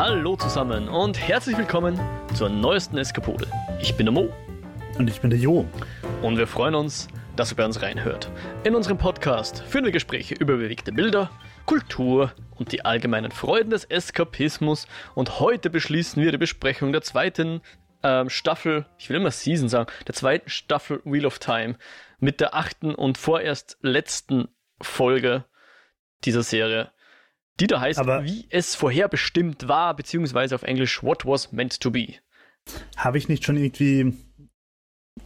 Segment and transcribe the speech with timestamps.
[0.00, 2.00] Hallo zusammen und herzlich willkommen
[2.34, 3.46] zur neuesten Eskapode.
[3.82, 4.32] Ich bin der Mo.
[4.96, 5.66] Und ich bin der Jo.
[6.22, 8.30] Und wir freuen uns, dass ihr bei uns reinhört.
[8.64, 11.30] In unserem Podcast führen wir Gespräche über bewegte Bilder,
[11.66, 14.86] Kultur und die allgemeinen Freuden des Eskapismus.
[15.14, 17.60] Und heute beschließen wir die Besprechung der zweiten
[18.02, 21.76] ähm, Staffel, ich will immer Season sagen, der zweiten Staffel Wheel of Time
[22.20, 24.48] mit der achten und vorerst letzten
[24.80, 25.44] Folge
[26.24, 26.90] dieser Serie,
[27.60, 31.90] die da heißt, Aber- wie es vorherbestimmt war, beziehungsweise auf Englisch What Was Meant to
[31.90, 32.14] Be.
[32.96, 34.14] Habe ich nicht schon irgendwie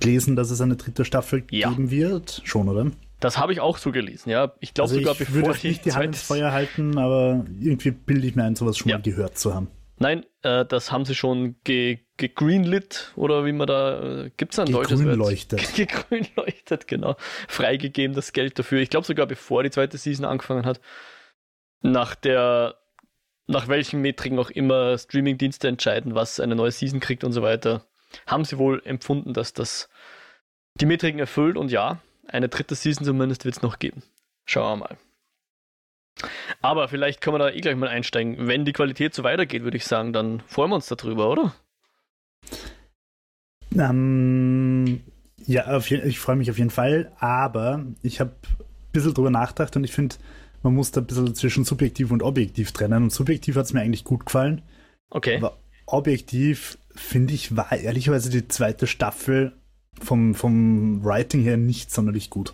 [0.00, 1.70] gelesen, dass es eine dritte Staffel Ja.
[1.70, 2.42] geben wird?
[2.44, 2.90] Schon, oder?
[3.20, 4.52] Das habe ich auch so gelesen, ja.
[4.60, 7.44] Ich glaube Also sogar ich bevor würde euch nicht die Hand ins Feuer halten, aber
[7.60, 8.98] irgendwie bilde ich mir ein, sowas schon Ja.
[8.98, 9.68] mal gehört zu haben.
[9.98, 14.66] Nein, äh, das haben sie schon ge gegreenlit oder wie man da äh, gibt's ein
[14.70, 15.08] deutsches Wort?
[15.08, 15.74] Gegrünleuchtet.
[15.74, 17.16] Gegrünleuchtet, genau.
[17.48, 18.80] Freigegeben das Geld dafür.
[18.80, 20.80] Ich glaube sogar bevor die zweite Season angefangen hat.
[21.84, 22.76] Nach der
[23.46, 27.84] nach welchen Metriken auch immer Streamingdienste entscheiden, was eine neue Season kriegt und so weiter,
[28.26, 29.90] haben sie wohl empfunden, dass das
[30.80, 34.02] die Metriken erfüllt und ja, eine dritte Season zumindest wird es noch geben.
[34.46, 34.96] Schauen wir mal.
[36.62, 38.48] Aber vielleicht können wir da eh gleich mal einsteigen.
[38.48, 41.54] Wenn die Qualität so weitergeht, würde ich sagen, dann freuen wir uns darüber, oder?
[43.76, 45.02] Ähm,
[45.44, 49.76] ja, je- ich freue mich auf jeden Fall, aber ich habe ein bisschen drüber nachgedacht
[49.76, 50.16] und ich finde,
[50.64, 53.04] man muss da ein bisschen zwischen subjektiv und objektiv trennen.
[53.04, 54.62] Und subjektiv hat es mir eigentlich gut gefallen,
[55.10, 55.36] Okay.
[55.36, 59.52] aber objektiv finde ich, war ehrlicherweise die zweite Staffel
[60.00, 62.52] vom, vom Writing her nicht sonderlich gut.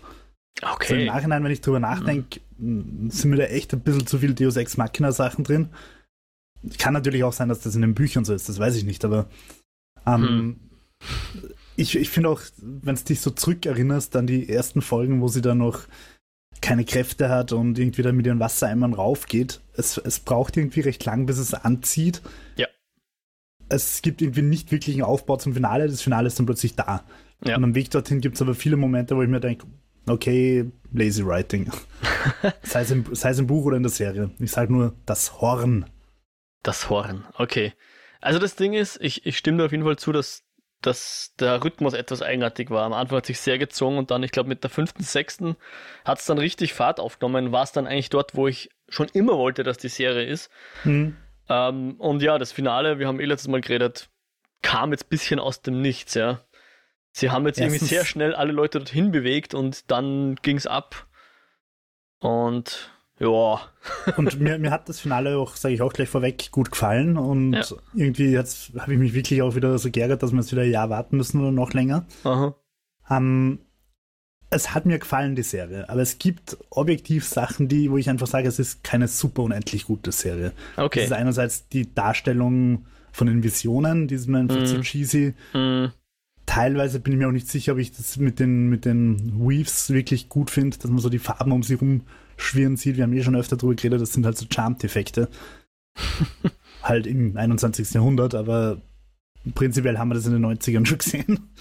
[0.61, 1.05] Also im Okay.
[1.05, 4.77] Nachhinein, wenn ich drüber nachdenke, sind mir da echt ein bisschen zu viel Deus Ex
[4.77, 5.69] Machina Sachen drin.
[6.77, 9.03] Kann natürlich auch sein, dass das in den Büchern so ist, das weiß ich nicht,
[9.05, 9.27] aber
[10.05, 10.59] ähm,
[11.75, 15.41] ich, ich finde auch, wenn es dich so zurückerinnerst an die ersten Folgen, wo sie
[15.41, 15.81] dann noch
[16.61, 21.03] keine Kräfte hat und irgendwie dann mit ihren Wassereimern raufgeht, es, es braucht irgendwie recht
[21.05, 22.21] lang, bis es anzieht.
[22.55, 22.67] Ja.
[23.67, 27.03] Es gibt irgendwie nicht wirklich einen Aufbau zum Finale, das Finale ist dann plötzlich da.
[27.43, 27.57] Ja.
[27.57, 29.65] Und am Weg dorthin gibt es aber viele Momente, wo ich mir denke,
[30.07, 31.71] okay, lazy writing.
[32.63, 34.31] sei, es im, sei es im Buch oder in der Serie.
[34.39, 35.85] Ich sage nur das Horn.
[36.61, 37.73] Das Horn, okay.
[38.19, 40.43] Also das Ding ist, ich, ich stimme dir auf jeden Fall zu, dass,
[40.81, 42.83] dass der Rhythmus etwas eigenartig war.
[42.83, 45.55] Am Anfang hat sich sehr gezogen und dann, ich glaube, mit der fünften, sechsten
[46.05, 47.51] hat es dann richtig Fahrt aufgenommen.
[47.51, 50.49] War es dann eigentlich dort, wo ich schon immer wollte, dass die Serie ist.
[50.83, 51.15] Hm.
[51.49, 54.09] Ähm, und ja, das Finale, wir haben eh letztes Mal geredet,
[54.61, 56.41] kam jetzt ein bisschen aus dem Nichts, ja.
[57.11, 61.07] Sie haben jetzt irgendwie Erstens- sehr schnell alle Leute dorthin bewegt und dann ging's ab.
[62.19, 62.91] Und
[63.21, 63.59] ja,
[64.17, 67.17] Und mir, mir hat das Finale auch, sage ich auch gleich vorweg, gut gefallen.
[67.17, 67.63] Und Ja.
[67.93, 70.71] irgendwie jetzt habe ich mich wirklich auch wieder so geärgert, dass wir jetzt wieder ein
[70.71, 72.05] Jahr warten müssen oder noch länger.
[72.23, 72.55] aha.
[73.09, 73.59] Ähm,
[74.49, 75.87] es hat mir gefallen, die Serie.
[75.89, 79.85] Aber es gibt objektiv Sachen, die, wo ich einfach sage, es ist keine super unendlich
[79.85, 80.51] gute Serie.
[80.75, 81.03] Das Okay.
[81.05, 84.65] ist einerseits die Darstellung von den Visionen, die ist mir einfach Mhm.
[84.65, 85.33] zu cheesy.
[85.53, 85.85] Mm,
[86.45, 89.89] Teilweise bin ich mir auch nicht sicher, ob ich das mit den, mit den Weaves
[89.91, 91.77] wirklich gut finde, dass man so die Farben um sie
[92.41, 92.97] rumschwirren sieht.
[92.97, 95.29] Wir haben eh schon öfter drüber geredet, das sind halt so Charmed-Effekte.
[96.83, 97.93] halt im 21.
[97.93, 98.81] Jahrhundert, aber
[99.55, 101.51] prinzipiell haben wir das in den 90ern schon gesehen.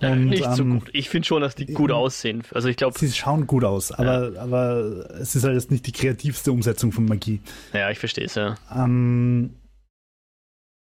[0.00, 0.90] Ja, Und, nicht so ähm, gut.
[0.92, 2.42] Ich finde schon, dass die gut ähm, aussehen.
[2.52, 5.92] Also ich glaube, Sie schauen gut aus, aber, aber es ist halt jetzt nicht die
[5.92, 7.40] kreativste Umsetzung von Magie.
[7.72, 8.56] ja, ich verstehe es, ja.
[8.74, 9.54] Ähm,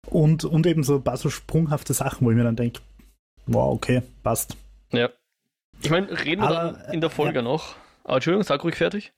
[0.09, 2.81] und, und eben so ein paar so sprunghafte Sachen, wo ich mir dann denke,
[3.47, 4.57] wow, okay, passt.
[4.93, 5.09] Ja.
[5.83, 7.43] Ich meine, reden wir Aber, dann in der äh, Folge ja.
[7.43, 7.77] noch.
[8.03, 9.13] Aber Entschuldigung, sag ruhig fertig.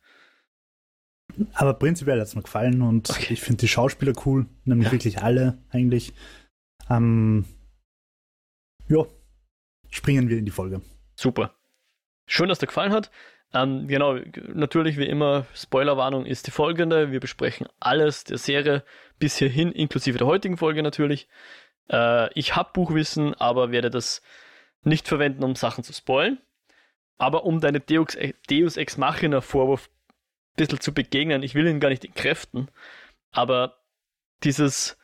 [1.54, 3.32] Aber prinzipiell hat es mir gefallen und Okay.
[3.34, 4.92] ich finde die Schauspieler cool, nämlich Ja.
[4.92, 6.12] wirklich alle eigentlich.
[6.90, 7.44] Ähm,
[8.88, 9.04] ja,
[9.90, 10.80] springen wir in die Folge.
[11.14, 11.54] Super.
[12.26, 13.10] Schön, dass dir gefallen hat.
[13.54, 14.18] Ähm, genau,
[14.52, 17.10] natürlich wie immer, Spoilerwarnung ist die folgende.
[17.12, 18.82] Wir besprechen alles der Serie
[19.18, 21.28] bis hierhin, inklusive der heutigen Folge natürlich.
[21.90, 24.20] Äh, ich habe Buchwissen, aber werde das
[24.82, 26.38] nicht verwenden, um Sachen zu spoilen.
[27.16, 28.16] Aber um deine Deus,
[28.50, 29.88] Deus Ex Machina Vorwurf
[30.58, 32.68] bisschen zu begegnen, ich will ihn gar nicht entkräften,
[33.30, 33.78] aber
[34.44, 34.98] dieses,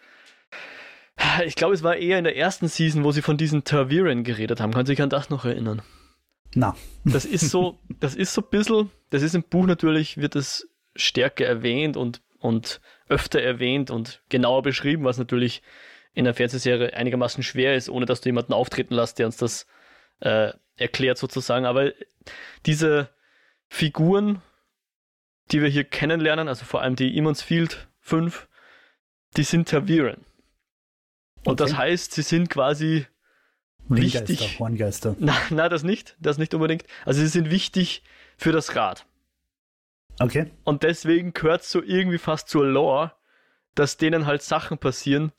[1.44, 4.60] ich glaube, es war eher in der ersten Season, wo sie von diesen Terviren geredet
[4.60, 4.72] haben.
[4.72, 5.82] Kannst du dich an das noch erinnern?
[6.54, 10.36] Na, Das ist so, das ist so ein bisschen, das ist im Buch natürlich, wird
[10.36, 15.62] es stärker erwähnt und, und öfter erwähnt und genauer beschrieben, was natürlich
[16.12, 19.66] in der Fernsehserie einigermaßen schwer ist, ohne dass du jemanden auftreten lässt, der uns das
[20.20, 21.66] äh, erklärt sozusagen.
[21.66, 21.92] Aber
[22.66, 23.08] diese
[23.68, 24.40] Figuren,
[25.50, 28.48] die wir hier kennenlernen, also vor allem die Emons Field 5,
[29.36, 30.24] die sind Terviren.
[31.44, 31.78] Und das Okay.
[31.80, 33.06] heißt, sie sind quasi
[33.90, 34.58] Ringgeister, Wichtig.
[34.58, 35.14] Horngeister.
[35.20, 36.16] na, na, das nicht.
[36.18, 36.84] Das nicht unbedingt.
[37.04, 38.02] Also sie sind wichtig
[38.38, 39.04] für das Rad.
[40.20, 40.50] Okay.
[40.64, 43.12] Und deswegen gehört so irgendwie fast zur Lore,
[43.74, 45.32] dass denen halt Sachen passieren,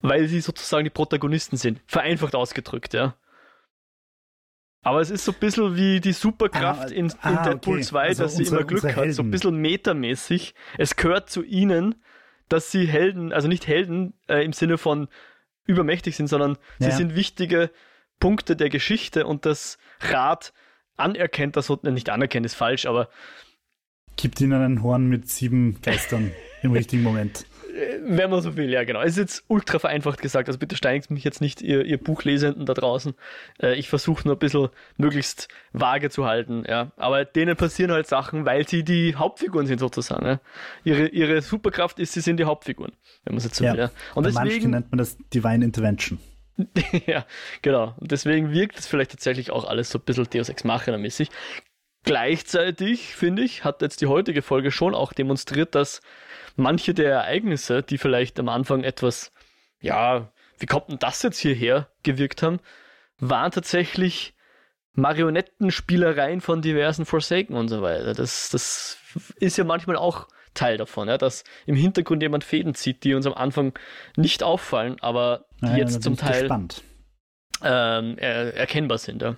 [0.00, 1.80] weil sie sozusagen die Protagonisten sind.
[1.86, 3.14] Vereinfacht ausgedrückt, ja.
[4.84, 7.84] Aber es ist so ein bisschen wie die Superkraft ah, in, in ah, Deadpool okay.
[7.84, 10.54] 2, also dass sie immer Glück hat, so ein bisschen metamäßig.
[10.76, 11.96] Es gehört zu ihnen,
[12.50, 15.08] dass sie Helden, also nicht Helden äh, im Sinne von
[15.66, 16.90] übermächtig sind, sondern ja.
[16.90, 17.70] sie sind wichtige
[18.20, 20.52] Punkte der Geschichte und das Rad
[20.96, 23.08] anerkennt das, nicht anerkennt ist falsch, aber
[24.16, 26.30] gibt ihnen ein Horn mit sieben Geistern
[26.62, 27.46] im richtigen Moment.
[27.74, 29.00] Äh, wenn man so will, ja genau.
[29.00, 32.66] Es ist jetzt ultra vereinfacht gesagt, also bitte steinigt mich jetzt nicht, ihr, ihr Buchlesenden
[32.66, 33.14] da draußen.
[33.60, 36.92] Äh, ich versuche nur ein bisschen möglichst vage zu halten, ja.
[36.96, 40.26] Aber denen passieren halt Sachen, weil sie die Hauptfiguren sind sozusagen.
[40.26, 40.40] Ja?
[40.84, 42.92] Ihre, ihre Superkraft ist, sie sind die Hauptfiguren,
[43.24, 43.72] wenn man es jetzt so ja.
[43.72, 43.80] will.
[43.80, 43.90] Ja.
[44.14, 46.18] Und deswegen nennt man das Divine Intervention.
[47.06, 47.26] ja,
[47.62, 47.94] genau.
[47.98, 51.30] Und deswegen wirkt es vielleicht tatsächlich auch alles so ein bisschen Deus Ex Machina-mäßig.
[52.04, 56.02] Gleichzeitig, finde ich, hat jetzt die heutige Folge schon auch demonstriert, dass
[56.56, 59.32] manche der Ereignisse, die vielleicht am Anfang etwas,
[59.80, 62.60] ja, wie kommt denn das jetzt hierher, gewirkt haben,
[63.18, 64.34] waren tatsächlich
[64.92, 68.14] Marionettenspielereien von diversen Forsaken und so weiter.
[68.14, 68.98] Das, das
[69.36, 73.26] ist ja manchmal auch Teil davon, ja, dass im Hintergrund jemand Fäden zieht, die uns
[73.26, 73.76] am Anfang
[74.16, 76.48] nicht auffallen, aber die ja, jetzt zum Teil
[77.62, 79.22] ähm, er, erkennbar sind.
[79.22, 79.36] Ja.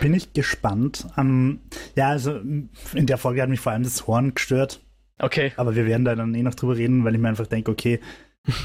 [0.00, 1.06] Bin ich gespannt.
[1.16, 1.62] Um,
[1.94, 2.70] ja, also in
[3.06, 4.80] der Folge hat mich vor allem das Horn gestört.
[5.18, 5.52] Okay.
[5.56, 8.00] Aber wir werden da dann eh noch drüber reden, weil ich mir einfach denke, okay,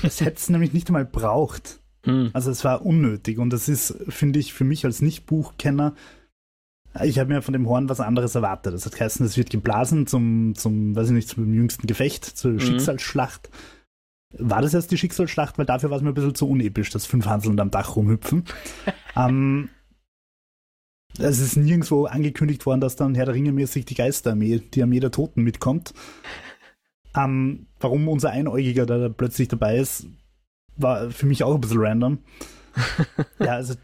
[0.04, 1.80] es hätte es nämlich nicht einmal braucht.
[2.04, 2.32] Hm.
[2.34, 5.94] Also es war unnötig und das ist, finde ich, für mich als Nicht-Buchkenner,
[7.04, 8.74] ich habe mir von dem Horn was anderes erwartet.
[8.74, 12.52] Das hat geheißen, es wird geblasen zum, zum, weiß ich nicht, zum jüngsten Gefecht, zur
[12.52, 12.60] mhm.
[12.60, 13.50] Schicksalsschlacht.
[14.38, 15.58] War das erst die Schicksalsschlacht?
[15.58, 18.44] Weil dafür war es mir ein bisschen zu unepisch, dass fünf Hanseln am Dach rumhüpfen.
[19.16, 19.70] ähm,
[21.18, 25.00] es ist nirgendwo angekündigt worden, dass dann Herr der Ringe mäßig die Geisterarmee, die Armee
[25.00, 25.94] der Toten mitkommt.
[27.16, 30.08] Ähm, warum unser Einäugiger da plötzlich dabei ist,
[30.78, 32.20] war für mich auch ein bisschen random.
[33.40, 33.76] ja, also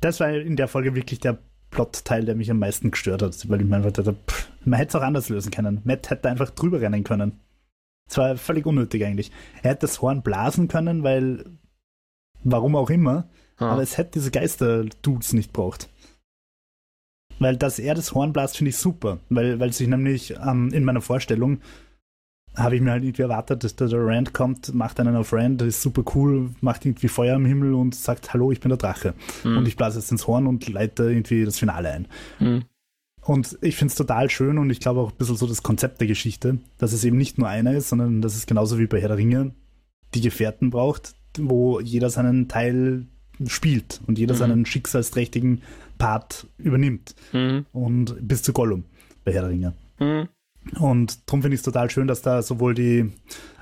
[0.00, 1.38] das war in der Folge wirklich der
[1.70, 4.90] Plot-Teil, der mich am meisten gestört hat, weil ich mir einfach dachte, pff, man hätte
[4.90, 5.80] es auch anders lösen können.
[5.84, 7.40] Matt hätte einfach drüber rennen können.
[8.08, 9.32] Es war völlig unnötig eigentlich.
[9.62, 11.44] Er hätte das Horn blasen können, weil,
[12.42, 13.70] warum auch immer, ah.
[13.70, 15.88] aber es hätte diese Geister-Dudes nicht braucht.
[17.38, 20.84] Weil dass er das Horn blast, finde ich super, weil, weil sich nämlich ähm, in
[20.84, 21.58] meiner Vorstellung
[22.56, 25.82] habe ich mir halt irgendwie erwartet, dass der Rand kommt, macht einen auf Rand, ist
[25.82, 29.14] super cool, macht irgendwie Feuer am Himmel und sagt, hallo, ich bin der Drache.
[29.42, 29.58] Mhm.
[29.58, 32.08] Und ich blase jetzt ins Horn und leite irgendwie das Finale ein.
[32.38, 32.62] Mhm.
[33.22, 36.00] Und ich finde es total schön und ich glaube auch ein bisschen so das Konzept
[36.00, 39.00] der Geschichte, dass es eben nicht nur einer ist, sondern dass es genauso wie bei
[39.00, 39.52] Herr der Ringe
[40.14, 43.06] die Gefährten braucht, wo jeder seinen Teil
[43.46, 44.38] spielt und jeder mhm.
[44.38, 45.62] seinen schicksalsträchtigen
[45.98, 47.14] Part übernimmt.
[47.32, 47.66] Mhm.
[47.72, 48.84] Und bis zu Gollum
[49.24, 49.74] bei Herr der Ringe.
[49.98, 50.28] Mhm.
[50.80, 53.12] Und darum finde ich es total schön, dass da sowohl die,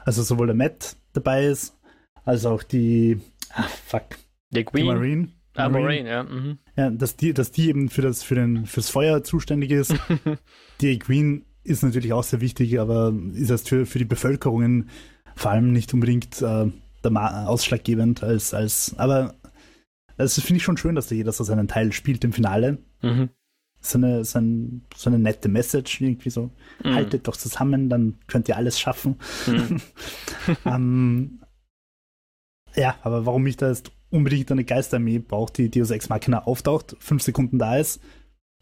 [0.05, 1.77] also sowohl der Matt dabei ist,
[2.25, 3.21] als auch die,
[3.51, 4.05] ah, fuck,
[4.51, 4.85] die Queen.
[4.85, 5.29] Die Marine.
[5.55, 6.23] Ah, Marine, ja.
[6.23, 6.59] Mhm.
[6.77, 9.95] ja dass, die, dass die eben für das, für den, fürs Feuer zuständig ist.
[10.81, 14.87] die Queen ist natürlich auch sehr wichtig, aber ist erst für, für die Bevölkerung
[15.35, 16.71] vor allem nicht unbedingt äh,
[17.05, 19.35] ausschlaggebend als, als, aber
[20.17, 22.79] das finde ich schon schön, dass da jeder so seinen Teil spielt im Finale.
[23.03, 23.31] Mhm.
[23.81, 26.51] So, eine, so, ein, so eine nette Message, irgendwie so.
[26.85, 26.95] Mhm.
[26.95, 29.17] Haltet doch zusammen, dann könnt ihr alles schaffen.
[29.47, 29.81] Mhm.
[30.65, 31.41] ähm,
[32.75, 36.97] ja, aber warum ich da jetzt unbedingt eine Geisterarmee braucht, die Deus Ex Machina auftaucht,
[37.01, 38.01] fünf Sekunden da ist,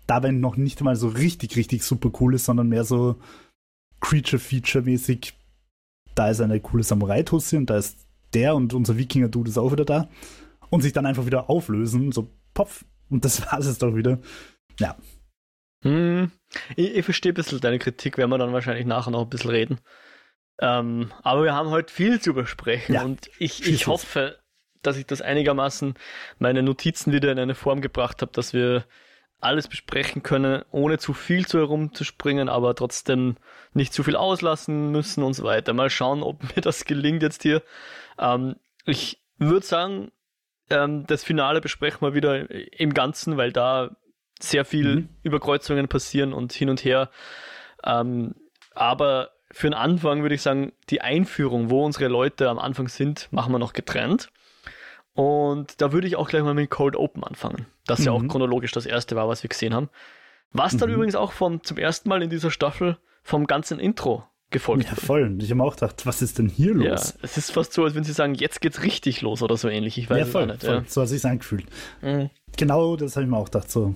[0.06, 3.16] dabei noch nicht mal so richtig, richtig super cool ist, sondern mehr so
[4.00, 5.34] Creature-Feature-mäßig.
[6.14, 7.98] Da ist eine coole Samurai-Tussi und da ist
[8.32, 10.08] der und unser Wikinger-Dude ist auch wieder da
[10.70, 14.18] und sich dann einfach wieder auflösen, so popf, und das war es doch wieder.
[14.78, 14.96] Ja.
[15.82, 16.30] Hm,
[16.76, 19.50] ich, ich verstehe ein bisschen deine Kritik, werden wir dann wahrscheinlich nachher noch ein bisschen
[19.50, 19.80] reden.
[20.60, 23.02] Ähm, aber wir haben heute viel zu besprechen ja.
[23.02, 24.38] und ich, ich hoffe,
[24.82, 25.94] dass ich das einigermaßen
[26.38, 28.84] meine Notizen wieder in eine Form gebracht habe, dass wir
[29.40, 33.36] alles besprechen können, ohne zu viel zu herumzuspringen, aber trotzdem
[33.72, 35.72] nicht zu viel auslassen müssen und so weiter.
[35.72, 37.62] Mal schauen, ob mir das gelingt jetzt hier.
[38.18, 40.12] Ähm, ich würde sagen,
[40.70, 43.96] ähm, das Finale besprechen wir wieder im Ganzen, weil da
[44.40, 45.08] sehr viel mhm.
[45.22, 47.10] Überkreuzungen passieren und hin und her.
[47.84, 48.34] Ähm,
[48.74, 53.28] aber für den Anfang würde ich sagen, die Einführung, wo unsere Leute am Anfang sind,
[53.32, 54.30] machen wir noch getrennt.
[55.12, 57.66] Und da würde ich auch gleich mal mit Cold Open anfangen.
[57.86, 58.06] Das mhm.
[58.06, 58.28] ja auch mhm.
[58.28, 59.90] chronologisch das erste war, was wir gesehen haben.
[60.52, 60.96] Was dann mhm.
[60.96, 65.36] übrigens auch vom, zum ersten Mal in dieser Staffel vom ganzen Intro gefolgt Ja, voll.
[65.40, 66.84] Ich habe mir auch gedacht, was ist denn hier los?
[67.14, 69.68] Ja, es ist fast so, als wenn sie sagen, jetzt geht's richtig los oder so
[69.68, 69.98] ähnlich.
[69.98, 70.64] Ich weiß ja, voll, nicht.
[70.64, 70.74] Voll.
[70.76, 70.84] Ja.
[70.86, 71.66] So hat sich angefühlt.
[72.02, 72.30] Mhm.
[72.56, 73.70] Genau, das habe ich mir auch gedacht.
[73.70, 73.94] So,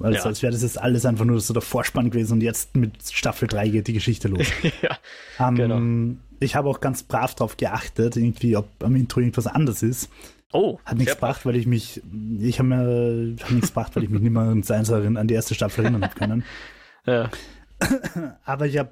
[0.00, 0.22] Als, Ja.
[0.24, 3.48] als wäre das jetzt alles einfach nur so der Vorspann gewesen und jetzt mit Staffel
[3.48, 4.46] 3 geht die Geschichte los.
[4.82, 4.98] ja.
[5.38, 6.16] Ähm, Genau.
[6.40, 10.08] Ich habe auch ganz brav darauf geachtet, irgendwie, ob am Intro irgendwas anders ist.
[10.52, 12.00] Oh, Hat nichts gebracht, weil ich mich,
[12.38, 15.84] ich habe mir, hat nichts gebracht, weil ich mich nicht mehr an die erste Staffel
[15.84, 16.44] erinnern können.
[17.06, 17.30] Ja.
[18.44, 18.90] Aber ich habe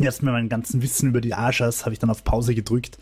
[0.00, 2.98] erst mit meinem ganzen Wissen über die Ashas habe ich dann auf Pause gedrückt,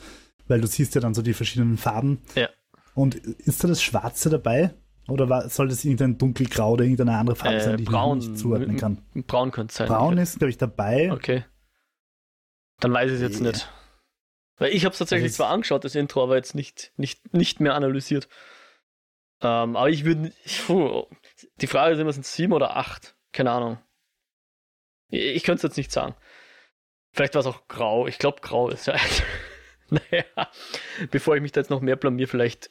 [0.48, 2.22] weil du siehst ja dann so die verschiedenen Farben.
[2.34, 2.48] Ja.
[2.94, 4.74] Und ist da das Schwarze dabei?
[5.08, 8.18] Oder war, soll das irgendein dunkelgrau oder irgendeine andere Farbe Äh, sein, die braun.
[8.18, 8.98] ich nicht zuordnen kann?
[9.26, 9.88] Braun könnte es sein.
[9.88, 11.10] Braun ist, glaube ich, dabei.
[11.12, 11.44] Okay.
[12.80, 13.48] Dann weiß ich es jetzt Nee.
[13.48, 13.68] nicht.
[14.58, 17.32] Weil ich habe es tatsächlich Also es- zwar angeschaut, das Intro, aber jetzt nicht, nicht,
[17.34, 18.28] nicht mehr analysiert.
[19.42, 20.32] Ähm, aber ich würde.
[21.60, 23.16] Die Frage ist immer, sind es sieben oder acht?
[23.32, 23.78] Keine Ahnung.
[25.08, 26.14] Ich, ich könnte es jetzt nicht sagen.
[27.12, 28.06] Vielleicht war es auch grau.
[28.06, 28.94] Ich glaube, grau ist ja.
[29.90, 30.24] naja,
[31.10, 32.70] bevor ich mich da jetzt noch mehr blamier, vielleicht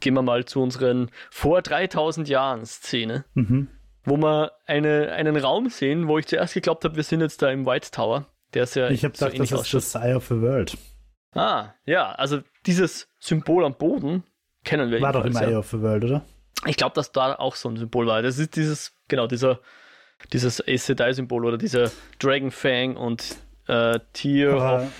[0.00, 3.68] gehen wir mal zu unseren vor 3000 Jahren Szene Mhm.
[4.04, 7.50] wo wir eine, einen Raum sehen, wo ich zuerst geglaubt habe, wir sind jetzt da
[7.50, 8.26] im White Tower.
[8.54, 10.76] Der ist ja Ich habe so gedacht, das ist das Eye of the World.
[11.34, 14.24] Ah, ja, also dieses Symbol am Boden
[14.64, 15.58] kennen wir War doch im Eye ja.
[15.58, 16.24] of the World, oder?
[16.66, 18.22] Ich glaube, dass da auch so ein Symbol war.
[18.22, 19.60] Das ist dieses, genau, dieser,
[20.32, 23.36] dieses Aes Sedai-Symbol oder dieser Dragon Fang und
[23.68, 24.92] äh, Tier Aber of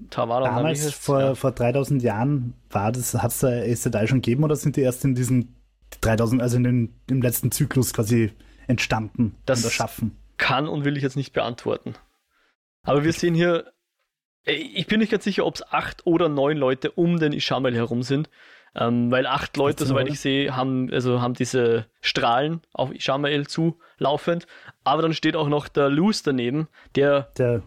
[0.00, 1.34] wie Damals, vor, ja.
[1.34, 5.04] vor 3000 Jahren, war das, hat es da Sedai schon gegeben oder sind die erst
[5.04, 5.56] in diesen
[6.02, 8.32] 3000, also in den, im letzten Zyklus quasi
[8.66, 10.16] entstanden Das- und erschaffen?
[10.38, 11.94] kann und will ich jetzt nicht beantworten.
[12.82, 13.72] Aber wir sehen hier,
[14.44, 18.02] ich bin nicht ganz sicher, ob es acht oder neun Leute um den Ishamel herum
[18.02, 18.28] sind.
[18.74, 20.12] Ähm, weil acht Leute, 14, soweit oder?
[20.12, 24.46] ich sehe, haben, also haben diese Strahlen auf Ishamael zulaufend.
[24.84, 27.62] Aber dann steht auch noch der Luz daneben, der Der,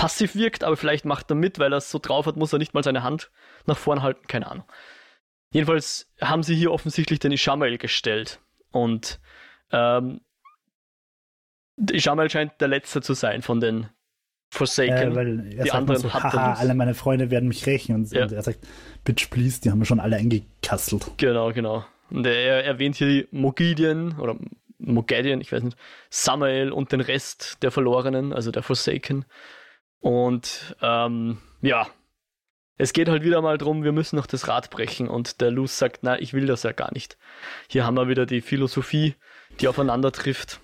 [0.00, 2.58] passiv wirkt, aber vielleicht macht er mit, weil er es so drauf hat, muss er
[2.58, 3.30] nicht mal seine Hand
[3.66, 4.64] nach vorn halten, keine Ahnung.
[5.52, 8.40] Jedenfalls haben sie hier offensichtlich den Ishamael gestellt.
[8.70, 9.20] Und
[9.72, 10.20] ähm,
[11.90, 13.88] Ishamael scheint der Letzte zu sein von den
[14.50, 15.12] Forsaken.
[15.12, 17.94] äh, weil er die sagt anderen so, haha, alle meine Freunde werden mich rächen.
[17.94, 18.22] Und, Ja.
[18.22, 18.60] und er sagt,
[19.04, 21.10] bitch please, die haben wir schon alle eingekastelt.
[21.18, 21.84] Genau, genau.
[22.10, 24.36] Und er erwähnt hier die Mogidien oder
[24.78, 25.76] Mogadian, ich weiß nicht,
[26.08, 29.26] Samael und den Rest der Verlorenen, also der Forsaken.
[30.00, 31.86] Und ähm, ja,
[32.78, 35.08] es geht halt wieder mal drum, wir müssen noch das Rad brechen.
[35.08, 37.18] Und der Luz sagt, na, ich will das ja gar nicht.
[37.68, 39.14] Hier haben wir wieder die Philosophie,
[39.60, 40.60] die aufeinander trifft.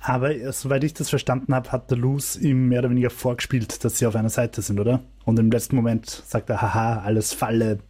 [0.00, 3.84] Aber äh, soweit ich das verstanden habe, hat der Luz ihm mehr oder weniger vorgespielt,
[3.84, 5.02] dass sie auf einer Seite sind, oder?
[5.24, 7.80] Und im letzten Moment sagt er, haha, alles Falle.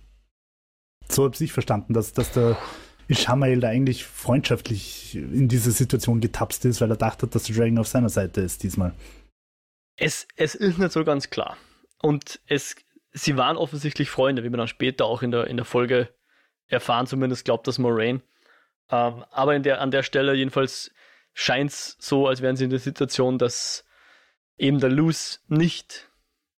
[1.10, 2.56] So habe ich verstanden, dass, dass der
[3.08, 7.78] Ishamael da eigentlich freundschaftlich in diese Situation getapst ist, weil er dachte, dass der Dragon
[7.78, 8.92] auf seiner Seite ist diesmal.
[9.98, 11.56] Es, es ist nicht so ganz klar.
[12.00, 12.76] Und es,
[13.12, 16.08] sie waren offensichtlich Freunde, wie wir dann später auch in der, in der Folge
[16.68, 18.22] erfahren, zumindest glaubt das Moraine.
[18.90, 20.92] Ähm, aber der, an der Stelle jedenfalls
[21.34, 23.84] scheint es so, als wären sie in der Situation, dass
[24.56, 26.08] eben der Luz nicht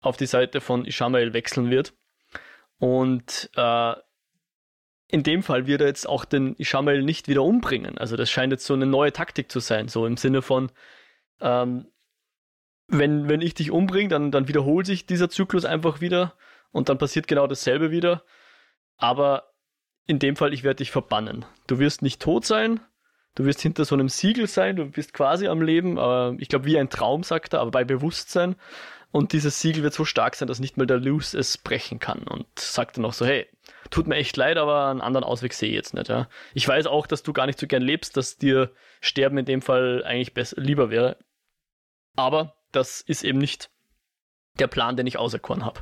[0.00, 1.94] auf die Seite von Ishamael wechseln wird.
[2.78, 3.94] Und äh,
[5.08, 7.98] in dem Fall wird er jetzt auch den Ishamael nicht wieder umbringen.
[7.98, 10.70] Also das scheint jetzt so eine neue Taktik zu sein, so im Sinne von,
[11.40, 11.86] ähm,
[12.88, 16.34] wenn, wenn ich dich umbringe, dann, dann wiederholt sich dieser Zyklus einfach wieder
[16.72, 18.22] und dann passiert genau dasselbe wieder.
[18.96, 19.52] Aber
[20.06, 21.44] in dem Fall, ich werde dich verbannen.
[21.66, 22.80] Du wirst nicht tot sein,
[23.34, 26.64] du wirst hinter so einem Siegel sein, du bist quasi am Leben, aber ich glaube
[26.64, 28.56] wie ein Traum, sagt er, aber bei Bewusstsein.
[29.10, 32.24] Und dieses Siegel wird so stark sein, dass nicht mal der Luz es brechen kann.
[32.24, 33.46] Und sagt dann noch so, hey,
[33.90, 36.08] tut mir echt leid, aber einen anderen Ausweg sehe ich jetzt nicht.
[36.08, 36.28] Ja?
[36.52, 39.62] Ich weiß auch, dass du gar nicht so gern lebst, dass dir Sterben in dem
[39.62, 41.16] Fall eigentlich besser, lieber wäre.
[42.16, 43.70] Aber das ist eben nicht
[44.58, 45.80] der Plan, den ich auserkoren habe.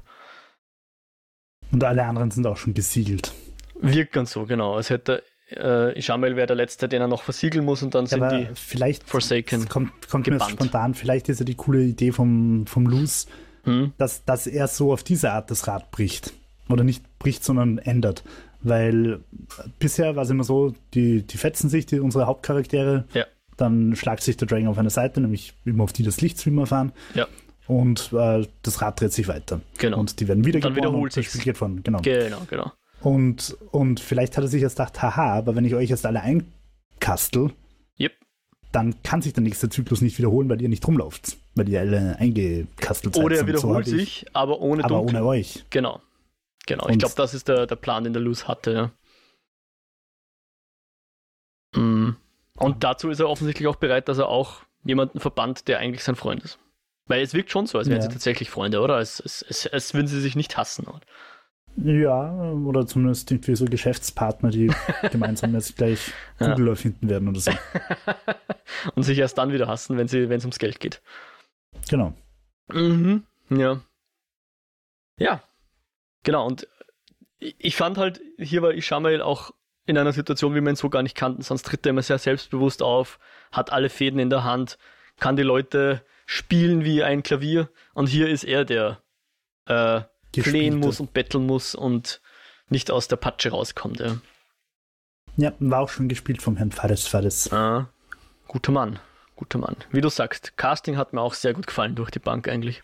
[1.72, 3.32] Und alle anderen sind auch schon besiegelt.
[3.80, 4.74] Wirkt ganz so, genau.
[4.74, 8.22] Als hätte äh, Ishamael wäre der Letzte, den er noch versiegeln muss und dann sind
[8.22, 10.50] Aber die vielleicht Forsaken es kommt, kommt mir gebannt.
[10.50, 13.26] jetzt spontan, vielleicht ist ja die coole Idee vom, vom Luz,
[13.64, 16.32] hm, dass, dass er so auf diese Art das Rad bricht.
[16.68, 18.24] Oder nicht bricht, sondern ändert.
[18.60, 19.20] Weil
[19.78, 23.04] bisher war es immer so, die, die fetzen sich, die, unsere Hauptcharaktere.
[23.12, 23.24] Ja.
[23.56, 26.92] Dann schlagt sich der Dragon auf eine Seite, nämlich immer auf die das Lichtstreamer fahren.
[27.14, 27.26] Ja.
[27.66, 29.60] Und äh, das Rad dreht sich weiter.
[29.78, 29.98] genau.
[29.98, 31.14] Und die werden wieder Dann wiederholt.
[31.14, 32.00] Geht von, genau.
[32.02, 32.70] genau, genau.
[33.00, 36.20] Und, und vielleicht hat er sich jetzt gedacht, haha, aber wenn ich euch jetzt alle
[36.22, 37.52] einkastel,
[37.98, 38.12] Yep.
[38.72, 41.36] dann kann sich der nächste Zyklus nicht wiederholen, weil ihr nicht rumlauft.
[41.54, 43.24] Weil ihr alle eingekastelt seid.
[43.24, 45.16] Oder er Und so wiederholt hab ich- sich, aber ohne aber Dunkel.
[45.16, 45.64] ohne euch.
[45.70, 46.00] Genau.
[46.66, 46.84] Genau.
[46.86, 48.72] ich Und- glaube, das ist der, der Plan, den der Luz hatte,
[51.74, 51.80] ja.
[51.80, 52.16] Mm.
[52.56, 56.16] Und dazu ist er offensichtlich auch bereit, dass er auch jemanden verbannt, der eigentlich sein
[56.16, 56.58] Freund ist.
[57.06, 58.02] Weil es wirkt schon so, als wären Ja.
[58.02, 58.96] sie tatsächlich Freunde, oder?
[58.96, 60.86] Als, als, als, als würden sie sich nicht hassen.
[60.86, 61.00] Oder?
[61.76, 64.72] Ja, oder zumindest irgendwie so Geschäftspartner, die
[65.12, 66.72] gemeinsam jetzt gleich Google ja.
[66.72, 67.52] erfinden werden oder so.
[68.94, 71.02] Und sich erst dann wieder hassen, wenn es ums Geld geht.
[71.88, 72.14] Genau.
[72.72, 73.80] Mhm, ja.
[75.18, 75.42] Ja,
[76.22, 76.46] genau.
[76.46, 76.66] Und
[77.38, 79.52] ich fand halt, hier war Ishamael auch
[79.86, 81.42] in einer Situation, wie wir ihn so gar nicht kannten.
[81.42, 83.18] Sonst tritt er immer sehr selbstbewusst auf,
[83.52, 84.78] hat alle Fäden in der Hand,
[85.18, 87.70] kann die Leute spielen wie ein Klavier.
[87.94, 89.00] Und hier ist er der,
[89.66, 90.02] äh,
[90.42, 92.20] flehen muss und betteln muss und
[92.68, 94.00] nicht aus der Patsche rauskommt.
[94.00, 94.16] Ja,
[95.36, 97.52] ja war auch schon gespielt vom Herrn Fares Fares.
[97.52, 97.88] Ah,
[98.48, 98.98] guter Mann,
[99.36, 99.76] guter Mann.
[99.90, 102.82] Wie du sagst, Casting hat mir auch sehr gut gefallen durch die Bank eigentlich.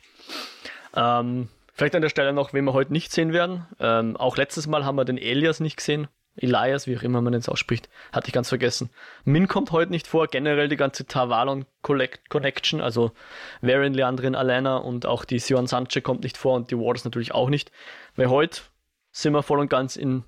[0.95, 3.67] Ähm, vielleicht an der Stelle noch, wen wir heute nicht sehen werden.
[3.81, 6.09] Ähm, auch letztes Mal haben wir den Elias nicht gesehen.
[6.37, 8.91] Elias, wie auch immer man es ausspricht, hatte ich ganz vergessen.
[9.25, 13.13] Min kommt heute nicht vor, generell die ganze Tavalon Connection, also
[13.61, 17.33] Varian, Leandrin, Alena und auch die Sion Sanche kommt nicht vor und die Waters natürlich
[17.33, 17.71] auch nicht,
[18.17, 18.63] weil heute
[19.11, 20.25] sind wir voll und ganz in,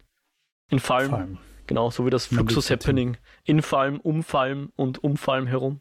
[0.69, 1.39] in Falm, Falm.
[1.67, 5.81] genau, so wie das Fluxus Happening, in Falm, um Falm und um Falm herum.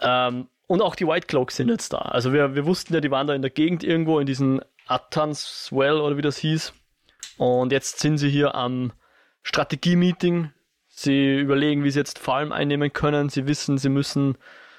[0.00, 1.98] Ähm, und auch die White Cloaks sind jetzt da.
[1.98, 5.68] Also wir, wir wussten ja, die waren da in der Gegend irgendwo in diesen Attans
[5.70, 6.72] Well oder wie das hieß
[7.38, 8.92] und jetzt sind sie hier am
[9.42, 10.50] Strategie-Meeting.
[10.88, 13.30] Sie überlegen, wie sie jetzt Falm einnehmen können.
[13.30, 14.36] Sie wissen, sie müssen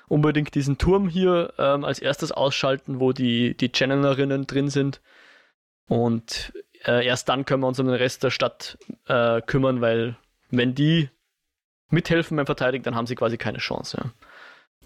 [0.10, 5.02] unbedingt diesen Turm hier ähm, als erstes ausschalten, wo die, die Channelerinnen drin sind.
[5.88, 6.54] Und
[6.86, 10.18] äh, erst dann können wir uns um den Rest der Stadt äh, kümmern, weil
[10.50, 11.10] wenn die
[11.90, 13.98] mithelfen beim Verteidigen, dann haben sie quasi keine Chance.
[14.04, 14.12] Ja.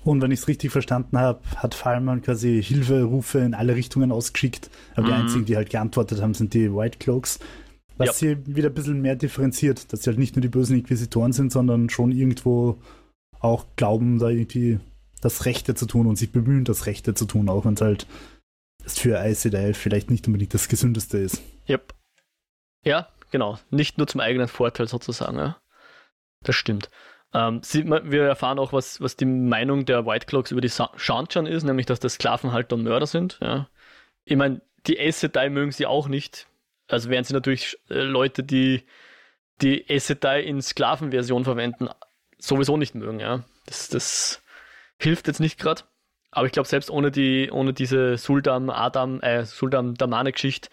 [0.04, 4.70] Und wenn ich es richtig verstanden habe, hat Fallmann quasi Hilferufe in alle Richtungen ausgeschickt.
[4.96, 5.08] Aber mhm.
[5.08, 7.40] die einzigen, die halt geantwortet haben, sind die White Cloaks.
[7.98, 8.14] Was ja.
[8.14, 11.52] sie wieder ein bisschen mehr differenziert, dass sie halt nicht nur die bösen Inquisitoren sind,
[11.52, 12.78] sondern schon irgendwo
[13.40, 14.80] auch glauben, da irgendwie
[15.22, 18.08] das Rechte zu tun und sich bemühen, das Rechte zu tun, auch wenn es halt
[18.86, 21.42] für ICDL vielleicht nicht unbedingt das Gesündeste ist.
[21.70, 21.94] Yep.
[22.84, 23.60] Ja, genau.
[23.70, 25.38] Nicht nur zum eigenen Vorteil sozusagen.
[25.38, 25.58] Ja.
[26.42, 26.90] Das stimmt.
[27.34, 31.46] Ähm, sie, wir erfahren auch, was, was die Meinung der White Clocks über die Shanchan
[31.46, 33.40] ist, nämlich, dass das Sklavenhalter und Mörder sind.
[33.42, 33.68] Ja.
[34.26, 36.48] Ich meine, die Aes Sedai mögen sie auch nicht,
[36.88, 38.84] also wären sie natürlich äh, Leute, die
[39.62, 41.90] die Esetei in Sklavenversion verwenden,
[42.38, 43.44] sowieso nicht mögen, ja.
[43.66, 44.42] Das, das
[45.00, 45.84] hilft jetzt nicht gerade.
[46.32, 50.70] Aber ich glaube, selbst ohne die, ohne diese Suldam Adam, äh, Suldam Damane-Geschichte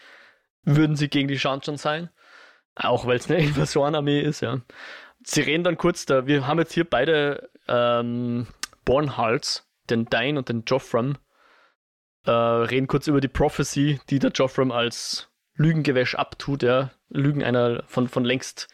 [0.63, 2.11] würden sie gegen die Shanchan sein.
[2.75, 4.61] Auch weil es eine Invasorenarmee ist, ja.
[5.23, 8.47] Sie reden dann kurz da, wir haben jetzt hier beide ähm,
[8.85, 11.19] Bornhalts, den Dain und den Joffram,
[12.25, 16.91] äh, reden kurz über die Prophecy, die der Joffram als Lügengewäsch abtut, ja.
[17.09, 18.69] Lügen einer von, von längst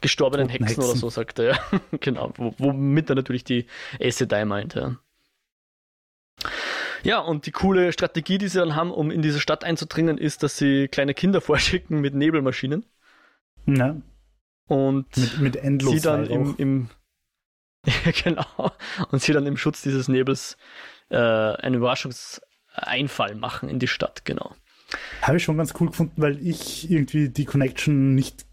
[0.00, 1.80] gestorbenen Hexen, Hexen, oder so, sagt er, ja.
[2.00, 3.66] genau, womit er natürlich die
[4.00, 4.96] Sedai meint, ja.
[7.02, 10.42] Ja, und die coole Strategie, die sie dann haben, um in diese Stadt einzudringen, ist,
[10.42, 12.84] dass sie kleine Kinder vorschicken mit Nebelmaschinen.
[13.66, 13.96] Ja.
[14.70, 16.88] Und mit, mit endlos sie dann im, im
[17.86, 18.70] ja, genau.
[19.10, 20.56] Und sie dann im Schutz dieses Nebels
[21.08, 24.54] äh, einen Überraschungseinfall machen in die Stadt, genau.
[25.22, 28.46] Habe ich schon ganz cool gefunden, weil ich irgendwie die Connection nicht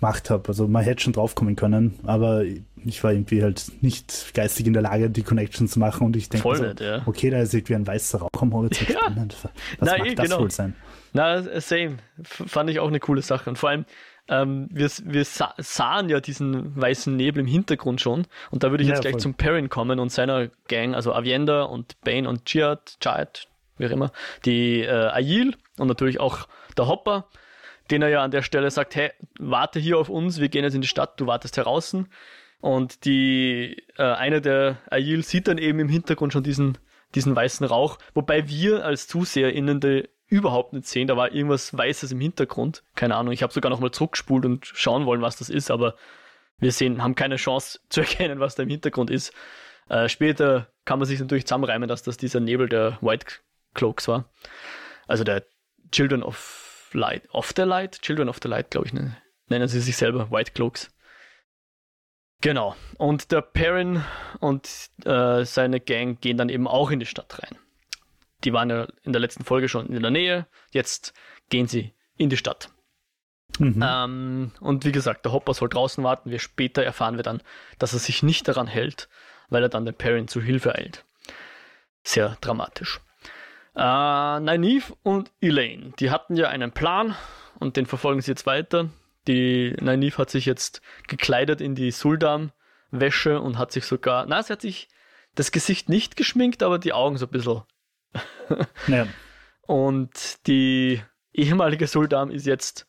[0.00, 0.48] gemacht habe.
[0.48, 2.42] Also man hätte schon draufkommen können, aber
[2.84, 6.30] ich war irgendwie halt nicht geistig in der Lage, die Connection zu machen und ich
[6.30, 7.02] denke, so, ja.
[7.06, 8.88] okay, da ist irgendwie ein weißer Rauch am Horizont.
[8.88, 8.98] Ja.
[9.16, 10.40] Was Na, mag eh, das genau.
[10.40, 10.74] wohl sein?
[11.12, 11.98] Na, same.
[12.24, 13.50] Fand ich auch eine coole Sache.
[13.50, 13.84] Und vor allem,
[14.30, 18.26] ähm, wir, wir sah, sahen ja diesen weißen Nebel im Hintergrund schon.
[18.50, 19.20] Und da würde ich ja, jetzt gleich voll.
[19.20, 23.90] zum Perrin kommen und seiner Gang, also Avienda und Bane und Jihad, Jihad, wie auch
[23.90, 24.12] immer,
[24.44, 26.46] die äh, Ayil und natürlich auch
[26.78, 27.26] der Hopper,
[27.90, 30.74] den er ja an der Stelle sagt, hey, warte hier auf uns, wir gehen jetzt
[30.74, 31.96] in die Stadt, du wartest heraus.
[32.60, 36.78] Und die äh, eine der Ayil sieht dann eben im Hintergrund schon diesen,
[37.16, 42.12] diesen weißen Rauch, wobei wir als ZuseherInnen die überhaupt nicht sehen, da war irgendwas Weißes
[42.12, 42.82] im Hintergrund.
[42.94, 45.96] Keine Ahnung, ich habe sogar nochmal zurückgespult und schauen wollen, was das ist, aber
[46.58, 49.34] wir sehen, haben keine Chance zu erkennen, was da im Hintergrund ist.
[49.88, 53.26] Äh, später kann man sich natürlich zusammenreimen, dass das dieser Nebel der White
[53.74, 54.30] Cloaks war.
[55.06, 55.44] Also der
[55.90, 59.16] Children of Light, of the Light, Children of the Light, glaube ich, ne?
[59.48, 60.90] nennen sie sich selber, White Cloaks.
[62.40, 62.76] Genau.
[62.96, 64.02] Und der Perrin
[64.38, 64.68] und
[65.04, 67.58] äh, seine Gang gehen dann eben auch in die Stadt rein.
[68.44, 70.46] Die waren ja in der letzten Folge schon in der Nähe.
[70.70, 71.12] Jetzt
[71.48, 72.70] gehen sie in die Stadt.
[73.58, 73.84] Mhm.
[73.84, 76.30] Ähm, und wie gesagt, der Hopper soll draußen warten.
[76.30, 77.42] Wir später erfahren wir dann,
[77.78, 79.08] dass er sich nicht daran hält,
[79.48, 81.04] weil er dann den Perrin zu Hilfe eilt.
[82.02, 83.00] Sehr dramatisch.
[83.74, 87.14] Äh, Nynaeve und Elaine, die hatten ja einen Plan
[87.58, 88.88] und den verfolgen sie jetzt weiter.
[89.28, 94.52] Die Nynaeve hat sich jetzt gekleidet in die Suldam-Wäsche und hat sich sogar, na, sie
[94.52, 94.88] hat sich
[95.34, 97.62] das Gesicht nicht geschminkt, aber die Augen so ein bisschen.
[98.86, 99.06] Ja.
[99.66, 101.00] Und die
[101.32, 102.88] ehemalige Sultan ist jetzt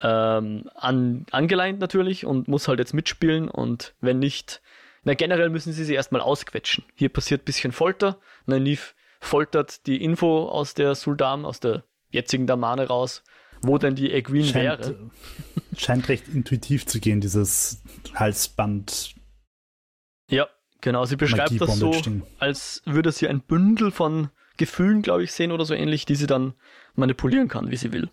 [0.00, 4.60] ähm, an, angeleint natürlich und muss halt jetzt mitspielen und wenn nicht,
[5.04, 6.84] na generell müssen sie sie erstmal ausquetschen.
[6.94, 8.18] Hier passiert ein bisschen Folter.
[8.46, 13.22] Nynaeve foltert die Info aus der Sultan, aus der jetzigen Damane raus,
[13.62, 15.10] wo denn die Egwene wäre.
[15.76, 17.82] Scheint recht intuitiv zu gehen, dieses
[18.14, 19.14] Halsband.
[20.28, 20.48] Ja,
[20.80, 21.04] genau.
[21.04, 21.94] Sie beschreibt das so,
[22.38, 26.26] als würde sie ein Bündel von Gefühlen, glaube ich, sehen oder so ähnlich, die sie
[26.26, 26.54] dann
[26.94, 28.10] manipulieren kann, wie sie will.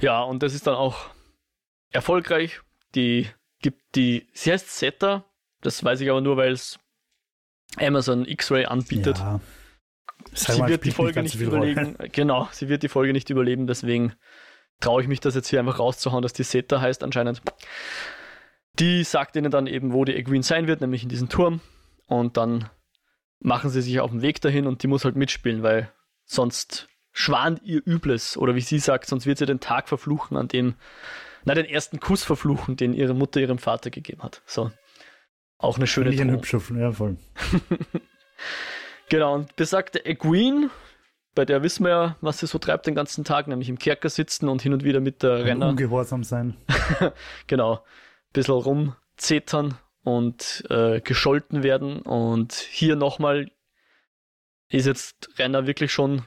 [0.00, 1.10] Ja, und das ist dann auch
[1.90, 2.60] erfolgreich.
[2.94, 3.28] Die
[3.60, 5.24] gibt die, sie heißt Zeta,
[5.60, 6.78] das weiß ich aber nur, weil es
[7.78, 9.18] Amazon X-Ray anbietet.
[9.18, 9.40] Ja.
[10.34, 11.96] Sie mal, wird die Folge nicht überleben.
[11.96, 12.08] Rolle.
[12.12, 14.14] Genau, sie wird die Folge nicht überleben, deswegen
[14.80, 17.42] traue ich mich das jetzt hier einfach rauszuhauen, dass die Zeta heißt anscheinend.
[18.78, 21.60] Die sagt ihnen dann eben, wo die Egwene sein wird, nämlich in diesem Turm.
[22.06, 22.68] Und dann
[23.42, 25.92] machen sie sich auf den Weg dahin und die muss halt mitspielen, weil
[26.24, 28.36] sonst schwant ihr Übles.
[28.36, 30.74] Oder wie sie sagt, sonst wird sie den Tag verfluchen, an dem,
[31.44, 34.42] na, den ersten Kuss verfluchen, den ihre Mutter ihrem Vater gegeben hat.
[34.46, 34.70] So.
[35.58, 37.16] Auch eine schöne Nicht ein hübscher, ja, voll.
[39.08, 40.70] genau, und besagte Egwene,
[41.34, 44.10] bei der wissen wir ja, was sie so treibt den ganzen Tag, nämlich im Kerker
[44.10, 45.68] sitzen und hin und wieder mit der Renner.
[45.68, 46.56] Ungehorsam sein.
[47.46, 47.76] genau.
[47.76, 52.00] Ein bisschen rumzetern und äh, gescholten werden.
[52.02, 53.50] Und hier nochmal
[54.68, 56.24] ist jetzt Renner wirklich schon,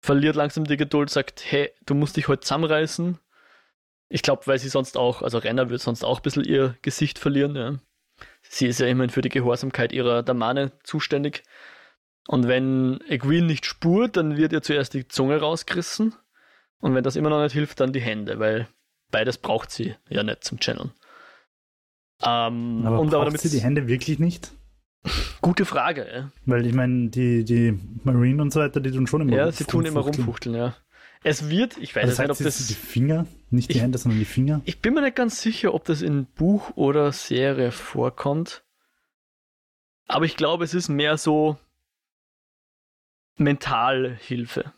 [0.00, 3.18] verliert langsam die Geduld, sagt, hey, du musst dich heute zusammenreißen.
[4.08, 7.18] Ich glaube, weil sie sonst auch, also Renner wird sonst auch ein bisschen ihr Gesicht
[7.18, 7.56] verlieren.
[7.56, 7.78] Ja.
[8.42, 11.44] Sie ist ja immerhin für die Gehorsamkeit ihrer Damane zuständig.
[12.28, 16.14] Und wenn Egwene nicht spurt, dann wird ihr zuerst die Zunge rausgerissen.
[16.78, 18.68] Und wenn das immer noch nicht hilft, dann die Hände, weil
[19.10, 20.92] beides braucht sie ja nicht zum Channeln.
[22.24, 24.52] Ähm, aber und braucht aber damit sie die Hände wirklich nicht?
[25.40, 26.30] Gute Frage.
[26.46, 29.64] Weil ich meine, die, die Marine und so weiter, die tun schon immer Ja, sie
[29.64, 30.76] tun immer rumfuchteln, ja.
[31.24, 32.66] Es wird, ich weiß also nicht, ob das.
[32.66, 34.60] Die Finger, nicht die ich, Hände, sondern die Finger.
[34.64, 38.64] Ich bin mir nicht ganz sicher, ob das in Buch oder Serie vorkommt.
[40.08, 41.58] Aber ich glaube, es ist mehr so
[43.36, 44.72] Mentalhilfe.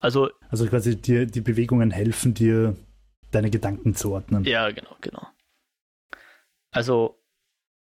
[0.00, 2.76] Also, also quasi dir die Bewegungen helfen dir,
[3.30, 4.44] deine Gedanken zu ordnen.
[4.44, 5.26] Ja, genau, genau.
[6.74, 7.18] Also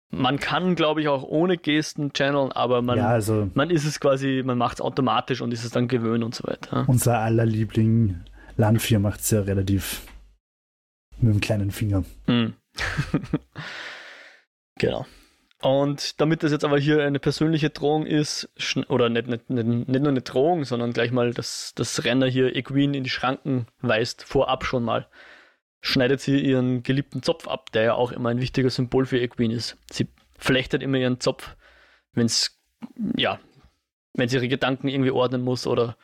[0.10, 4.00] man kann, glaube ich, auch ohne Gesten channeln, aber man, ja, also, man ist es
[4.00, 6.86] quasi, man macht es automatisch und ist es dann gewöhnt und so weiter.
[6.88, 8.24] Unser aller Liebling
[8.56, 10.02] Lanfir macht es ja relativ
[11.20, 12.04] mit dem kleinen Finger.
[12.28, 12.54] Mm.
[14.80, 15.06] genau.
[15.62, 18.50] Und damit das jetzt aber hier eine persönliche Drohung ist,
[18.90, 22.56] oder nicht, nicht, nicht, nicht nur eine Drohung, sondern gleich mal, dass das Renner hier
[22.56, 25.08] Equine in die Schranken weist, vorab schon mal
[25.84, 29.54] schneidet sie ihren geliebten Zopf ab, der ja auch immer ein wichtiger Symbol für Equine
[29.54, 29.78] ist.
[29.92, 30.08] Sie
[30.40, 31.58] flechtet immer ihren Zopf,
[32.14, 32.58] wenn es,
[33.18, 33.38] ja,
[34.14, 35.98] wenn sie ihre Gedanken irgendwie ordnen muss oder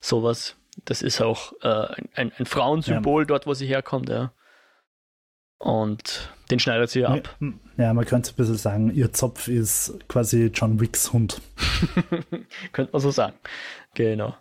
[0.00, 0.56] sowas.
[0.86, 3.26] Das ist auch äh, ein, ein, Frauensymbol ja.
[3.26, 4.32] dort, wo sie herkommt, ja.
[5.58, 7.36] Und den schneidet sie ja ab.
[7.76, 11.42] Ja, man könnte ein bisschen sagen, ihr Zopf ist quasi John Wicks Hund.
[12.72, 13.36] könnte man so sagen.
[13.94, 14.34] Genau.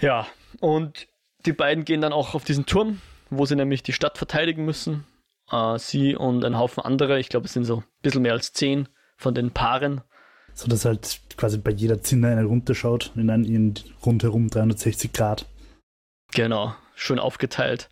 [0.00, 0.26] Ja,
[0.60, 1.08] und
[1.46, 5.04] die beiden gehen dann auch auf diesen Turm, wo sie nämlich die Stadt verteidigen müssen.
[5.50, 8.52] Äh, sie und ein Haufen andere, ich glaube, es sind so ein bisschen mehr als
[8.52, 10.02] zehn von den Paaren.
[10.54, 15.46] So dass halt quasi bei jeder Zinne eine runterschaut, in einen rundherum 360 Grad.
[16.32, 17.90] Genau, schön aufgeteilt.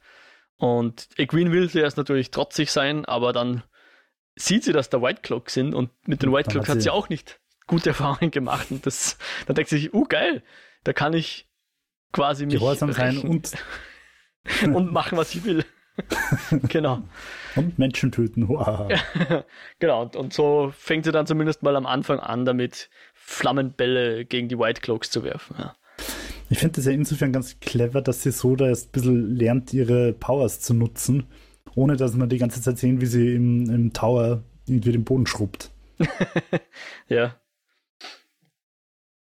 [0.58, 3.62] Und Egwene will zuerst natürlich trotzig sein, aber dann
[4.36, 6.90] sieht sie, dass da White Cloak sind und mit den White Cloak hat, hat sie
[6.90, 8.70] auch nicht gute Erfahrungen gemacht.
[8.70, 10.42] Und das, dann denkt sie sich, uh geil,
[10.84, 11.48] da kann ich
[12.12, 13.52] quasi mich Gehorsam sein und
[14.72, 15.64] und machen, was ich will.
[16.68, 17.02] genau.
[17.54, 18.48] Und Menschen töten.
[18.48, 18.92] Wow.
[19.78, 24.48] genau, und, und, so fängt sie dann zumindest mal am Anfang an, damit Flammenbälle gegen
[24.48, 25.56] die White Cloaks zu werfen.
[25.58, 25.74] Ja.
[26.48, 29.72] Ich finde das ja insofern ganz clever, dass sie so da erst ein bisschen lernt,
[29.72, 31.24] ihre Powers zu nutzen,
[31.74, 35.26] ohne dass man die ganze Zeit sehen, wie sie im, im Tower irgendwie den Boden
[35.26, 35.70] schrubbt.
[37.08, 37.34] ja.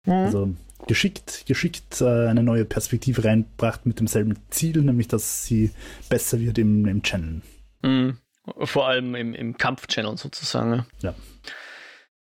[0.07, 0.55] Also
[0.87, 5.71] geschickt, geschickt äh, eine neue Perspektive reinbracht mit demselben Ziel, nämlich dass sie
[6.09, 7.43] besser wird im, im Channel.
[7.83, 8.19] Mhm.
[8.59, 10.87] Vor allem im, im Kampf-Channel sozusagen.
[11.01, 11.15] Ja.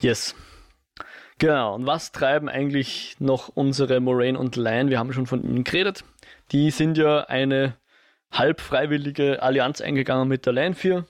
[0.02, 0.36] Yes.
[1.38, 1.76] Genau.
[1.76, 4.90] Und was treiben eigentlich noch unsere Moraine und Lion?
[4.90, 6.06] Wir haben schon von ihnen geredet.
[6.52, 7.76] Die sind ja eine
[8.32, 11.06] halb freiwillige Allianz eingegangen mit der Lion 4.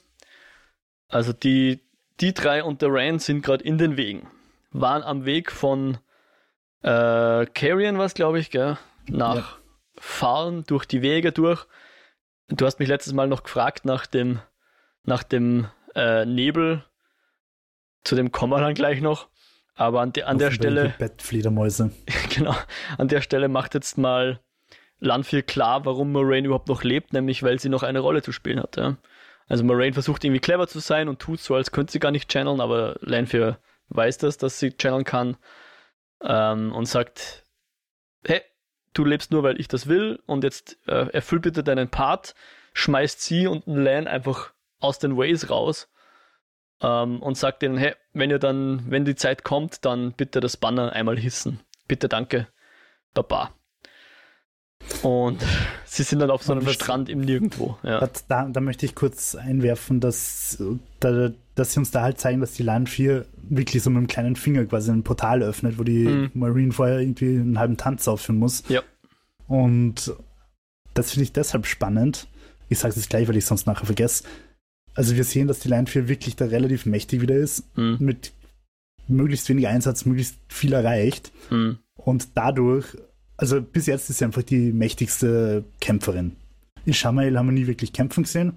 [1.09, 1.79] Also die,
[2.19, 4.27] die drei und der Rand sind gerade in den Wegen.
[4.71, 5.99] Waren am Weg von
[6.83, 8.77] äh, Carrion war es, glaube ich, gell?
[9.07, 9.57] Nach ja.
[9.97, 11.65] Fahren durch die Wege durch.
[12.49, 14.39] Du hast mich letztes Mal noch gefragt nach dem,
[15.03, 16.83] nach dem äh, Nebel.
[18.03, 19.29] Zu dem kommen wir dann gleich noch.
[19.75, 20.93] Aber an, de, an der Stelle.
[20.99, 21.91] Bettfledermäuse.
[22.35, 22.55] genau.
[22.97, 24.41] An der Stelle macht jetzt mal
[24.99, 28.59] Lanfear klar, warum Moraine überhaupt noch lebt, nämlich weil sie noch eine Rolle zu spielen
[28.59, 28.75] hat.
[28.77, 28.97] Ja.
[29.47, 32.29] Also Moraine versucht irgendwie clever zu sein und tut so, als könnte sie gar nicht
[32.29, 33.57] channeln, aber Lanfear
[33.89, 35.37] weiß das, dass sie channeln kann
[36.23, 37.43] ähm, und sagt,
[38.25, 38.41] hey,
[38.93, 42.35] du lebst nur, weil ich das will und jetzt äh, erfüll bitte deinen Part,
[42.73, 45.89] schmeißt sie und Lan einfach aus den Ways raus
[46.81, 50.57] ähm, und sagt denen, hey, wenn ihr dann, wenn die Zeit kommt, dann bitte das
[50.57, 51.59] Banner einmal hissen.
[51.87, 52.47] Bitte danke,
[53.13, 53.53] Baba.
[55.01, 55.43] Und
[55.85, 57.77] sie sind dann auf so einem Strand im Nirgendwo.
[57.83, 58.07] Ja.
[58.27, 60.61] Da, da, möchte ich kurz einwerfen, dass,
[60.99, 64.07] da, dass sie uns da halt zeigen, dass die Land 4 wirklich so mit einem
[64.07, 66.31] kleinen Finger quasi ein Portal öffnet, wo die mhm.
[66.33, 68.63] Marine vorher irgendwie einen halben Tanz aufführen muss.
[68.69, 68.81] Ja.
[69.47, 70.13] Und
[70.93, 72.27] das finde ich deshalb spannend.
[72.69, 74.23] Ich sage es gleich, weil ich sonst nachher vergesse.
[74.95, 77.97] Also wir sehen, dass die Line 4 wirklich da relativ mächtig wieder ist, mhm.
[77.99, 78.31] mit
[79.07, 81.31] möglichst wenig Einsatz, möglichst viel erreicht.
[81.49, 81.79] Mhm.
[81.95, 82.97] Und dadurch
[83.37, 86.35] also bis jetzt ist sie einfach die mächtigste Kämpferin.
[86.85, 88.53] Ishamael haben wir nie wirklich kämpfen gesehen.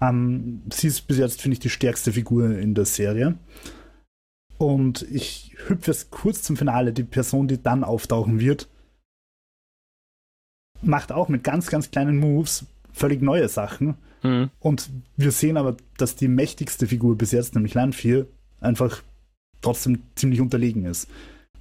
[0.00, 3.36] Ähm, sie ist bis jetzt, finde ich, die stärkste Figur in der Serie.
[4.58, 6.92] Und ich hüpfe jetzt kurz zum Finale.
[6.92, 8.68] Die Person, die dann auftauchen wird,
[10.82, 13.94] macht auch mit ganz, ganz kleinen Moves völlig neue Sachen.
[14.22, 14.50] Mhm.
[14.58, 18.26] Und wir sehen aber, dass die mächtigste Figur bis jetzt, nämlich Land 4,
[18.60, 19.02] einfach
[19.60, 21.08] trotzdem ziemlich unterlegen ist.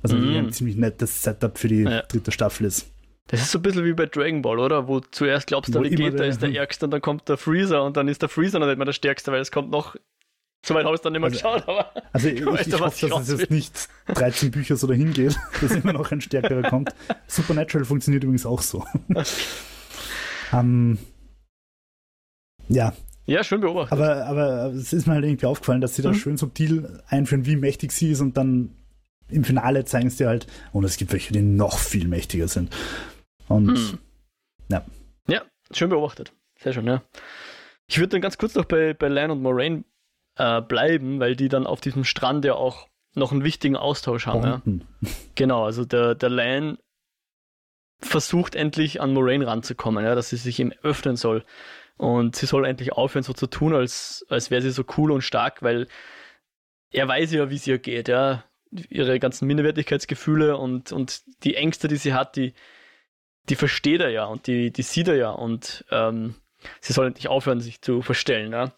[0.08, 0.38] Was also mhm.
[0.38, 2.02] ein ziemlich nettes Setup für die ja.
[2.04, 2.90] dritte Staffel ist.
[3.28, 4.88] Das ist so ein bisschen wie bei Dragon Ball, oder?
[4.88, 7.98] Wo zuerst glaubst du, der Vegeta ist der Ärgste und dann kommt der Freezer und
[7.98, 9.96] dann ist der Freezer noch nicht mehr der Stärkste, weil es kommt noch.
[10.66, 11.92] So weit habe ich es dann nicht mehr also, geschaut, aber.
[12.14, 15.72] Also ich, ich, ich hoffe, dass es jetzt nicht 13 Bücher so dahin geht, dass
[15.72, 16.94] immer noch ein stärkerer kommt.
[17.28, 18.86] Supernatural funktioniert übrigens auch so.
[19.10, 19.16] um,
[20.54, 20.98] ähm,
[22.70, 22.94] ja.
[23.26, 23.92] Ja, schön beobachtet.
[23.92, 26.16] Aber, aber es ist mir halt irgendwie aufgefallen, dass sie da mhm.
[26.16, 28.77] schön subtil einführen, wie mächtig sie ist und dann
[29.30, 32.76] im Finale zeigen sie dir halt, und es gibt welche, die noch viel mächtiger sind.
[33.48, 34.00] Und hm.
[34.70, 34.86] ja.
[35.28, 36.34] Ja, schön beobachtet.
[36.60, 37.02] Sehr schön, ja.
[37.88, 39.84] Ich würde dann ganz kurz noch bei, bei Lan und Moraine
[40.36, 44.44] äh, bleiben, weil die dann auf diesem Strand ja auch noch einen wichtigen Austausch haben.
[44.44, 45.10] Ja.
[45.36, 46.78] Genau, also der, der Lan
[48.00, 51.44] versucht endlich an Moraine ranzukommen, ja, dass sie sich ihm öffnen soll.
[51.98, 55.24] Und sie soll endlich aufhören, so zu tun, als, als wäre sie so cool und
[55.24, 55.88] stark, weil
[56.92, 58.44] er weiß ja, wie es ihr geht, ja
[58.90, 62.54] ihre ganzen Minderwertigkeitsgefühle und, und die Ängste, die sie hat, die,
[63.50, 66.36] die versteht er ja und die, die sieht er ja und ähm,
[66.82, 68.52] sie soll nicht aufhören, sich zu verstellen.
[68.52, 68.74] Ja?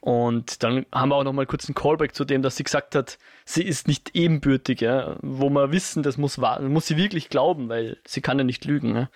[0.00, 3.18] Und dann haben wir auch nochmal kurz einen Callback zu dem, dass sie gesagt hat,
[3.44, 5.16] sie ist nicht ebenbürtig, ja?
[5.20, 8.96] wo wir wissen, das muss, muss sie wirklich glauben, weil sie kann ja nicht lügen.
[8.96, 9.10] Ja?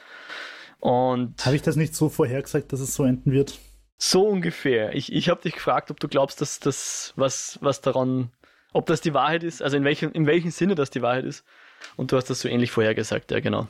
[0.80, 3.58] Und habe ich das nicht so vorhergesagt, dass es so enden wird?
[3.96, 4.94] So ungefähr.
[4.94, 8.30] Ich, ich habe dich gefragt, ob du glaubst, dass das, was, was daran
[8.74, 11.44] ob das die Wahrheit ist, also in welchem, in welchem Sinne das die Wahrheit ist.
[11.96, 13.68] Und du hast das so ähnlich vorhergesagt, ja, genau.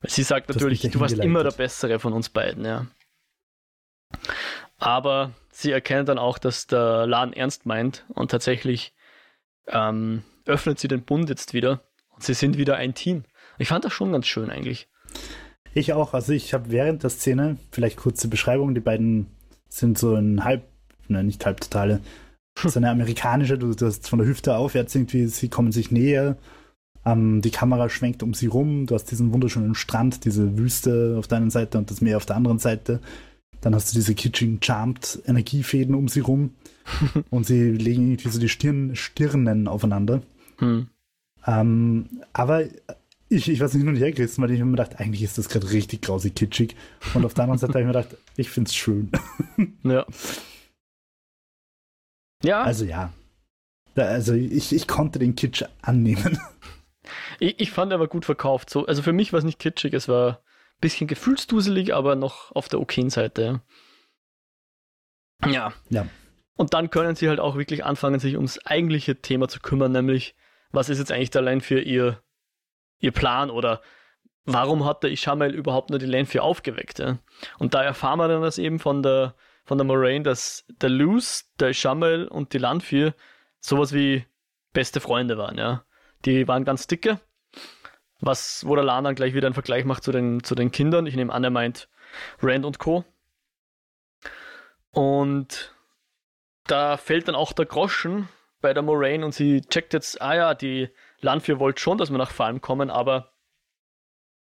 [0.00, 2.86] Weil sie sagt natürlich, du warst immer der Bessere von uns beiden, ja.
[4.78, 8.92] Aber sie erkennt dann auch, dass der Laden ernst meint und tatsächlich
[9.68, 13.24] ähm, öffnet sie den Bund jetzt wieder und sie sind wieder ein Team.
[13.58, 14.86] Ich fand das schon ganz schön eigentlich.
[15.72, 16.12] Ich auch.
[16.12, 19.28] Also ich habe während der Szene, vielleicht kurze Beschreibung, die beiden
[19.68, 20.68] sind so ein halb,
[21.08, 22.00] ne, nicht halb totale
[22.64, 26.36] so eine amerikanische, du, du hast von der Hüfte aufwärts irgendwie, sie kommen sich näher,
[27.04, 31.28] ähm, die Kamera schwenkt um sie rum, du hast diesen wunderschönen Strand, diese Wüste auf
[31.28, 33.00] der einen Seite und das Meer auf der anderen Seite.
[33.60, 36.50] Dann hast du diese kitsching Charmed Energiefäden um sie rum
[37.30, 40.22] und sie legen irgendwie so die Stirn, Stirnen aufeinander.
[40.58, 40.88] Hm.
[41.46, 42.64] Ähm, aber
[43.28, 45.70] ich, ich weiß nicht, nur nicht hergerissen, weil ich mir gedacht, eigentlich ist das gerade
[45.70, 46.76] richtig grausig kitschig.
[47.14, 49.10] Und auf der anderen Seite habe ich mir gedacht, ich finde es schön.
[49.84, 50.06] ja.
[52.46, 52.62] Ja.
[52.62, 53.12] Also ja.
[53.96, 56.38] Also ich, ich konnte den Kitsch annehmen.
[57.38, 58.68] Ich, ich fand aber gut verkauft.
[58.68, 62.50] So, also für mich war es nicht kitschig, es war ein bisschen gefühlsduselig, aber noch
[62.52, 63.60] auf der okayen Seite.
[65.46, 65.72] Ja.
[65.88, 66.06] Ja.
[66.56, 70.34] Und dann können sie halt auch wirklich anfangen, sich ums eigentliche Thema zu kümmern, nämlich,
[70.72, 72.22] was ist jetzt eigentlich allein für ihr,
[72.98, 73.82] ihr Plan oder
[74.44, 76.98] warum hat der Ishamael überhaupt nur die Lane 4 aufgeweckt?
[76.98, 77.18] Ja?
[77.58, 79.34] Und da erfahren wir dann das eben von der
[79.66, 83.14] von der Moraine, dass der Luz, der Shamel und die Landvier
[83.60, 84.24] sowas wie
[84.72, 85.84] beste Freunde waren, ja.
[86.24, 87.20] Die waren ganz dicke,
[88.20, 91.06] was, wo der Lan dann gleich wieder einen Vergleich macht zu den, zu den Kindern.
[91.06, 91.88] Ich nehme an, er meint
[92.40, 93.04] Rand und Co.
[94.92, 95.74] Und
[96.66, 98.28] da fällt dann auch der Groschen
[98.60, 102.18] bei der Moraine und sie checkt jetzt, ah ja, die Landvier wollte schon, dass wir
[102.18, 103.32] nach Falm kommen, aber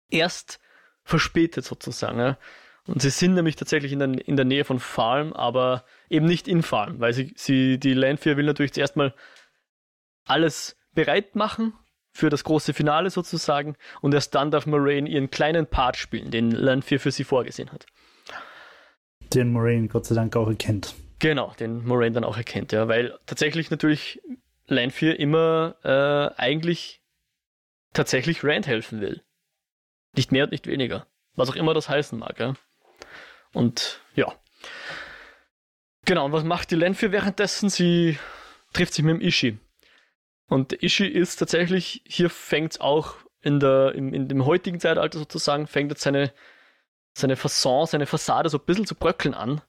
[0.09, 0.59] erst
[1.03, 2.19] verspätet sozusagen.
[2.19, 2.37] Ja.
[2.87, 6.47] Und sie sind nämlich tatsächlich in der, in der Nähe von Farm, aber eben nicht
[6.47, 9.13] in Farm, weil sie, sie die Landfear will natürlich zuerst mal
[10.25, 11.73] alles bereit machen
[12.11, 16.51] für das große Finale sozusagen und erst dann darf Moraine ihren kleinen Part spielen, den
[16.51, 17.85] Lanfear für sie vorgesehen hat.
[19.33, 20.93] Den Moraine Gott sei Dank auch erkennt.
[21.19, 24.21] Genau, den Moraine dann auch erkennt, ja, weil tatsächlich natürlich
[24.67, 27.01] Lanfear immer äh, eigentlich
[27.93, 29.23] tatsächlich Rand helfen will.
[30.15, 31.07] Nicht mehr und nicht weniger.
[31.35, 32.53] Was auch immer das heißen mag, ja.
[33.53, 34.33] Und ja.
[36.05, 37.69] Genau, und was macht die Lanfear währenddessen?
[37.69, 38.17] Sie
[38.73, 39.57] trifft sich mit dem Ishi.
[40.49, 45.67] Und Ishi ist tatsächlich, hier fängt auch in, der, im, in dem heutigen Zeitalter sozusagen,
[45.67, 46.33] fängt jetzt seine,
[47.13, 49.61] seine Fasson, seine Fassade so ein bisschen zu bröckeln an,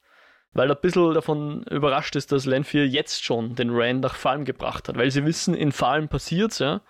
[0.52, 4.44] weil er ein bisschen davon überrascht ist, dass Lanfear jetzt schon den Rand nach Falm
[4.44, 6.80] gebracht hat, weil sie wissen, in Falm passiert's, ja.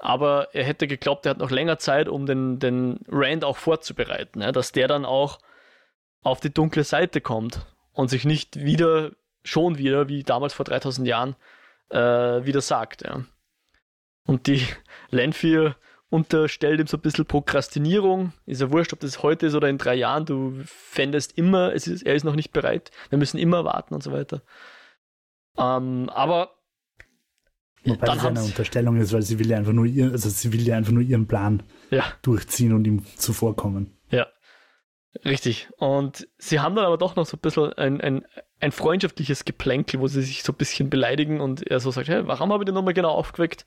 [0.00, 4.42] Aber er hätte geglaubt, er hat noch länger Zeit, um den, den Rand auch vorzubereiten,
[4.42, 5.38] ja, dass der dann auch
[6.22, 9.12] auf die dunkle Seite kommt und sich nicht wieder,
[9.44, 11.36] schon wieder, wie damals vor 3000 Jahren,
[11.90, 13.02] äh, wieder sagt.
[13.02, 13.24] Ja.
[14.24, 14.62] Und die
[15.10, 15.76] Lanfear
[16.10, 18.32] unterstellt ihm so ein bisschen Prokrastinierung.
[18.46, 20.24] Ist ja wurscht, ob das heute ist oder in drei Jahren.
[20.24, 22.90] Du fändest immer, es ist, er ist noch nicht bereit.
[23.10, 24.42] Wir müssen immer warten und so weiter.
[25.58, 26.54] Ähm, aber
[27.84, 30.52] Wobei dann das eine Unterstellung ist, weil sie will ja einfach nur ihr, also sie
[30.52, 33.97] will ja einfach nur ihren Plan ja, durchziehen und ihm zuvorkommen.
[35.24, 35.68] Richtig.
[35.78, 38.26] Und sie haben dann aber doch noch so ein bisschen ein, ein,
[38.60, 42.26] ein freundschaftliches Geplänkel, wo sie sich so ein bisschen beleidigen und er so sagt, hey,
[42.26, 43.64] warum habe ich den nochmal genau aufgeweckt?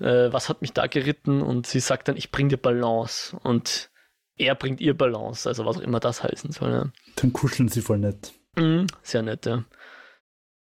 [0.00, 1.42] Äh, was hat mich da geritten?
[1.42, 3.36] Und sie sagt dann, ich bring dir Balance.
[3.42, 3.90] Und
[4.36, 6.70] er bringt ihr Balance, also was auch immer das heißen soll.
[6.70, 6.92] Ja.
[7.16, 8.32] Dann kuscheln sie voll nett.
[8.56, 9.64] Mhm, sehr nett, ja.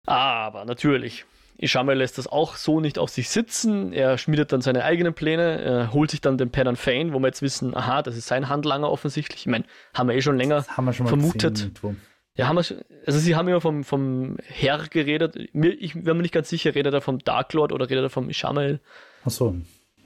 [0.05, 1.25] Aber natürlich,
[1.57, 3.93] Ishamael lässt das auch so nicht auf sich sitzen.
[3.93, 7.27] Er schmiedet dann seine eigenen Pläne, er holt sich dann den Padan Fane, wo wir
[7.27, 9.41] jetzt wissen, aha, das ist sein Handlanger offensichtlich.
[9.41, 10.65] Ich meine, haben wir eh schon länger.
[10.67, 11.73] Haben wir schon Vermutet.
[11.73, 12.01] gesehen.
[12.37, 15.37] Ja, haben wir schon, also sie haben immer vom, vom Herr geredet.
[15.53, 18.09] Mir, ich bin mir nicht ganz sicher, redet er vom Dark Lord oder redet er
[18.09, 18.81] vom Ishamael.
[19.23, 19.55] Achso.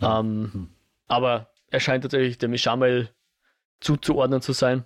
[0.01, 0.69] Ähm, Hm.
[1.07, 3.09] Aber er scheint tatsächlich dem Ishamael
[3.79, 4.85] zuzuordnen zu sein.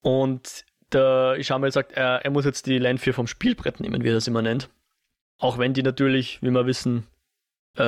[0.00, 4.08] Und der Ishamael sagt, er, er muss jetzt die Line 4 vom Spielbrett nehmen, wie
[4.08, 4.68] er das immer nennt.
[5.38, 7.06] Auch wenn die natürlich, wie wir wissen,
[7.76, 7.82] äh,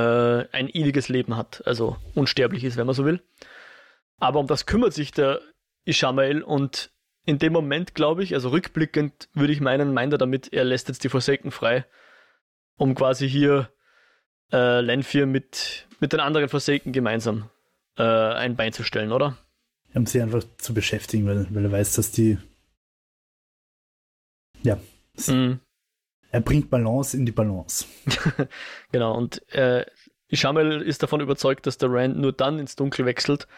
[0.53, 3.23] ein ewiges Leben hat, also unsterblich ist, wenn man so will.
[4.19, 5.41] Aber um das kümmert sich der
[5.85, 6.91] Ishamael und
[7.25, 10.89] in dem Moment, glaube ich, also rückblickend würde ich meinen, meint er damit, er lässt
[10.89, 11.85] jetzt die Forsaken frei,
[12.77, 13.71] um quasi hier
[14.53, 17.51] äh, Lenfir mit, mit den anderen Forsaken gemeinsam
[17.99, 19.37] äh, ein Bein zu stellen, oder?
[19.95, 22.39] Um sie einfach zu beschäftigen, weil, weil er weiß, dass die.
[24.63, 24.79] Ja.
[25.27, 25.61] Mhm.
[26.31, 27.87] Er bringt Balance in die Balance.
[28.93, 29.85] Genau, und äh,
[30.29, 33.49] Ishamel ist davon überzeugt, dass der Rand nur dann ins Dunkel wechselt,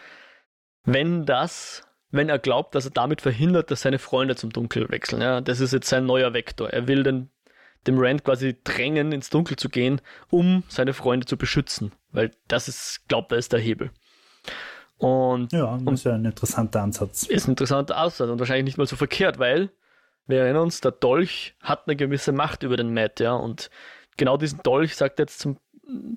[0.85, 5.21] wenn das, wenn er glaubt, dass er damit verhindert, dass seine Freunde zum Dunkel wechseln.
[5.21, 6.69] Ja, das ist jetzt sein neuer Vektor.
[6.69, 7.29] Er will den,
[7.87, 11.91] dem Rand quasi drängen, ins Dunkel zu gehen, um seine Freunde zu beschützen.
[12.11, 13.91] Weil das ist, glaubt er, ist der Hebel.
[14.97, 17.23] Und Ja, das ist ja ein interessanter Ansatz.
[17.23, 19.71] ist ein interessanter Aussatz und wahrscheinlich nicht mal so verkehrt, weil
[20.31, 23.69] wir erinnern uns, der Dolch hat eine gewisse Macht über den Matt, ja, und
[24.17, 25.57] genau diesen Dolch sagt jetzt zum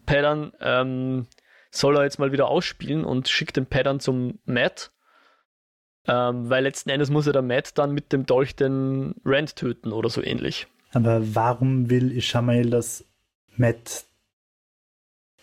[0.07, 1.27] Paddern, ähm,
[1.70, 4.92] soll er jetzt mal wieder ausspielen und schickt den Paddern zum Matt,
[6.07, 9.92] ähm, weil letzten Endes muss er der Matt dann mit dem Dolch den Rand töten
[9.92, 10.66] oder so ähnlich.
[10.92, 13.05] Aber warum will Ishamael, dass
[13.57, 14.05] Matt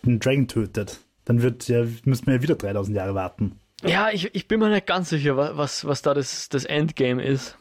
[0.03, 0.99] den Dragon tötet?
[1.25, 3.59] Dann wird ja, müssen wir ja wieder 3000 Jahre warten.
[3.83, 7.23] Ja, ich, ich bin mir nicht ganz sicher, wa- was, was da das, das Endgame
[7.23, 7.57] ist.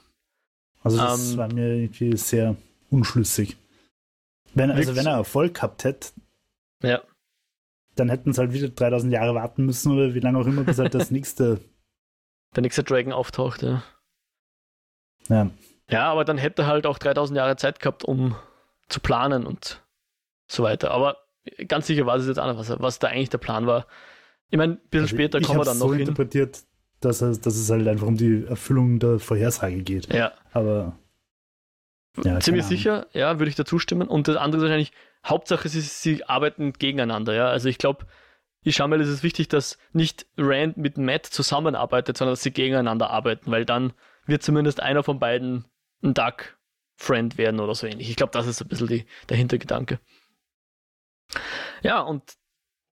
[0.82, 2.56] Also das Ähm, war mir irgendwie sehr
[2.90, 3.56] unschlüssig.
[4.54, 5.10] Wenn, also wenn so.
[5.10, 6.08] er Erfolg gehabt hätte,
[6.82, 7.02] Ja.
[7.96, 10.78] dann hätten sie halt wieder 3000 Jahre warten müssen oder wie lange auch immer, bis
[10.78, 11.60] halt das nächste.
[12.56, 13.82] Der nächste Dragon auftaucht, ja.
[15.28, 15.50] Ja,
[15.88, 18.34] Ja, aber dann hätte er halt auch 3000 Jahre Zeit gehabt, um
[18.88, 19.84] zu planen und
[20.50, 20.90] so weiter.
[20.90, 21.16] Aber
[21.68, 23.86] ganz sicher war es jetzt auch nicht, was, was da eigentlich der Plan war.
[24.50, 26.00] Ich meine, ein bisschen also später ich kommen wir dann so noch hin.
[26.00, 26.64] interpretiert,
[27.00, 30.12] dass, dass es halt einfach um die Erfüllung der Vorhersage geht.
[30.12, 30.98] Ja, Aber
[32.24, 34.08] ja, ziemlich sicher, ja, würde ich dazu stimmen.
[34.08, 34.92] Und das andere ist wahrscheinlich,
[35.24, 37.48] Hauptsache, sie, sie arbeiten gegeneinander, ja.
[37.48, 38.06] Also ich glaube,
[38.62, 43.50] Ishamel ist es wichtig, dass nicht Rand mit Matt zusammenarbeitet, sondern dass sie gegeneinander arbeiten,
[43.50, 43.92] weil dann
[44.26, 45.64] wird zumindest einer von beiden
[46.02, 46.58] ein Dark
[46.96, 48.10] Friend werden oder so ähnlich.
[48.10, 49.98] Ich glaube, das ist ein bisschen die, der Hintergedanke.
[51.82, 52.22] Ja, und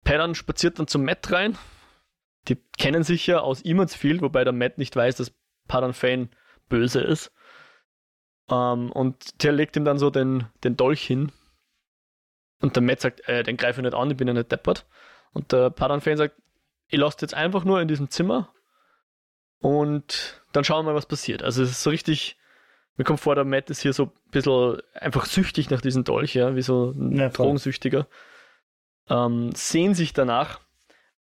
[0.05, 1.59] Paddan spaziert dann zum Matt rein.
[2.49, 5.33] Die kennen sich ja aus Eamondsfield, wobei der Matt nicht weiß, dass
[5.69, 6.29] Paddan Fane
[6.69, 7.33] böse ist.
[8.49, 11.33] Ähm, und der legt ihm dann so den, den Dolch hin.
[12.61, 14.87] Und der Matt sagt, äh, den greife ich nicht an, ich bin ja nicht deppert.
[15.33, 16.37] Und der Paddan Fane sagt,
[16.89, 18.53] ich lasse jetzt einfach nur in diesem Zimmer
[19.59, 21.43] und dann schauen wir mal, was passiert.
[21.43, 22.37] Also es ist so richtig,
[22.97, 26.35] mir kommt vor, der Matt ist hier so ein bisschen einfach süchtig nach diesem Dolch,
[26.35, 27.29] ja, wie so ein Ja.
[27.29, 28.07] Drogensüchtiger.
[29.09, 30.61] ähm, sehen sich danach.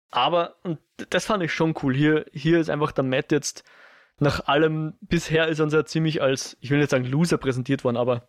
[0.10, 0.80] Aber, und
[1.10, 1.94] das fand ich schon cool.
[1.96, 3.64] Hier, hier ist einfach der Matt jetzt
[4.20, 7.84] nach allem, bisher ist er uns ja ziemlich als, ich will nicht sagen Loser präsentiert
[7.84, 8.28] worden, aber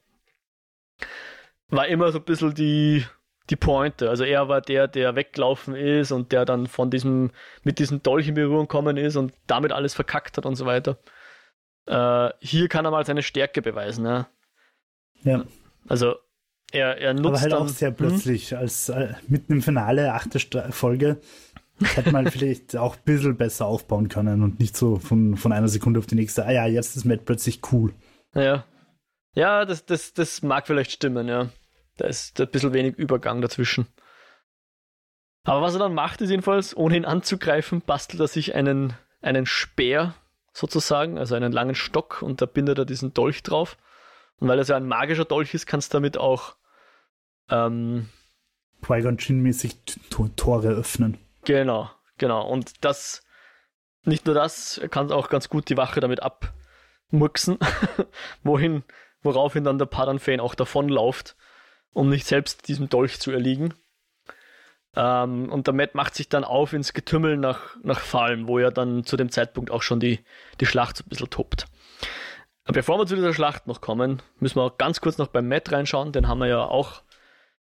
[1.69, 3.05] war immer so ein bisschen die,
[3.49, 4.11] die Pointe.
[4.11, 7.31] Also er war der, der weggelaufen ist und der dann von diesem,
[7.63, 10.99] mit diesem Dolch in Berührung gekommen ist und damit alles verkackt hat und so weiter.
[11.87, 14.29] Äh, hier kann er mal seine Stärke beweisen, ja.
[15.23, 15.45] Ja.
[15.89, 16.17] Also
[16.71, 20.39] er, er nutzt Aber halt dann, auch sehr plötzlich, als äh, mitten im Finale, achte
[20.39, 20.71] Sta
[21.81, 25.69] Hätte man vielleicht auch ein bisschen besser aufbauen können und nicht so von, von einer
[25.69, 26.45] Sekunde auf die nächste.
[26.45, 27.95] Ah ja, jetzt ist Matt plötzlich cool.
[28.35, 28.65] Ja.
[29.35, 31.49] Ja, das, das, das mag vielleicht stimmen, ja.
[31.97, 33.87] Da ist ein bisschen wenig Übergang dazwischen.
[35.45, 39.47] Aber was er dann macht, ist jedenfalls, ohne ihn anzugreifen, bastelt er sich einen, einen
[39.47, 40.15] Speer
[40.53, 43.77] sozusagen, also einen langen Stock und da bindet er diesen Dolch drauf.
[44.41, 46.57] Und weil es ja ein magischer Dolch ist, kannst du damit auch
[47.51, 48.09] ähm,
[48.83, 49.77] Qui-Gon Jinn-mäßig
[50.37, 51.19] Tore öffnen.
[51.45, 52.47] Genau, genau.
[52.49, 53.23] Und das,
[54.05, 57.59] nicht nur das, er kann auch ganz gut die Wache damit abmurksen,
[58.43, 58.85] wohin,
[59.23, 61.37] woraufhin dann der Padan-Fan auch davonläuft,
[61.93, 63.75] um nicht selbst diesem Dolch zu erliegen.
[64.97, 68.71] Ähm, und der Matt macht sich dann auf ins Getümmel nach, nach Falm, wo er
[68.71, 70.21] dann zu dem Zeitpunkt auch schon die,
[70.61, 71.67] die Schlacht so ein bisschen tobt.
[72.65, 75.49] Aber bevor wir zu dieser Schlacht noch kommen, müssen wir auch ganz kurz noch beim
[75.49, 76.13] Matt reinschauen.
[76.13, 77.03] Den haben wir ja auch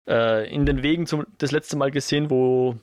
[0.06, 2.78] äh, in den Wegen zum, das letzte Mal gesehen, wo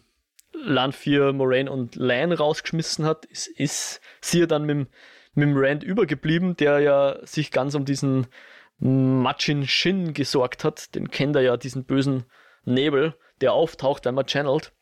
[0.54, 4.88] Lan 4 Moraine und Lan rausgeschmissen hat, ist, ist sie ja dann mit, dem-
[5.34, 8.28] mit dem Rand übergeblieben, der ja sich ganz um diesen
[8.80, 10.94] Machin Shin gesorgt hat.
[10.96, 12.26] Den kennt er ja, diesen bösen
[12.66, 14.74] Nebel, der auftaucht, wenn man channelt.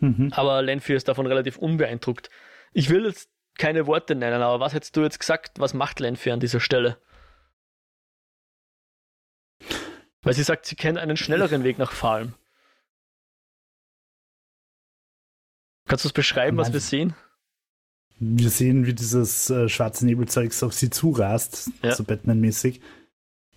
[0.00, 0.32] Mhm.
[0.34, 2.30] Aber Lan 4 ist davon relativ unbeeindruckt.
[2.72, 6.16] Ich will jetzt keine Worte nennen, aber was hättest du jetzt gesagt, was macht Lan
[6.16, 6.96] 4 an dieser Stelle?
[10.22, 12.34] Weil sie sagt, sie kennt einen schnelleren Weg nach Falm.
[15.90, 17.14] Kannst du es beschreiben, was wir sehen?
[18.20, 21.96] Wir sehen, wie dieses äh, schwarze Nebelzeugs auf sie zurast, Ja.
[21.96, 22.80] so Batman-mäßig.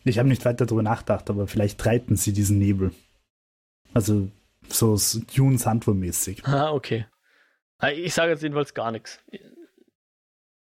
[0.03, 2.91] Ich habe nicht weiter darüber nachgedacht, aber vielleicht reiten sie diesen Nebel.
[3.93, 4.31] Also
[4.67, 4.97] so
[5.35, 6.43] Dune Sandwurm-mäßig.
[6.45, 7.05] Ah, okay.
[7.77, 9.19] Ah, Ich sage jetzt jedenfalls gar nichts.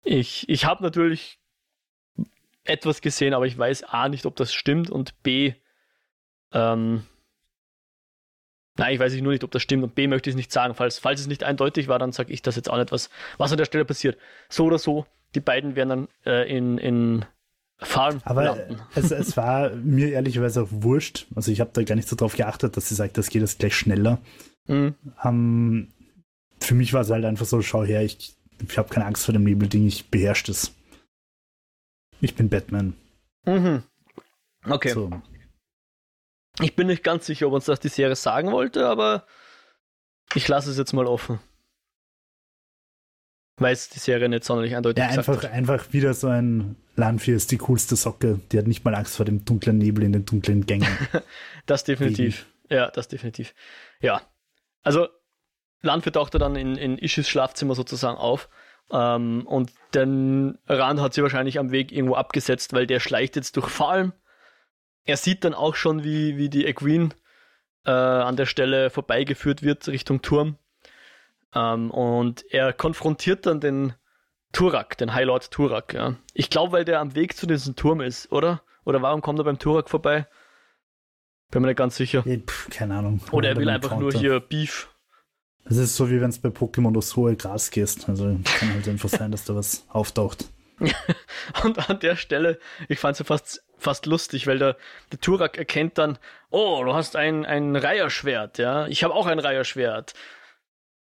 [0.05, 1.41] Ich, ich habe natürlich
[2.65, 5.55] etwas gesehen, aber ich weiß A nicht, ob das stimmt und B,
[6.53, 7.07] ähm,
[8.77, 10.75] nein, ich weiß nur nicht, ob das stimmt und B möchte ich es nicht sagen.
[10.75, 13.53] Falls, falls es nicht eindeutig war, dann sage ich das jetzt auch nicht, was, was
[13.53, 14.19] an der Stelle passiert.
[14.49, 17.25] So oder so, die beiden werden dann äh, in, in
[17.79, 18.81] Farm Aber landen.
[18.95, 21.27] es, es war mir ehrlicherweise auch wurscht.
[21.35, 23.59] Also ich habe da gar nicht so drauf geachtet, dass sie sagt, das geht jetzt
[23.59, 24.19] gleich schneller.
[24.67, 24.95] Mhm.
[25.23, 25.89] Ähm,
[26.61, 28.35] für mich war es halt einfach so, schau her, ich,
[28.67, 30.75] ich habe keine Angst vor dem Nebelding, ich beherrsche das.
[32.21, 32.95] Ich bin Batman.
[33.45, 33.83] Mhm.
[34.69, 34.89] Okay.
[34.89, 35.11] So.
[36.63, 39.27] Ich bin nicht ganz sicher, ob uns das die Serie sagen wollte, aber
[40.35, 41.39] ich lasse es jetzt mal offen.
[43.59, 45.51] Weil es die Serie nicht sonderlich eindeutig Ja, einfach, hat.
[45.51, 48.41] einfach wieder so ein Lanfir ist die coolste Socke.
[48.53, 50.89] Die hat nicht mal Angst vor dem dunklen Nebel in den dunklen Gängen.
[51.67, 52.47] Das definitiv.
[52.71, 53.53] Ja, das definitiv.
[54.01, 54.23] Ja.
[54.85, 55.09] Also,
[55.83, 58.49] Landwirt tauchte dann in, in Ishis Schlafzimmer sozusagen auf.
[58.93, 63.57] Ähm, und den Rand hat sie wahrscheinlich am Weg irgendwo abgesetzt, weil der schleicht jetzt
[63.57, 64.13] durch Falm.
[65.07, 67.11] Er sieht dann auch schon, wie, wie die Egwene
[67.85, 70.59] äh, an der Stelle vorbeigeführt wird Richtung Turm.
[71.55, 73.95] Ähm, und er konfrontiert dann den
[74.53, 75.95] Turak, den High Lord Turak.
[75.95, 76.17] Ja.
[76.35, 78.63] Ich glaube, weil der am Weg zu diesem Turm ist, oder?
[78.85, 80.27] Oder warum kommt er beim Turak vorbei?
[81.51, 82.23] Bin mir nicht ganz sicher.
[82.25, 83.21] Pff, keine Ahnung.
[83.31, 84.19] Oder er will einfach nur Encounter.
[84.19, 84.89] hier Beef.
[85.65, 88.09] Es ist so, wie wenn es bei Pokémon aufs hohe Gras gehst.
[88.09, 90.47] Also kann halt einfach sein, dass da was auftaucht.
[91.65, 94.77] Und an der Stelle, ich fand es ja fast, fast lustig, weil der,
[95.13, 96.19] der Turak erkennt dann,
[96.51, 98.87] oh, du hast ein, ein Reiherschwert, ja.
[98.87, 100.15] Ich habe auch ein Reiherschwert.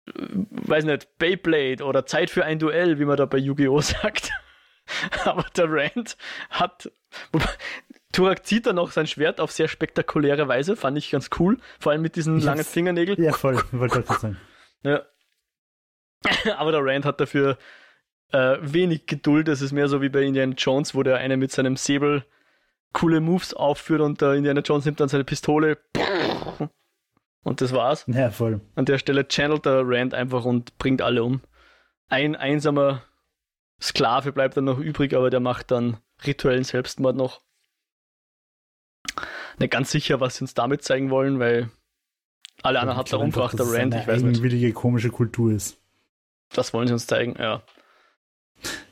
[0.07, 0.11] Äh,
[0.49, 3.81] Weiß nicht, Beyblade oder Zeit für ein Duell, wie man da bei Yu-Gi-Oh!
[3.81, 4.31] sagt.
[5.25, 6.17] Aber der Rand
[6.49, 6.89] hat.
[8.13, 11.57] Turak zieht dann noch sein Schwert auf sehr spektakuläre Weise, fand ich ganz cool.
[11.79, 13.21] Vor allem mit diesen Ich langen Fingernägeln.
[13.21, 13.61] Ja, voll.
[13.71, 14.37] Wollte gerade sagen.
[14.83, 15.01] Ja.
[16.57, 17.57] Aber der Rand hat dafür
[18.31, 19.47] äh, wenig Geduld.
[19.49, 22.25] Es ist mehr so wie bei Indiana Jones, wo der eine mit seinem Säbel
[22.97, 25.77] coole Moves aufführt und der Indiana Jones nimmt dann seine Pistole
[27.43, 28.05] und das war's.
[28.07, 28.59] Ja, voll.
[28.73, 31.41] An der Stelle channelt der Rand einfach und bringt alle um.
[32.09, 33.03] Ein einsamer
[33.79, 37.41] Sklave bleibt dann noch übrig, aber der macht dann rituellen Selbstmord noch.
[39.59, 41.69] Nicht ganz sicher, was sie uns damit zeigen wollen, weil
[42.63, 44.37] alle anderen hat einfach, umgebracht, der Rand, eine ich weiß nicht.
[44.37, 45.79] eigenwillige, komische Kultur ist.
[46.51, 47.61] Das wollen sie uns zeigen, ja.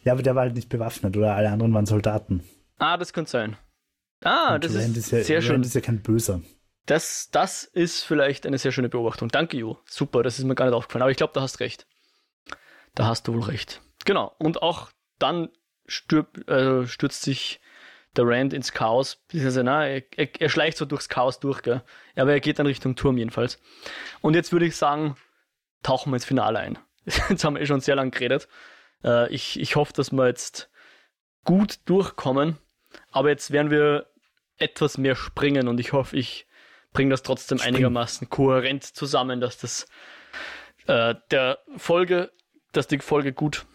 [0.04, 1.34] Ja, aber der war halt nicht bewaffnet, oder?
[1.36, 2.44] Alle anderen waren Soldaten.
[2.78, 3.58] Ah, das könnte sein.
[4.26, 5.64] Ah, Und das Rand ist, ja, sehr Rand schön.
[5.64, 6.42] ist ja kein Böser.
[6.88, 9.30] das, das ist vielleicht eine sehr schöne Beobachtung.
[9.30, 9.76] Danke, Ju.
[9.86, 11.04] Super, das ist mir gar nicht aufgefallen.
[11.04, 11.86] Aber ich glaube, da hast recht.
[12.96, 13.82] Da hast du wohl recht.
[14.06, 14.34] Genau.
[14.40, 15.50] Und auch dann
[15.86, 17.60] stürb, äh, stürzt sich
[18.16, 19.24] der Rand ins Chaos.
[19.34, 21.84] Also, na, er, er, schleicht so durchs Chaos durch, gell?
[22.16, 23.60] Aber er geht dann Richtung Turm jedenfalls.
[24.22, 25.18] Und jetzt würde ich sagen,
[25.84, 26.80] tauchen wir ins Finale ein.
[27.30, 28.48] Jetzt haben wir eh schon sehr lange geredet.
[29.04, 30.72] Äh, ich, ich hoffe, dass wir jetzt
[31.44, 32.58] gut durchkommen.
[33.12, 34.08] Aber jetzt werden wir
[34.58, 36.48] etwas mehr springen und ich hoffe, ich
[36.94, 37.76] bringe das trotzdem Spring.
[37.76, 39.88] einigermaßen kohärent zusammen, dass das
[40.88, 42.32] äh, der Folge,
[42.72, 43.66] dass die Folge gut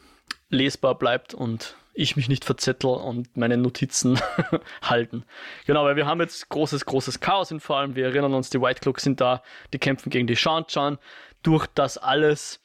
[0.48, 4.18] lesbar bleibt und ich mich nicht verzettel und meine Notizen
[4.82, 5.24] halten.
[5.66, 7.96] Genau, weil wir haben jetzt großes, großes Chaos in vor allem.
[7.96, 10.98] Wir erinnern uns, die White Cloaks sind da, die kämpfen gegen die Shanchan.
[11.42, 12.60] Durch das alles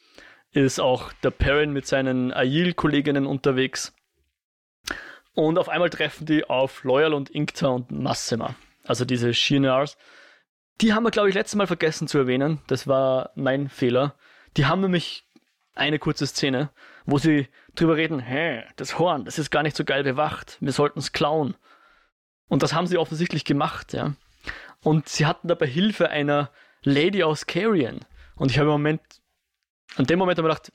[0.51, 3.93] ist auch der Perrin mit seinen Ail-Kolleginnen unterwegs.
[5.35, 8.55] Und auf einmal treffen die auf Loyal und Inkta und Massima.
[8.85, 9.97] Also diese Shinars.
[10.81, 12.61] Die haben wir, glaube ich, letztes Mal vergessen zu erwähnen.
[12.67, 14.15] Das war mein Fehler.
[14.57, 15.25] Die haben nämlich
[15.73, 16.69] eine kurze Szene,
[17.05, 20.57] wo sie drüber reden, hä, das Horn, das ist gar nicht so geil bewacht.
[20.61, 21.55] Wir sollten es klauen.
[22.47, 24.15] Und das haben sie offensichtlich gemacht, ja.
[24.81, 26.51] Und sie hatten dabei Hilfe einer
[26.83, 28.05] Lady aus Carrion.
[28.35, 29.01] Und ich habe im Moment,
[29.97, 30.71] an dem Moment habe ich gedacht,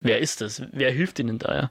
[0.00, 0.62] wer ist das?
[0.72, 1.70] Wer hilft ihnen da, ja?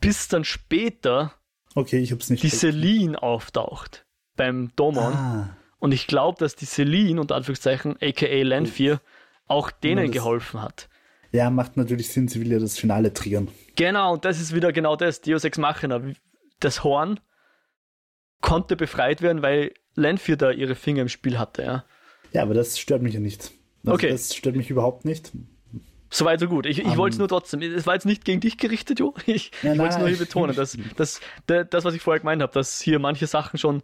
[0.00, 1.32] Bis dann später
[1.74, 5.12] okay, ich hab's nicht die Celine auftaucht beim Domon.
[5.12, 5.56] Ah.
[5.78, 9.00] Und ich glaube, dass die Celine, unter Anführungszeichen, aka Landfear,
[9.46, 10.88] auch denen ja, geholfen hat.
[11.32, 13.48] Ja, macht natürlich Sinn, sie will ja das Finale triggern.
[13.76, 16.02] Genau, und das ist wieder genau das, Deus Ex Machina.
[16.58, 17.20] Das Horn
[18.40, 21.84] konnte befreit werden, weil Landfear da ihre Finger im Spiel hatte, ja.
[22.32, 23.52] Ja, aber das stört mich ja nicht.
[23.84, 24.10] Also okay.
[24.10, 25.32] Das stört mich überhaupt nicht.
[26.12, 26.66] Soweit so gut.
[26.66, 27.62] Ich, ich um, wollte es nur trotzdem.
[27.62, 29.14] Es war jetzt nicht gegen dich gerichtet, Jo.
[29.26, 32.42] Ich, ja, ich wollte es nur hier betonen, dass, dass das, was ich vorher gemeint
[32.42, 33.82] habe, dass hier manche Sachen schon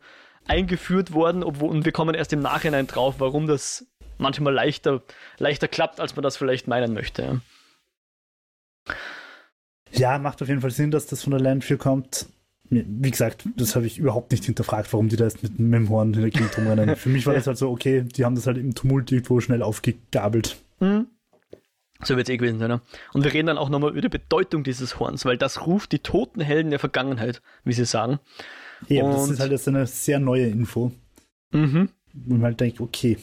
[0.49, 3.87] eingeführt wurden obwohl, und wir kommen erst im Nachhinein drauf, warum das
[4.19, 5.03] manchmal leichter,
[5.39, 7.41] leichter klappt, als man das vielleicht meinen möchte.
[9.93, 10.13] Ja.
[10.13, 12.27] ja, macht auf jeden Fall Sinn, dass das von der Landfill kommt.
[12.69, 15.89] Wie gesagt, das habe ich überhaupt nicht hinterfragt, warum die da jetzt mit, mit dem
[15.89, 16.97] Horn in der Gegend rumrennen.
[16.97, 19.63] Für mich war das halt so, okay, die haben das halt im Tumult irgendwo schnell
[19.63, 20.57] aufgegabelt.
[20.81, 21.07] Mhm.
[22.03, 22.69] So wird es eh gewesen sein.
[22.69, 22.81] Ne?
[23.13, 26.01] Und wir reden dann auch nochmal über die Bedeutung dieses Horns, weil das ruft die
[26.01, 28.19] toten Helden der Vergangenheit, wie sie sagen.
[28.89, 30.93] Ja, und das ist halt jetzt eine sehr neue Info.
[31.53, 31.89] Mhm.
[32.13, 33.19] Und man halt denkt, okay.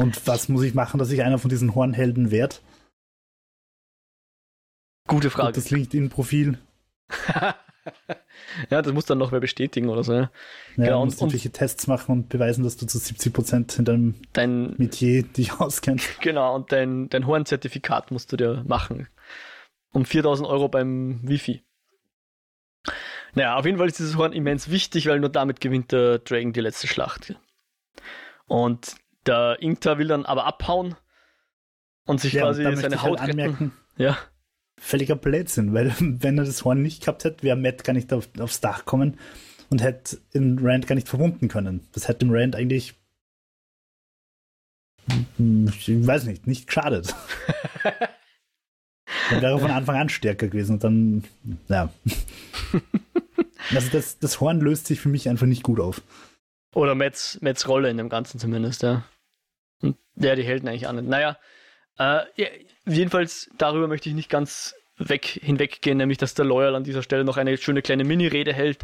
[0.00, 2.56] Und was muss ich machen, dass ich einer von diesen Hornhelden werde?
[5.06, 5.48] Gute Frage.
[5.48, 6.58] Und das LinkedIn-Profil.
[8.70, 10.12] ja, das muss dann noch wer bestätigen oder so.
[10.12, 10.30] Ja,
[10.76, 14.74] genau, und, irgendwelche Tests machen und beweisen, dass du zu 70 Prozent in deinem dein,
[14.78, 16.08] Metier dich auskennst.
[16.20, 19.08] Genau, und dein, dein Horn-Zertifikat musst du dir machen.
[19.92, 21.62] Um 4000 Euro beim Wifi.
[23.34, 26.52] Naja, auf jeden Fall ist dieses Horn immens wichtig, weil nur damit gewinnt der Dragon
[26.52, 27.34] die letzte Schlacht.
[28.46, 30.96] Und der Inkta will dann aber abhauen
[32.04, 33.72] und sich ja, quasi seine Haut halt retten.
[33.96, 34.16] Ja
[34.78, 38.28] völliger Blödsinn, weil wenn er das Horn nicht gehabt hätte, wäre Matt gar nicht auf,
[38.38, 39.18] aufs Dach kommen
[39.70, 41.86] und hätte in Rand gar nicht verwunden können.
[41.92, 42.94] Das hätte dem Rand eigentlich,
[45.38, 47.14] ich weiß nicht, nicht geschadet.
[49.30, 51.24] dann wäre er von Anfang an stärker gewesen und dann,
[51.68, 51.92] ja.
[53.74, 56.00] Also das, das Horn löst sich für mich einfach nicht gut auf.
[56.74, 59.04] Oder Mets, Mets Rolle in dem Ganzen zumindest, ja.
[59.82, 61.06] Und der die Helden eigentlich an.
[61.06, 61.36] Naja,
[61.98, 62.20] äh,
[62.86, 67.24] jedenfalls darüber möchte ich nicht ganz weg, hinweggehen, nämlich dass der Loyal an dieser Stelle
[67.24, 68.78] noch eine schöne kleine Mini-Rede hält.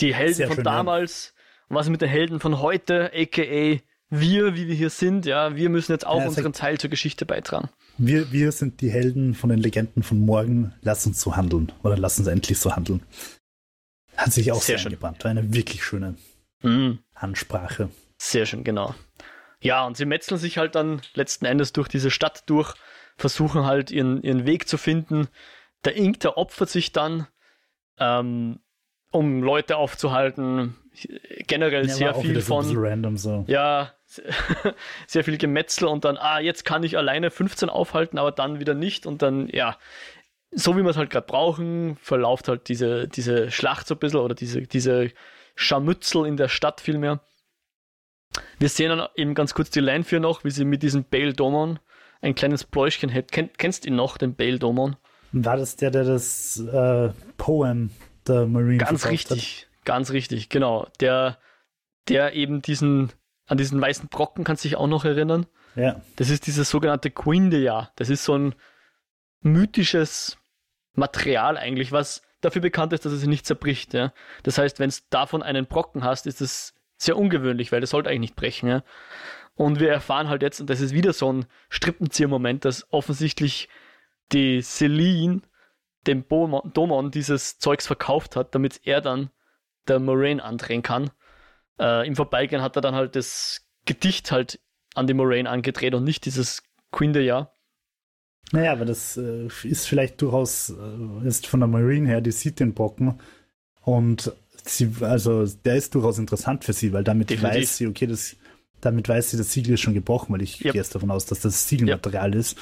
[0.00, 1.76] Die Helden Sehr von schön, damals ja.
[1.76, 3.80] was mit den Helden von heute, aka
[4.14, 7.24] wir, wie wir hier sind, ja, wir müssen jetzt auch ja, unseren Teil zur Geschichte
[7.24, 7.70] beitragen.
[7.96, 11.72] Wir, wir sind die Helden von den Legenden von morgen, lass uns so handeln.
[11.82, 13.02] Oder lass uns endlich so handeln.
[14.14, 15.24] Hat sich auch sehr, sehr eingebrannt.
[15.24, 16.16] War eine wirklich schöne
[16.60, 16.98] mhm.
[17.14, 17.88] Ansprache.
[18.18, 18.94] Sehr schön, genau.
[19.62, 22.74] Ja, und sie metzeln sich halt dann letzten Endes durch diese Stadt durch,
[23.16, 25.28] versuchen halt ihren, ihren Weg zu finden.
[25.84, 27.26] Der Ink, der opfert sich dann,
[27.98, 28.60] ähm,
[29.10, 30.76] um Leute aufzuhalten.
[31.46, 32.64] Generell ja, sehr viel von.
[32.64, 33.44] So random, so.
[33.46, 33.92] Ja,
[35.06, 38.74] sehr viel Gemetzel und dann, ah, jetzt kann ich alleine 15 aufhalten, aber dann wieder
[38.74, 39.78] nicht und dann, ja,
[40.50, 44.20] so wie wir es halt gerade brauchen, verlauft halt diese, diese Schlacht so ein bisschen
[44.20, 45.10] oder diese, diese
[45.54, 47.20] Scharmützel in der Stadt vielmehr.
[48.58, 51.32] Wir sehen dann eben ganz kurz die Line für noch, wie sie mit diesem Bale
[51.32, 51.78] Domon
[52.20, 53.32] ein kleines Pläuschchen hält.
[53.32, 54.96] Ken, kennst du ihn noch, den Bale Domon?
[55.32, 57.90] War das der, der das äh, Poem
[58.26, 59.84] der Marine Ganz richtig, hat?
[59.84, 60.86] ganz richtig, genau.
[61.00, 61.38] Der,
[62.08, 63.12] der eben diesen,
[63.46, 65.46] an diesen weißen Brocken, kannst du dich auch noch erinnern?
[65.74, 66.00] Ja.
[66.16, 67.90] Das ist dieses sogenannte Quindea.
[67.96, 68.54] Das ist so ein
[69.40, 70.38] mythisches
[70.94, 73.94] Material eigentlich, was dafür bekannt ist, dass es sich nicht zerbricht.
[73.94, 74.12] Ja?
[74.42, 76.74] Das heißt, wenn es davon einen Brocken hast, ist es
[77.04, 78.68] sehr ungewöhnlich, weil das sollte eigentlich nicht brechen.
[78.68, 78.82] Ja?
[79.54, 83.68] Und wir erfahren halt jetzt, und das ist wieder so ein Strippenzieher-Moment, dass offensichtlich
[84.32, 85.42] die Celine
[86.06, 89.30] dem Domon dieses Zeugs verkauft hat, damit er dann
[89.88, 91.10] der Moraine andrehen kann.
[91.78, 94.60] Äh, Im Vorbeigehen hat er dann halt das Gedicht halt
[94.94, 97.54] an die Moraine angedreht und nicht dieses Queen de Jahr.
[98.52, 102.60] Naja, aber das äh, ist vielleicht durchaus äh, ist von der Marine her, die sieht
[102.60, 103.20] den Brocken
[103.80, 104.32] und
[104.64, 107.60] sie, also der ist durchaus interessant für sie, weil damit Definitiv.
[107.60, 108.36] weiß sie, okay, das,
[108.80, 110.72] damit weiß sie, das Siegel ist schon gebrochen, weil ich yep.
[110.72, 112.40] gehe erst davon aus, dass das Siegelmaterial yep.
[112.40, 112.58] ist.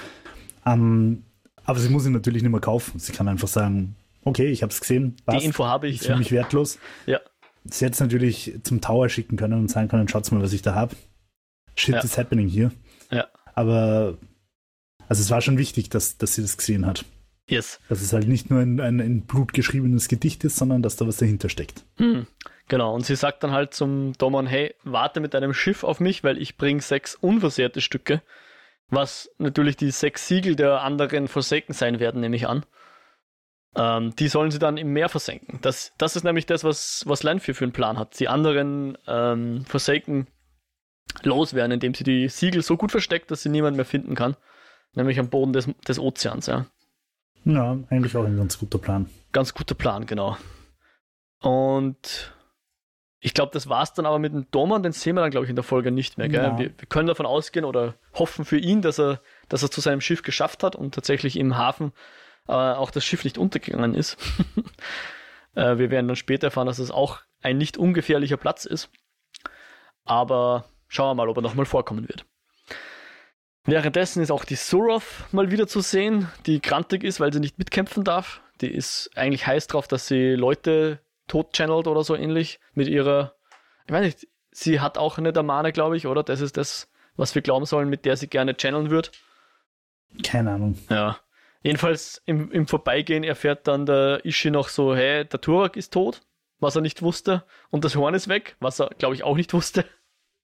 [0.66, 1.24] Ähm,
[1.64, 2.98] aber sie muss ihn natürlich nicht mehr kaufen.
[2.98, 5.16] Sie kann einfach sagen, okay, ich habe es gesehen.
[5.24, 5.96] Passt, Die Info habe ich.
[5.96, 6.18] Ist für ja.
[6.18, 6.78] mich wertlos.
[7.06, 7.20] Ja.
[7.64, 10.62] Sie hätte es natürlich zum Tower schicken können und sagen können, schaut mal, was ich
[10.62, 10.96] da habe.
[11.76, 12.00] Shit ja.
[12.00, 12.72] is happening hier.
[13.10, 13.28] Ja.
[13.54, 14.18] Aber
[15.08, 17.04] also es war schon wichtig, dass, dass sie das gesehen hat.
[17.50, 17.80] Yes.
[17.88, 21.06] Dass es halt nicht nur ein, ein, ein Blut geschriebenes Gedicht ist, sondern dass da
[21.06, 21.84] was dahinter steckt.
[21.96, 22.26] Hm.
[22.68, 26.22] Genau, und sie sagt dann halt zum Domon, hey, warte mit deinem Schiff auf mich,
[26.22, 28.22] weil ich bringe sechs unversehrte Stücke,
[28.88, 32.64] was natürlich die sechs Siegel der anderen Forsaken sein werden, nehme ich an.
[33.74, 35.58] Ähm, die sollen sie dann im Meer versenken.
[35.62, 38.18] Das, das ist nämlich das, was, was Landfear für einen Plan hat.
[38.20, 40.28] Die anderen ähm, Forsaken
[41.24, 44.36] loswerden, indem sie die Siegel so gut versteckt, dass sie niemand mehr finden kann.
[44.94, 46.66] Nämlich am Boden des, des Ozeans, ja.
[47.44, 49.08] Ja, eigentlich auch ein ganz guter Plan.
[49.32, 50.36] Ganz guter Plan, genau.
[51.40, 52.34] Und
[53.20, 55.44] ich glaube, das war es dann aber mit dem Doman, den sehen wir dann, glaube
[55.44, 56.28] ich, in der Folge nicht mehr.
[56.28, 56.58] Ja.
[56.58, 60.00] Wir, wir, können davon ausgehen oder hoffen für ihn, dass er, dass er zu seinem
[60.00, 61.92] Schiff geschafft hat und tatsächlich im Hafen
[62.48, 64.16] äh, auch das Schiff nicht untergegangen ist.
[65.54, 68.90] äh, wir werden dann später erfahren, dass es auch ein nicht ungefährlicher Platz ist.
[70.04, 72.24] Aber schauen wir mal, ob er nochmal vorkommen wird.
[73.64, 77.58] Währenddessen ist auch die Suroth mal wieder zu sehen, die grantig ist, weil sie nicht
[77.58, 78.40] mitkämpfen darf.
[78.60, 83.34] Die ist eigentlich heiß drauf, dass sie Leute tot channelt oder so ähnlich mit ihrer,
[83.86, 86.22] ich weiß nicht, sie hat auch eine Damane, glaube ich, oder?
[86.22, 89.12] Das ist das, was wir glauben sollen, mit der sie gerne channeln wird.
[90.22, 90.78] Keine Ahnung.
[90.88, 91.18] Ja.
[91.62, 96.22] Jedenfalls im, im Vorbeigehen erfährt dann der Ishi noch so, hey, der Turak ist tot,
[96.58, 99.52] was er nicht wusste, und das Horn ist weg, was er, glaube ich, auch nicht
[99.52, 99.84] wusste.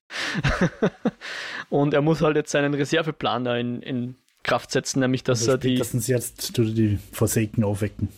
[1.69, 5.53] und er muss halt jetzt seinen Reserveplan da in, in Kraft setzen, nämlich dass also
[5.53, 5.81] er die.
[5.83, 8.09] Sie jetzt die Forsaken aufwecken.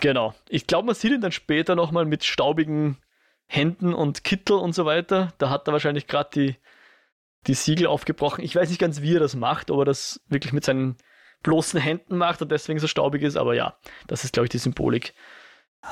[0.00, 0.34] Genau.
[0.48, 2.98] Ich glaube, man sieht ihn dann später nochmal mit staubigen
[3.46, 5.32] Händen und Kittel und so weiter.
[5.38, 6.56] Da hat er wahrscheinlich gerade die,
[7.46, 8.44] die Siegel aufgebrochen.
[8.44, 10.96] Ich weiß nicht ganz, wie er das macht, ob er das wirklich mit seinen
[11.42, 13.76] bloßen Händen macht und deswegen so staubig ist, aber ja,
[14.06, 15.14] das ist, glaube ich, die Symbolik.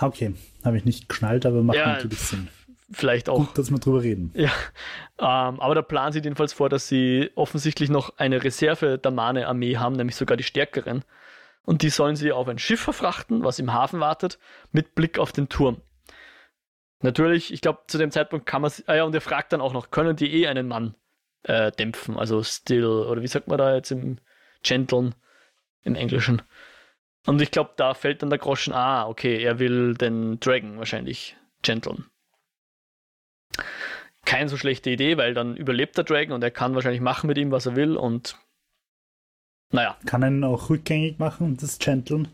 [0.00, 0.34] Okay,
[0.64, 2.48] habe ich nicht geschnallt, aber macht ja, natürlich Sinn
[2.92, 3.38] vielleicht auch.
[3.38, 4.32] Gut, dass wir drüber reden.
[4.34, 4.50] Ja,
[5.18, 9.76] ähm, aber der Plan sieht jedenfalls vor, dass sie offensichtlich noch eine Reserve der Mane-Armee
[9.76, 11.04] haben, nämlich sogar die stärkeren.
[11.64, 14.38] Und die sollen sie auf ein Schiff verfrachten, was im Hafen wartet,
[14.72, 15.80] mit Blick auf den Turm.
[17.00, 19.72] Natürlich, ich glaube, zu dem Zeitpunkt kann man, ah ja, und er fragt dann auch
[19.72, 20.94] noch, können die eh einen Mann
[21.44, 24.18] äh, dämpfen, also still, oder wie sagt man da jetzt im
[24.62, 25.14] Genteln,
[25.82, 26.42] im Englischen.
[27.26, 31.36] Und ich glaube, da fällt dann der Groschen, ah, okay, er will den Dragon wahrscheinlich
[31.62, 32.06] genteln
[34.24, 37.38] keine so schlechte Idee, weil dann überlebt der Dragon und er kann wahrscheinlich machen mit
[37.38, 38.36] ihm, was er will und
[39.72, 39.96] naja.
[40.04, 42.28] Kann ihn auch rückgängig machen und das Gentlen?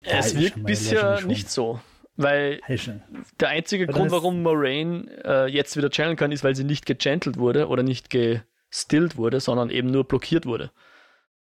[0.00, 1.80] Es ja, wirkt bisher nicht so,
[2.16, 2.60] weil
[3.38, 7.36] der einzige Grund, warum Moraine äh, jetzt wieder channeln kann, ist, weil sie nicht gegentelt
[7.36, 10.72] wurde oder nicht gestillt wurde, sondern eben nur blockiert wurde.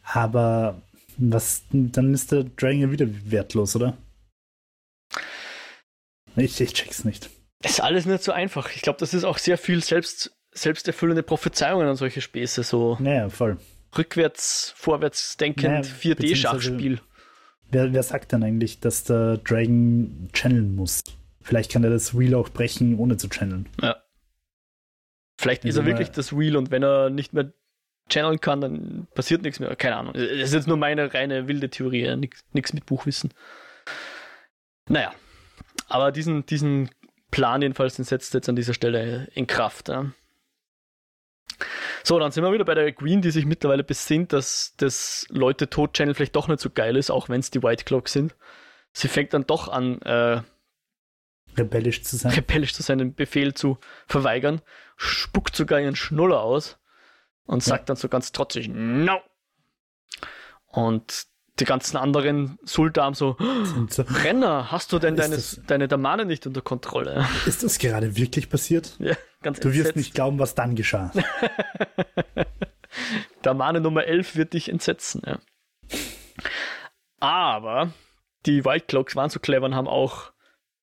[0.04, 0.82] Aber
[1.18, 3.98] was, dann ist der Dragon ja wieder wertlos, oder?
[6.36, 7.32] Ich, ich check's nicht
[7.64, 8.70] ist alles nicht so einfach.
[8.76, 13.30] Ich glaube, das ist auch sehr viel selbst, selbsterfüllende Prophezeiungen an solche Späße, so naja,
[13.30, 13.58] voll.
[13.98, 17.00] rückwärts, vorwärts denkend naja, 4D-Schachspiel.
[17.72, 21.04] Wer, wer sagt denn eigentlich, dass der Dragon channeln muss?
[21.42, 23.68] Vielleicht kann er das Wheel auch brechen, ohne zu channeln.
[23.82, 23.98] Ja.
[25.38, 27.52] Vielleicht ist er wirklich das Wheel und wenn er nicht mehr
[28.10, 29.76] channeln kann, dann passiert nichts mehr.
[29.76, 30.14] Keine Ahnung.
[30.14, 33.34] Das ist jetzt nur meine reine wilde Theorie, nichts mit Buchwissen.
[34.88, 35.14] Naja.
[35.88, 36.90] Aber diesen, diesen
[37.34, 39.90] Plan jedenfalls, den setzt jetzt an dieser Stelle in Kraft.
[39.90, 40.12] Ja.
[42.04, 45.68] So, dann sind wir wieder bei der Queen, die sich mittlerweile besinnt, dass das Leute
[45.68, 48.36] Tod Channel vielleicht doch nicht so geil ist, auch wenn es die White Clock sind.
[48.92, 50.44] Sie fängt dann doch an, äh,
[51.58, 52.34] rebellisch zu sein.
[52.34, 54.62] Rebellisch zu sein, den Befehl zu verweigern,
[54.96, 56.78] spuckt sogar ihren Schnuller aus
[57.46, 59.20] und sagt dann so ganz trotzig, no!
[60.68, 61.26] Und
[61.60, 63.38] die ganzen anderen Sultan so,
[63.90, 67.26] so, Renner, hast du denn deine, das, deine Damane nicht unter Kontrolle?
[67.46, 68.96] Ist das gerade wirklich passiert?
[69.00, 69.86] Ja, ganz Du entsetzt.
[69.88, 71.12] wirst nicht glauben, was dann geschah.
[73.42, 75.40] Damane Nummer 11 wird dich entsetzen, ja.
[77.20, 77.92] Aber
[78.46, 80.32] die White Cloaks waren so clever und haben auch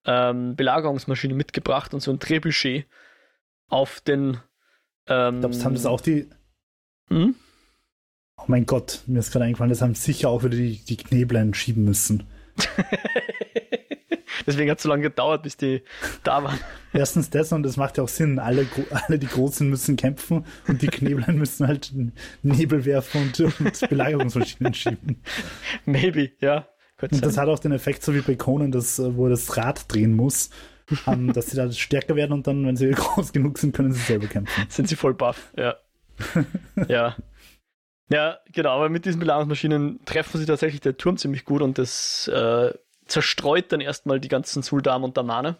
[0.04, 2.86] ähm, Belagerungsmaschine mitgebracht und so ein Trebuchet
[3.68, 4.38] auf den.
[5.06, 6.28] Ähm, das haben das auch die.
[7.08, 7.34] Hm?
[8.40, 11.54] Oh mein Gott, mir ist gerade eingefallen, das haben sicher auch wieder die, die Kneblein
[11.54, 12.24] schieben müssen.
[14.46, 15.82] Deswegen hat es so lange gedauert, bis die
[16.24, 16.58] da waren.
[16.92, 18.38] Erstens das und das macht ja auch Sinn.
[18.38, 21.92] Alle, alle die Großen müssen kämpfen und die Kneblein müssen halt
[22.42, 25.22] Nebel werfen und, und Belagerungsmaschinen schieben.
[25.84, 26.66] Maybe, ja.
[27.00, 30.14] Und das hat auch den Effekt, so wie bei Conan, dass, wo das Rad drehen
[30.14, 30.50] muss,
[31.06, 33.92] um, ähm, dass sie da stärker werden und dann, wenn sie groß genug sind, können
[33.92, 34.66] sie selber kämpfen.
[34.68, 35.76] Sind sie voll buff, ja.
[36.88, 37.16] ja.
[38.10, 42.26] Ja, genau, aber mit diesen Belagerungsmaschinen treffen sie tatsächlich der Turm ziemlich gut und das
[42.28, 42.72] äh,
[43.06, 45.56] zerstreut dann erstmal die ganzen Suldam und Damane.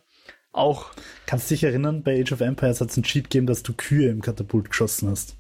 [0.53, 0.91] Auch.
[1.27, 3.73] Kannst du dich erinnern, bei Age of Empires hat es einen Cheat gegeben, dass du
[3.73, 5.37] Kühe im Katapult geschossen hast.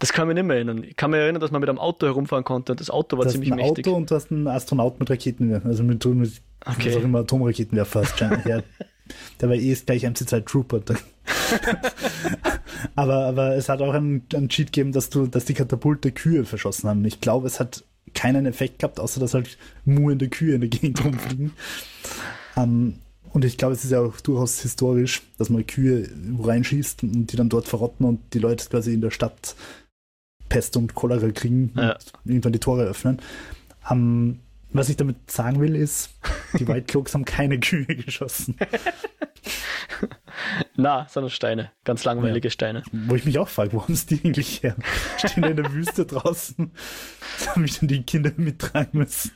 [0.00, 0.82] Das kann ich mir nicht mehr erinnern.
[0.82, 3.24] Ich kann mir erinnern, dass man mit einem Auto herumfahren konnte und das Auto war
[3.24, 3.86] du ziemlich ein mächtig.
[3.86, 6.88] Auto und du hast einen Astronaut mit Raketenwerfer, also mit, mit Okay.
[6.90, 8.18] was auch immer Atomraketenwerfer hast.
[8.20, 8.62] ja,
[9.40, 10.80] der war eh gleich MC2 Trooper.
[12.94, 16.44] aber, aber es hat auch einen, einen Cheat gegeben, dass du, dass die Katapulte Kühe
[16.44, 17.04] verschossen haben.
[17.04, 21.04] Ich glaube, es hat keinen Effekt gehabt, außer dass halt muhende Kühe in der Gegend
[21.04, 21.52] rumfliegen.
[22.54, 22.94] Um,
[23.32, 26.08] und ich glaube, es ist ja auch durchaus historisch, dass man Kühe
[26.42, 29.54] reinschießt und die dann dort verrotten und die Leute quasi in der Stadt
[30.48, 31.94] Pest und Cholera kriegen Ja.
[32.24, 33.18] und irgendwann die Tore öffnen.
[33.90, 34.38] Um,
[34.76, 36.10] was ich damit sagen will, ist,
[36.58, 38.56] die White Cloaks haben keine Kühe geschossen.
[40.76, 41.72] Na, sondern Steine.
[41.84, 42.82] Ganz langweilige Steine.
[42.92, 44.76] Wo ich mich auch frage, wo haben sie die eigentlich her?
[45.18, 46.72] Stehen da in der Wüste draußen,
[47.46, 49.32] haben mich dann die Kinder mittragen müssen.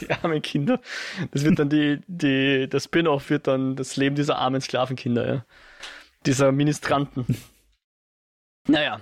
[0.00, 0.80] Die armen Kinder.
[1.30, 5.44] Das wird dann die, die, der Spin-off wird dann das Leben dieser armen Sklavenkinder, ja.
[6.26, 7.24] Dieser Ministranten.
[8.68, 9.00] Naja.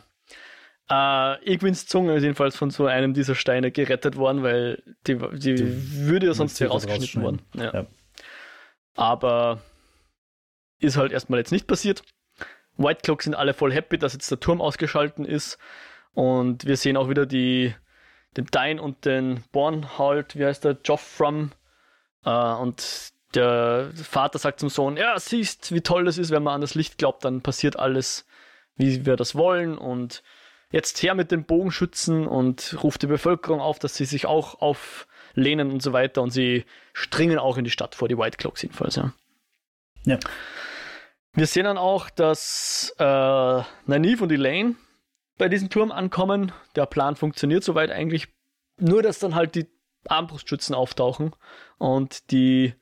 [0.90, 5.54] Äh, Egwins Zunge ist jedenfalls von so einem dieser Steine gerettet worden, weil die, die,
[5.54, 7.42] Die würde ja sonst hier rausgeschnitten worden.
[7.54, 7.74] Ja.
[7.74, 7.86] Ja.
[8.94, 9.60] Aber
[10.80, 12.02] ist halt erstmal jetzt nicht passiert.
[12.76, 15.58] White Cloak sind alle voll happy, dass jetzt der Turm ausgeschalten ist.
[16.14, 17.74] Und wir sehen auch wieder die,
[18.36, 21.52] den Dine und den Born halt, wie heißt der, Joffram.
[22.24, 26.54] Äh, und der Vater sagt zum Sohn, ja, siehst, wie toll das ist, wenn man
[26.54, 28.26] an das Licht glaubt, dann passiert alles,
[28.76, 29.76] wie wir das wollen.
[29.76, 30.22] Und
[30.70, 35.70] jetzt her mit den Bogenschützen und ruft die Bevölkerung auf, dass sie sich auch auflehnen
[35.70, 36.22] und so weiter.
[36.22, 39.12] Und sie stringen auch in die Stadt vor, die White Cloaks jedenfalls, ja.
[40.04, 40.18] Ja.
[41.32, 44.76] Wir sehen dann auch, dass äh, Nynaeve und Elaine
[45.36, 46.52] bei diesem Turm ankommen.
[46.74, 48.28] Der Plan funktioniert soweit eigentlich.
[48.78, 49.66] Nur, dass dann halt die
[50.06, 51.34] Armbrustschützen auftauchen
[51.78, 52.74] und die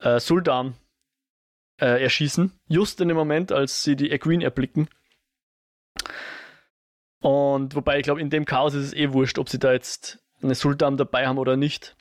[0.00, 0.74] äh, Suldam
[1.80, 2.58] äh, erschießen.
[2.68, 4.88] Just in dem Moment, als sie die Egwene erblicken.
[7.20, 10.18] Und wobei, ich glaube, in dem Chaos ist es eh wurscht, ob sie da jetzt
[10.42, 11.96] eine Suldam dabei haben oder nicht.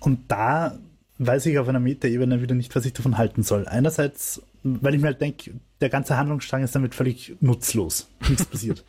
[0.00, 0.78] Und da
[1.18, 3.66] weiß ich auf einer Metaebene wieder nicht, was ich davon halten soll.
[3.66, 8.08] Einerseits, weil ich mir halt denke, der ganze Handlungsstrang ist damit völlig nutzlos.
[8.28, 8.84] Nichts passiert.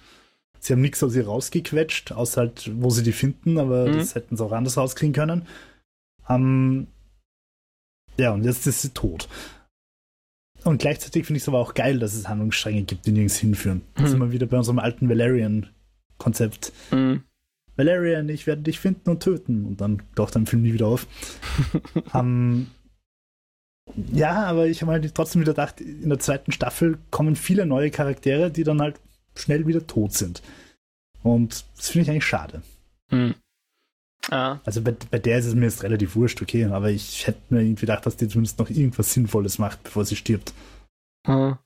[0.59, 3.93] Sie haben nichts aus ihr rausgequetscht, außer halt, wo sie die finden, aber Mhm.
[3.93, 5.47] das hätten sie auch anders rauskriegen können.
[6.27, 6.87] Ähm,
[8.17, 9.29] ja, und jetzt ist sie tot.
[10.68, 13.82] Und gleichzeitig finde ich es aber auch geil, dass es Handlungsstränge gibt, die nirgends hinführen.
[13.95, 14.07] Da Mhm.
[14.07, 16.74] sind wir wieder bei unserem alten Valerian-Konzept.
[16.91, 17.24] Mhm.
[17.78, 19.65] Valerian, ich werde dich finden und töten.
[19.65, 21.07] Und dann taucht im Film nie wieder auf.
[22.13, 22.68] ähm,
[24.11, 27.89] ja, aber ich habe halt trotzdem wieder gedacht, in der zweiten Staffel kommen viele neue
[27.91, 28.99] Charaktere, die dann halt
[29.36, 30.41] schnell wieder tot sind.
[31.24, 32.61] Und das finde ich eigentlich schade.
[33.11, 33.36] Mhm.
[34.30, 37.39] Ah, Also bei, bei der ist es mir jetzt relativ wurscht, okay, aber ich hätte
[37.49, 40.53] mir irgendwie gedacht, dass die zumindest noch irgendwas Sinnvolles macht, bevor sie stirbt.
[41.25, 41.59] Ah.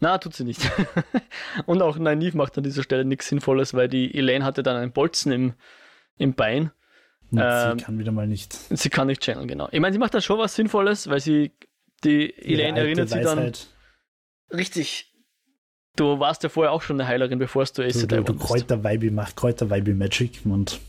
[0.00, 0.60] Na, tut sie nicht.
[1.66, 4.92] und auch Nynaeve macht an dieser Stelle nichts Sinnvolles, weil die Elaine hatte dann einen
[4.92, 5.54] Bolzen im,
[6.18, 6.72] im Bein.
[7.30, 8.52] Und Ähm, sie kann wieder mal nicht.
[8.52, 9.68] Sie kann nicht channeln, genau.
[9.72, 11.52] Ich meine, sie macht dann schon was Sinnvolles, weil sie,
[12.02, 13.52] die Elaine erinnert sie dann,
[14.52, 15.14] richtig,
[15.96, 18.34] du warst ja vorher auch schon eine Heilerin, bevor du Ace Du, du, du.
[18.34, 20.80] Kräuter-Weibi macht Kräuter-Weibi-Magic und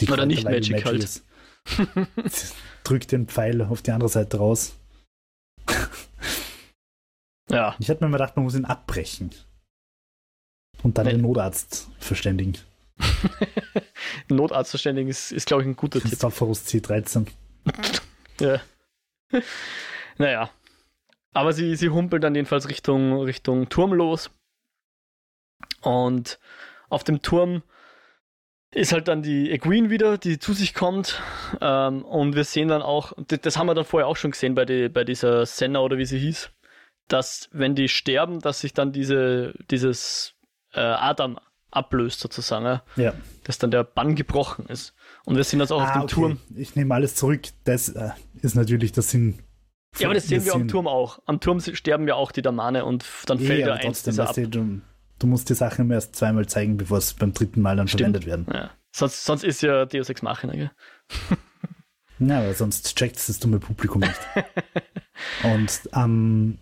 [0.00, 1.04] die Oder nicht Kräuter-Weibi Magic halt.
[1.04, 1.24] ist-
[1.66, 4.74] Sie drückt den Pfeil auf die andere Seite raus.
[7.50, 9.30] ja, Ich hätte mir mal gedacht, man muss ihn abbrechen.
[10.82, 11.12] Und dann Nee.
[11.12, 12.58] den Notarzt verständigen.
[14.28, 16.10] Notarztverständigen ist, ist glaube ich, ein guter Tipp.
[16.10, 17.26] Christophorus C13.
[18.40, 18.60] Ja.
[20.18, 20.50] naja.
[21.32, 24.30] Aber sie, sie humpelt dann jedenfalls Richtung, Richtung Turm los.
[25.82, 26.38] Und
[26.88, 27.62] auf dem Turm
[28.74, 31.20] ist halt dann die Egwene wieder, die zu sich kommt.
[31.60, 34.54] Ähm, und wir sehen dann auch, das, das haben wir dann vorher auch schon gesehen
[34.54, 36.50] bei, die, bei dieser Senna oder wie sie hieß,
[37.08, 40.34] dass wenn die sterben, dass sich dann diese, dieses
[40.72, 41.38] äh, Adam,
[41.74, 42.64] ablöst sozusagen.
[42.64, 42.82] Ja?
[42.96, 43.14] Ja.
[43.44, 44.94] Dass dann der Bann gebrochen ist.
[45.24, 46.14] Und wir sehen das auch auf Ah, dem okay.
[46.14, 46.38] Turm.
[46.54, 47.42] Ich nehme alles zurück.
[47.64, 48.10] Das äh,
[48.42, 49.40] ist natürlich der Sinn.
[49.98, 50.68] Ja, aber das sehen wir am.
[50.68, 51.20] Turm auch.
[51.26, 54.36] Am Turm sterben ja auch die Damane und dann fällt ja aber eins dieser ab.
[55.18, 58.26] Du, musst die Sachen immer erst zweimal zeigen, bevor es beim dritten Mal dann verwendet
[58.26, 58.46] werden.
[58.52, 58.70] Ja.
[58.94, 60.70] Sonst, sonst ist ja Deus Ex Machina, gell?
[62.20, 64.20] Ja, aber sonst checkt es das dumme Publikum nicht.
[65.42, 66.58] Und ähm,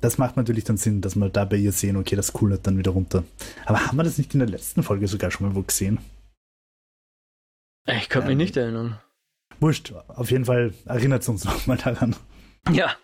[0.00, 2.76] das macht natürlich dann Sinn, dass wir da bei ihr sehen, okay, das coolert dann
[2.76, 3.22] wieder runter.
[3.66, 6.00] Aber haben wir das nicht in der letzten Folge sogar schon mal wo gesehen?
[7.86, 8.38] Ich könnte mich Ähm.
[8.38, 8.98] nicht erinnern.
[9.60, 12.16] Wurscht, auf jeden Fall erinnert es uns nochmal daran.
[12.72, 12.94] Ja,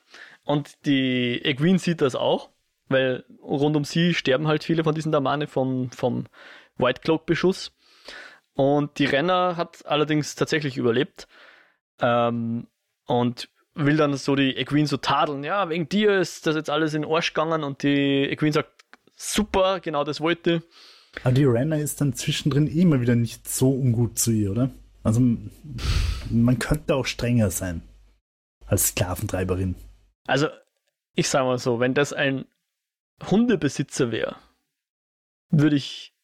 [0.44, 2.50] und die Egwene sieht das auch,
[2.92, 6.26] weil rund um sie sterben halt viele von diesen Damane vom, vom
[6.76, 7.72] White Cloak-Beschuss.
[8.54, 11.26] Und die Renner hat allerdings tatsächlich überlebt
[12.00, 12.66] ähm,
[13.06, 15.44] und will dann so die Egwene so tadeln.
[15.44, 18.84] Ja, wegen dir ist das jetzt alles in den Arsch gegangen und die Egwene sagt,
[19.16, 20.62] super, genau das wollte.
[21.24, 24.70] Aber die Renner ist dann zwischendrin immer wieder nicht so ungut zu ihr, oder?
[25.02, 25.20] Also
[26.30, 27.82] man könnte auch strenger sein
[28.66, 29.74] als Sklaventreiberin.
[30.26, 30.48] Also,
[31.14, 32.46] ich sag mal so, wenn das ein
[33.30, 34.36] Hundebesitzer wäre,
[35.50, 36.14] würde ich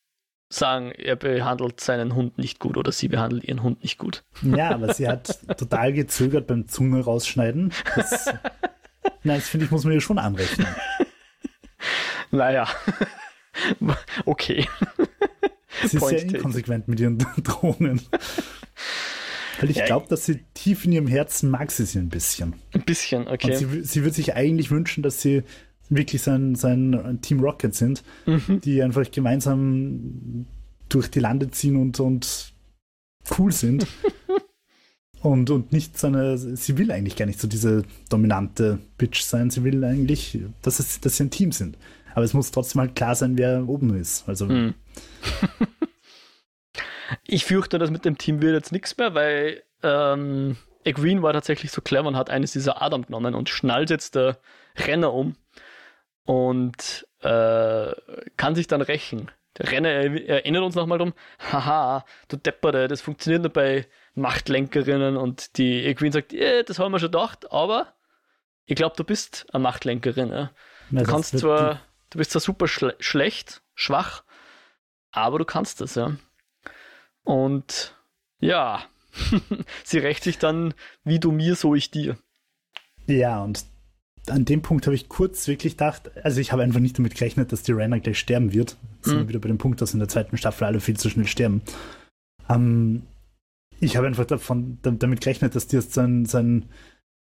[0.50, 4.24] sagen, er behandelt seinen Hund nicht gut oder sie behandelt ihren Hund nicht gut.
[4.42, 7.72] Ja, aber sie hat total gezögert beim Zunge rausschneiden.
[7.94, 8.26] Das,
[9.22, 10.66] nein, das finde ich, muss man ihr schon anrechnen.
[12.30, 12.66] Naja.
[14.24, 14.66] okay.
[15.84, 18.00] Sie ist sehr inkonsequent mit ihren Drohungen.
[19.60, 22.54] Weil ich Ja, glaube, dass sie tief in ihrem Herzen mag sie sie ein bisschen.
[22.72, 23.54] Ein bisschen, okay.
[23.56, 25.42] sie, sie würde sich eigentlich wünschen, dass sie
[25.90, 28.60] wirklich sein, sein Team Rocket sind, Mhm.
[28.62, 30.46] die einfach gemeinsam
[30.88, 32.52] durch die Lande ziehen und, und
[33.38, 33.86] cool sind.
[35.22, 39.50] und, und nicht so eine, sie will eigentlich gar nicht so diese dominante Bitch sein.
[39.50, 41.76] Sie will eigentlich, dass, es, dass sie ein Team sind.
[42.14, 44.28] Aber es muss trotzdem halt klar sein, wer oben ist.
[44.28, 44.74] Also, Hm.
[47.26, 51.70] ich fürchte, das mit dem Team wird jetzt nichts mehr, weil ähm, Egwene war tatsächlich
[51.70, 54.38] so clever und hat eines dieser Adam genommen und schnallt jetzt der
[54.76, 55.36] Renner um
[56.28, 57.90] und äh,
[58.36, 59.30] kann sich dann rächen.
[59.56, 65.16] Der Renner er- erinnert uns nochmal drum, haha, du Depperte, das funktioniert nur bei Machtlenkerinnen
[65.16, 67.94] und die Egwene sagt, ja, das haben wir schon gedacht, aber
[68.66, 70.28] ich glaube, du bist eine Machtlenkerin.
[70.28, 70.50] Ja.
[70.90, 74.22] Du kannst zwar, du bist zwar super schle schlecht, schwach,
[75.10, 76.14] aber du kannst das, ja.
[77.22, 77.96] Und
[78.38, 78.82] ja,
[79.82, 80.74] sie rächt sich dann,
[81.04, 82.18] wie du mir, so ich dir.
[83.06, 83.64] Ja, und
[84.30, 87.52] an dem Punkt habe ich kurz wirklich gedacht, also ich habe einfach nicht damit gerechnet,
[87.52, 88.76] dass die Renner gleich sterben wird.
[89.02, 89.18] Sind Mhm.
[89.20, 91.62] wir wieder bei dem Punkt, dass in der zweiten Staffel alle viel zu schnell sterben.
[92.48, 93.02] Ähm,
[93.80, 96.66] ich habe einfach davon, da- damit gerechnet, dass die jetzt so ein, so ein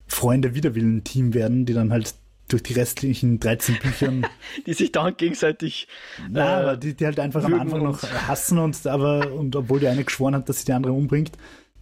[0.06, 2.14] Freunde-Widerwillen-Team werden, die dann halt
[2.48, 4.24] durch die restlichen 13 Büchern,
[4.66, 5.88] Die sich dann gegenseitig,
[6.30, 9.80] na, Äh, aber die, die halt einfach am Anfang noch hassen und aber, und obwohl
[9.80, 11.32] die eine geschworen hat, dass sie die andere umbringt,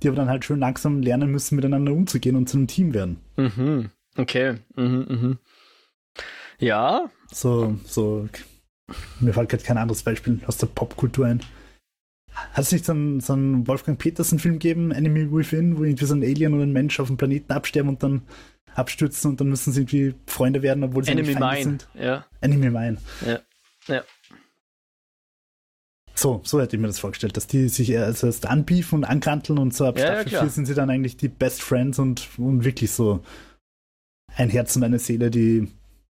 [0.02, 3.18] die aber dann halt schön langsam lernen müssen, miteinander umzugehen und zu einem Team werden.
[3.36, 5.38] mhm, okay, mhm, mhm.
[6.58, 8.28] Ja, So, so,
[9.20, 11.40] mir fällt gerade kein anderes Beispiel aus der Popkultur ein.
[12.32, 16.14] Hat es nicht so einen, so einen Wolfgang Petersen-Film gegeben, Enemy Within, wo irgendwie so
[16.14, 18.22] ein Alien oder ein Mensch auf dem Planeten absterben und dann
[18.74, 21.88] abstürzen und dann müssen sie irgendwie Freunde werden, obwohl sie Enemy eigentlich Feinde Mine, sind?
[21.94, 22.98] ja, Enemy Mine.
[23.24, 23.40] Ja.
[23.86, 24.02] Ja.
[26.16, 29.58] So, so hätte ich mir das vorgestellt, dass die sich erst erst anbiefen und ankanteln
[29.58, 30.42] und so ab Ja, ja, Staffel klar.
[30.42, 33.20] 4 sind sie dann eigentlich die Best Friends und, und wirklich so
[34.36, 35.68] ein Herz und eine Seele, die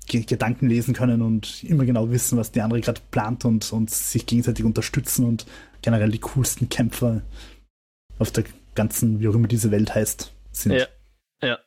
[0.07, 3.89] Ge- Gedanken lesen können und immer genau wissen, was die andere gerade plant und, und
[3.89, 5.45] sich gegenseitig unterstützen und
[5.82, 7.22] generell die coolsten Kämpfer
[8.20, 8.43] auf der
[8.76, 10.74] ganzen, wie auch immer diese Welt heißt, sind.
[10.74, 10.88] Ja.
[11.41, 11.59] ja.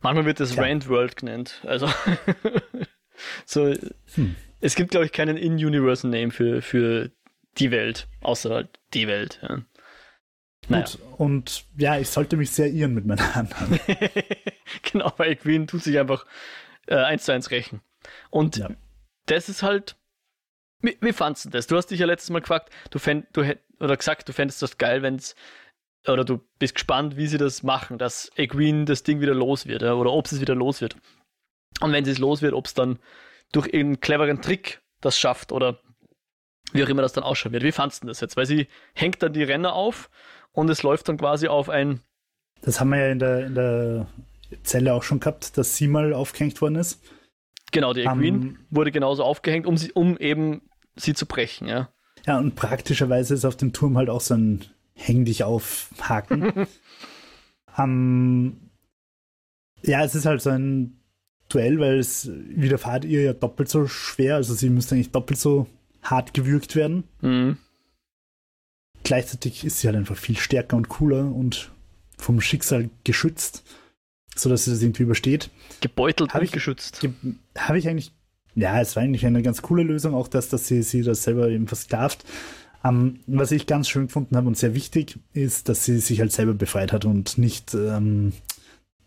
[0.00, 0.62] Manchmal wird das Tja.
[0.62, 1.62] Rand World genannt.
[1.64, 1.88] Also,
[3.46, 3.74] so,
[4.14, 4.34] Hm.
[4.60, 7.10] es gibt, glaube ich, keinen In-Universe-Name für, für
[7.58, 9.38] die Welt, außer halt die Welt.
[9.42, 9.62] Ja.
[10.68, 10.84] Naja.
[10.84, 13.78] Gut, und ja, ich sollte mich sehr irren mit meiner Annahme.
[14.82, 16.26] genau, weil Queen tut sich einfach
[16.86, 17.80] äh, eins zu eins rächen.
[18.30, 18.70] Und Ja.
[19.26, 19.96] das ist halt.
[20.80, 21.66] Wie, wie fandst du das?
[21.66, 24.60] Du hast dich ja letztes Mal gefragt, du fänd, du hätt, oder gesagt, du fändest
[24.60, 25.34] das geil, wenn's
[26.06, 29.82] oder du bist gespannt, wie sie das machen, dass Egwene das Ding wieder los wird,
[29.82, 30.96] oder ob es wieder los wird.
[31.80, 32.98] Und wenn es los wird, ob es dann
[33.52, 35.80] durch irgendeinen cleveren Trick das schafft oder
[36.72, 37.62] wie auch immer das dann ausschauen wird.
[37.62, 38.36] Wie fandst du das jetzt?
[38.36, 40.10] Weil sie hängt dann die Renner auf
[40.54, 42.00] und es läuft dann quasi auf ein
[42.62, 44.06] Das haben wir ja in der, in der
[44.62, 47.02] Zelle auch schon gehabt, dass sie mal aufgehängt worden ist.
[47.72, 50.62] Genau, die Am- Queen wurde genauso aufgehängt, um sie, um eben
[50.96, 51.90] sie zu brechen, ja.
[52.26, 56.66] Ja, und praktischerweise ist auf dem Turm halt auch so ein Häng dich auf Haken.
[57.78, 58.70] ähm,
[59.82, 61.00] ja, es ist halt so ein
[61.48, 64.36] Duell, weil es widerfahrt ihr ja doppelt so schwer.
[64.36, 65.66] Also sie müsste eigentlich doppelt so
[66.02, 67.04] hart gewürgt werden.
[67.20, 67.58] Mhm.
[69.04, 71.70] Gleichzeitig ist sie halt einfach viel stärker und cooler und
[72.18, 73.62] vom Schicksal geschützt,
[74.34, 75.50] sodass sie das irgendwie übersteht.
[75.80, 77.00] Gebeutelt Hab und ich- geschützt.
[77.00, 77.12] Ge-
[77.56, 78.12] Habe ich eigentlich,
[78.54, 81.48] ja, es war eigentlich eine ganz coole Lösung, auch das, dass sie, sie das selber
[81.48, 82.24] eben versklavt.
[82.84, 86.32] Ähm, was ich ganz schön gefunden habe und sehr wichtig ist, dass sie sich halt
[86.32, 88.32] selber befreit hat und nicht ähm,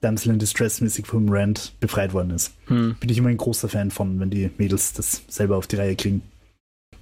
[0.01, 2.53] Damsel in Distress mäßig vom Rand befreit worden ist.
[2.67, 2.95] Hm.
[2.99, 5.95] Bin ich immer ein großer Fan von, wenn die Mädels das selber auf die Reihe
[5.95, 6.21] kriegen.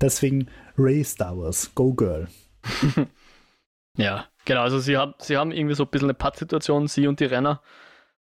[0.02, 2.28] Deswegen Ray Star Wars, Go Girl.
[3.98, 4.62] Ja, genau.
[4.62, 7.62] Also sie haben, sie haben irgendwie so ein bisschen eine Pattsituation, sie und die Renner.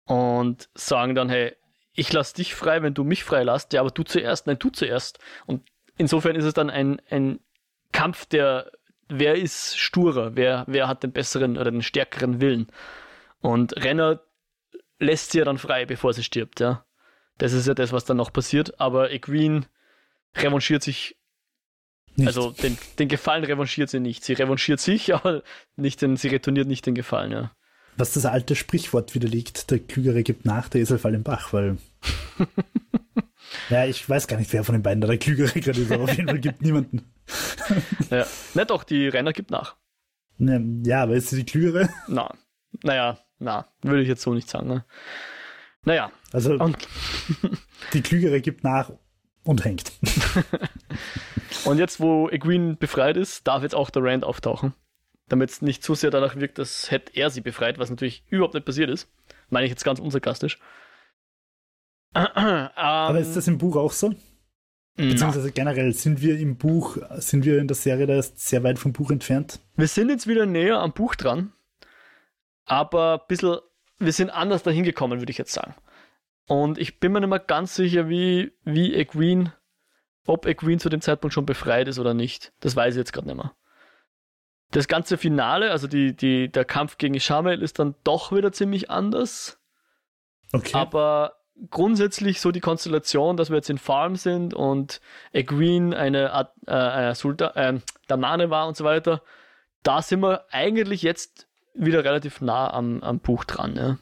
[0.06, 1.56] Und sagen dann, hey,
[1.92, 3.72] ich lass dich frei, wenn du mich frei lässt.
[3.72, 5.18] Ja, aber du zuerst, nein, du zuerst.
[5.46, 7.40] Und insofern ist es dann ein, ein
[7.92, 8.72] Kampf, der,
[9.08, 12.68] wer ist sturer, wer, wer hat den besseren oder den stärkeren Willen.
[13.40, 14.22] Und Renner
[14.98, 16.84] lässt sie ja dann frei, bevor sie stirbt, ja.
[17.38, 18.80] Das ist ja das, was dann noch passiert.
[18.80, 19.66] Aber Egwene
[20.36, 21.16] revanchiert sich
[22.16, 22.26] Nicht.
[22.26, 24.24] also den, den Gefallen revanchiert sie nicht.
[24.24, 25.42] Sie revanchiert sich, aber
[25.76, 27.52] nicht den, sie retourniert nicht den Gefallen, ja.
[27.96, 31.76] Was das alte Sprichwort widerlegt, der Klügere gibt nach, der Esel fällt im Bach, weil.
[33.68, 36.04] ja, ich weiß gar nicht, wer von den beiden da der Klügere gerade ist, aber
[36.04, 37.12] auf jeden Fall gibt niemanden.
[38.10, 38.26] ja.
[38.54, 39.76] Na doch, die Renner gibt nach.
[40.38, 41.90] Ne, ja, aber ist sie die Klügere?
[42.08, 42.32] Na,
[42.82, 44.68] naja, na, würde ich jetzt so nicht sagen.
[44.68, 44.84] Ne?
[45.84, 46.76] Naja, Also und,
[47.92, 48.92] die Klügere gibt nach
[49.44, 49.92] und hängt.
[51.64, 54.74] und jetzt, wo Egwene befreit ist, darf jetzt auch der Rand auftauchen.
[55.28, 58.54] Damit es nicht zu sehr danach wirkt, als hätte er sie befreit, was natürlich überhaupt
[58.54, 59.08] nicht passiert ist.
[59.48, 60.58] Meine ich jetzt ganz unsarkastisch.
[62.12, 64.14] Aber ist das im Buch auch so?
[64.96, 68.92] Beziehungsweise generell, sind wir im Buch, sind wir in der Serie da sehr weit vom
[68.92, 69.60] Buch entfernt?
[69.76, 71.52] Wir sind jetzt wieder näher am Buch dran,
[72.66, 73.58] aber ein bisschen,
[73.98, 75.74] wir sind anders dahin gekommen, würde ich jetzt sagen.
[76.50, 79.54] Und ich bin mir nicht mehr ganz sicher, wie, wie Egwene,
[80.26, 82.52] ob Egwene zu dem Zeitpunkt schon befreit ist oder nicht.
[82.58, 83.54] Das weiß ich jetzt gerade nicht mehr.
[84.72, 88.90] Das ganze Finale, also die, die, der Kampf gegen Ishamael ist dann doch wieder ziemlich
[88.90, 89.60] anders.
[90.52, 90.72] Okay.
[90.76, 91.36] Aber
[91.70, 95.00] grundsätzlich so die Konstellation, dass wir jetzt in Farm sind und
[95.32, 99.22] Egwene eine Art, äh, Sultan, äh, Damane war und so weiter,
[99.84, 103.76] da sind wir eigentlich jetzt wieder relativ nah am, am Buch dran.
[103.76, 103.98] Ja.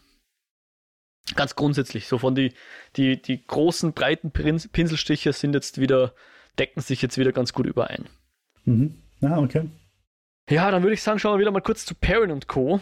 [1.35, 2.55] Ganz grundsätzlich, so von die,
[2.97, 6.15] die, die großen, breiten Pinselstriche sind jetzt wieder,
[6.59, 8.07] decken sich jetzt wieder ganz gut überein.
[8.65, 9.03] Mhm.
[9.23, 9.69] Ah, okay.
[10.49, 12.81] Ja, dann würde ich sagen, schauen wir wieder mal kurz zu Perrin und Co.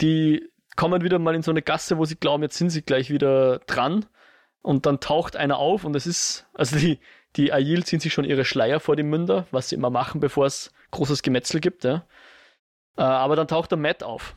[0.00, 3.10] Die kommen wieder mal in so eine Gasse, wo sie glauben, jetzt sind sie gleich
[3.10, 4.06] wieder dran.
[4.62, 6.98] Und dann taucht einer auf und es ist, also die,
[7.36, 10.46] die Aiel ziehen sich schon ihre Schleier vor die Münder, was sie immer machen, bevor
[10.46, 11.84] es großes Gemetzel gibt.
[11.84, 12.04] Ja.
[12.96, 14.34] Äh, aber dann taucht der Matt auf,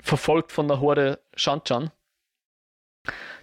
[0.00, 1.90] verfolgt von der Horde Shanchan.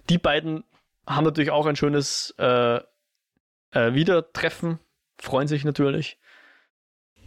[0.08, 0.64] Die beiden
[1.06, 4.78] haben natürlich auch ein schönes äh, äh, Wiedertreffen,
[5.18, 6.18] freuen sich natürlich.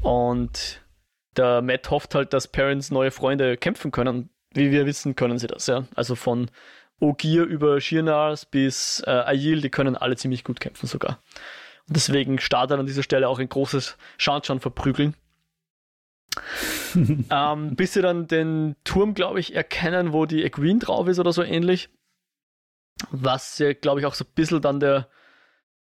[0.01, 0.81] Und
[1.37, 4.29] der Matt hofft halt, dass Parents neue Freunde kämpfen können.
[4.53, 5.85] Wie wir wissen, können sie das, ja.
[5.95, 6.49] Also von
[6.99, 11.21] Ogier über Shirnars bis äh, Aiel, die können alle ziemlich gut kämpfen sogar.
[11.87, 15.15] Und deswegen startet an dieser Stelle auch ein großes Shanchan verprügeln.
[17.31, 21.33] ähm, bis sie dann den Turm, glaube ich, erkennen, wo die Egwene drauf ist oder
[21.33, 21.89] so ähnlich.
[23.11, 25.09] Was, ja, glaube ich, auch so ein bisschen dann der,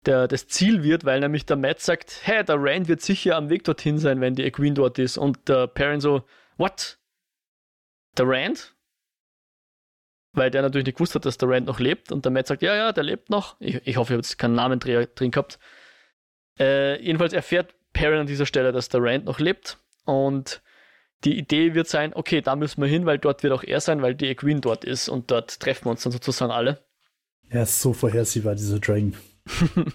[0.06, 3.48] der, das Ziel wird, weil nämlich der Matt sagt, hey, der Rand wird sicher am
[3.50, 5.16] Weg dorthin sein, wenn die Egwene dort ist.
[5.16, 6.24] Und der Perrin so,
[6.56, 6.98] what?
[8.16, 8.74] Der Rand?
[10.32, 12.10] Weil der natürlich nicht gewusst hat, dass der Rand noch lebt.
[12.10, 13.56] Und der Matt sagt, ja, ja, der lebt noch.
[13.60, 15.58] Ich, ich hoffe, ich habe jetzt keinen Namen drin gehabt.
[16.58, 19.78] Äh, jedenfalls erfährt Perrin an dieser Stelle, dass der Rand noch lebt.
[20.04, 20.62] Und
[21.24, 24.02] die Idee wird sein, okay, da müssen wir hin, weil dort wird auch er sein,
[24.02, 25.08] weil die Egwene dort ist.
[25.08, 26.84] Und dort treffen wir uns dann sozusagen alle.
[27.48, 29.14] Er ist so vorhersehbar, dieser Dragon.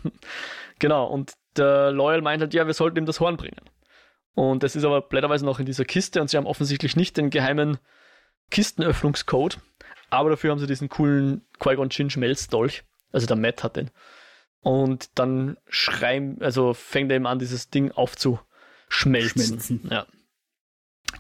[0.80, 3.62] genau, und der Loyal meint halt, ja, wir sollten ihm das Horn bringen.
[4.34, 7.30] Und das ist aber blöderweise noch in dieser Kiste und sie haben offensichtlich nicht den
[7.30, 7.78] geheimen
[8.52, 9.60] Kistenöffnungscode,
[10.10, 12.84] aber dafür haben sie diesen coolen Qui-Gon Jinn Schmelzdolch.
[13.12, 13.92] Also der Matt hat den.
[14.62, 19.42] Und dann schreien, also fängt er eben an, dieses Ding aufzuschmelzen.
[19.44, 19.88] Schmelzen.
[19.90, 20.06] Ja.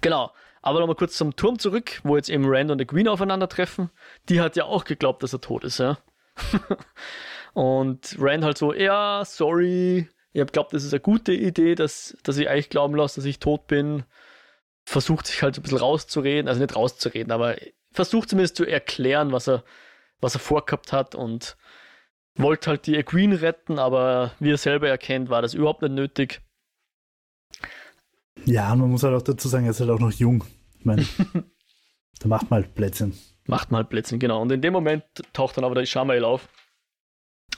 [0.01, 0.31] Genau.
[0.61, 3.89] Aber nochmal kurz zum Turm zurück, wo jetzt eben Rand und Egwene aufeinandertreffen.
[4.27, 5.97] Die hat ja auch geglaubt, dass er tot ist, ja.
[7.53, 12.17] und Rand halt so, ja, sorry, ich hab glaubt, das ist eine gute Idee, dass,
[12.23, 14.03] dass ich eigentlich glauben lasse, dass ich tot bin.
[14.85, 17.55] Versucht sich halt so ein bisschen rauszureden, also nicht rauszureden, aber
[17.91, 19.63] versucht zumindest zu erklären, was er,
[20.19, 21.57] was er vorgehabt hat und
[22.35, 26.41] wollte halt die Egwene retten, aber wie er selber erkennt, war das überhaupt nicht nötig.
[28.45, 30.45] Ja, und man muss halt auch dazu sagen, er ist halt auch noch jung.
[30.79, 31.05] Ich meine,
[32.19, 33.17] da macht man halt Plätzchen.
[33.49, 34.43] Macht mal Plätzchen, genau.
[34.43, 36.49] Und in dem Moment taucht dann aber der Ishamael auf.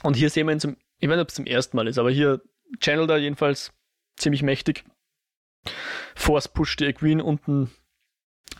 [0.02, 1.98] Und hier sehen wir ihn zum, ich weiß nicht, ob es zum ersten Mal ist,
[1.98, 2.40] aber hier
[2.80, 3.74] channelt er jedenfalls
[4.16, 4.84] ziemlich mächtig.
[6.14, 7.70] Force pusht die Queen unten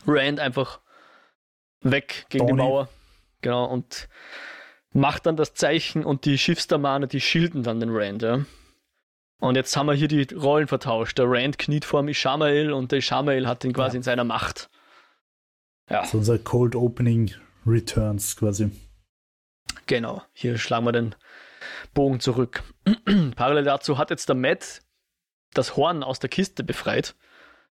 [0.05, 0.79] Rand einfach
[1.81, 2.61] weg gegen Donny.
[2.61, 2.89] die Mauer.
[3.41, 4.09] Genau, und
[4.91, 8.45] macht dann das Zeichen und die Schiffsdamane, die schilden dann den Rand, ja.
[9.39, 11.17] Und jetzt haben wir hier die Rollen vertauscht.
[11.17, 13.99] Der Rand kniet vor dem Ishamael und der Ishamael hat ihn quasi ja.
[13.99, 14.69] in seiner Macht.
[15.89, 16.05] Ja.
[16.05, 17.31] So unser Cold Opening
[17.65, 18.71] Returns quasi.
[19.85, 21.15] Genau, hier schlagen wir den
[21.93, 22.63] Bogen zurück.
[23.35, 24.81] Parallel dazu hat jetzt der Matt
[25.53, 27.15] das Horn aus der Kiste befreit.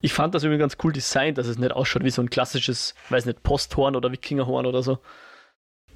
[0.01, 2.95] Ich fand das irgendwie ganz cool designt, dass es nicht ausschaut wie so ein klassisches,
[3.09, 4.99] weiß nicht, Posthorn oder Wikingerhorn oder so.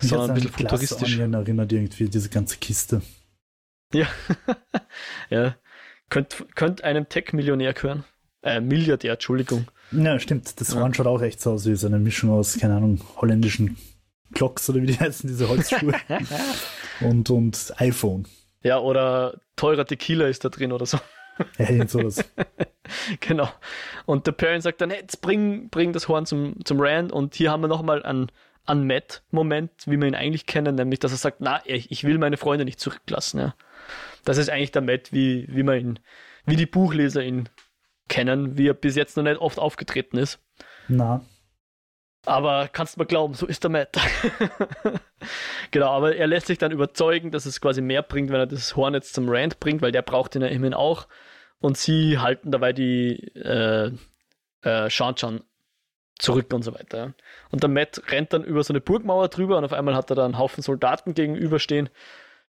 [0.02, 1.18] Mich sondern ein bisschen futuristisch.
[1.18, 3.02] erinnert irgendwie diese ganze Kiste.
[3.94, 4.08] Ja,
[5.30, 5.56] ja.
[6.10, 8.04] Könnte könnt einem Tech-Millionär gehören.
[8.42, 9.68] Äh, Milliardär, Entschuldigung.
[9.92, 10.60] Ja, stimmt.
[10.60, 10.94] Das Horn ja.
[10.96, 13.78] schaut auch echt so aus wie so eine Mischung aus, keine Ahnung, holländischen
[14.34, 15.94] Clocks oder wie die heißen, diese Holzschuhe.
[17.02, 18.28] und, und iPhone.
[18.64, 20.98] Ja, oder teurer Tequila ist da drin oder so.
[21.58, 22.24] Ja, sowas.
[23.20, 23.50] genau.
[24.06, 27.12] Und der Perrin sagt dann, hey, jetzt bring, bring das Horn zum, zum Rand.
[27.12, 28.30] Und hier haben wir nochmal einen,
[28.68, 32.66] Matt-Moment, wie wir ihn eigentlich kennen, nämlich, dass er sagt, na, ich will meine Freunde
[32.66, 33.40] nicht zurücklassen.
[33.40, 33.56] Ja.
[34.26, 36.00] Das ist eigentlich der Matt, wie, wie man ihn,
[36.46, 37.50] wie die Buchleser ihn
[38.10, 40.40] kennen, wie er bis jetzt noch nicht oft aufgetreten ist.
[40.88, 41.22] Na.
[42.26, 43.98] Aber kannst du mal glauben, so ist der Matt.
[45.72, 48.76] genau, aber er lässt sich dann überzeugen, dass es quasi mehr bringt, wenn er das
[48.76, 51.08] Horn jetzt zum Rand bringt, weil der braucht ihn ja immerhin auch.
[51.60, 53.92] Und sie halten dabei die äh,
[54.62, 55.42] äh, Shanchan
[56.18, 57.14] zurück und so weiter.
[57.52, 60.16] Und der Matt rennt dann über so eine Burgmauer drüber und auf einmal hat er
[60.16, 61.90] da einen Haufen Soldaten gegenüberstehen.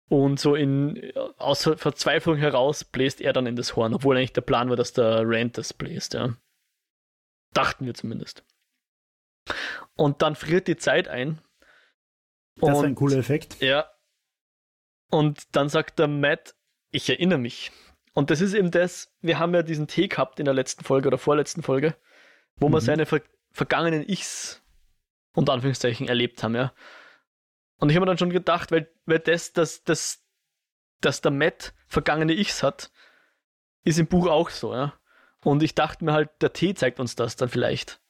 [0.08, 4.40] Und so in aus Verzweiflung heraus bläst er dann in das Horn, obwohl eigentlich der
[4.40, 6.34] Plan war, dass der Rand das bläst, ja.
[7.52, 8.44] Dachten wir zumindest.
[9.96, 11.40] Und dann friert die Zeit ein.
[12.56, 13.60] Das ist ein cooler Effekt.
[13.60, 13.90] Ja.
[15.10, 16.54] Und dann sagt der Matt,
[16.90, 17.70] ich erinnere mich.
[18.14, 21.08] Und das ist eben das, wir haben ja diesen Tee gehabt in der letzten Folge
[21.08, 21.96] oder vorletzten Folge,
[22.56, 22.72] wo mhm.
[22.74, 24.62] wir seine ver vergangenen Ichs
[25.34, 26.72] unter Anführungszeichen erlebt haben, ja.
[27.78, 30.24] Und ich habe mir dann schon gedacht, weil, weil das, dass, dass,
[31.00, 32.90] dass der Matt vergangene Ichs hat,
[33.84, 34.94] ist im Buch auch so, ja.
[35.44, 38.00] Und ich dachte mir halt, der Tee zeigt uns das dann vielleicht.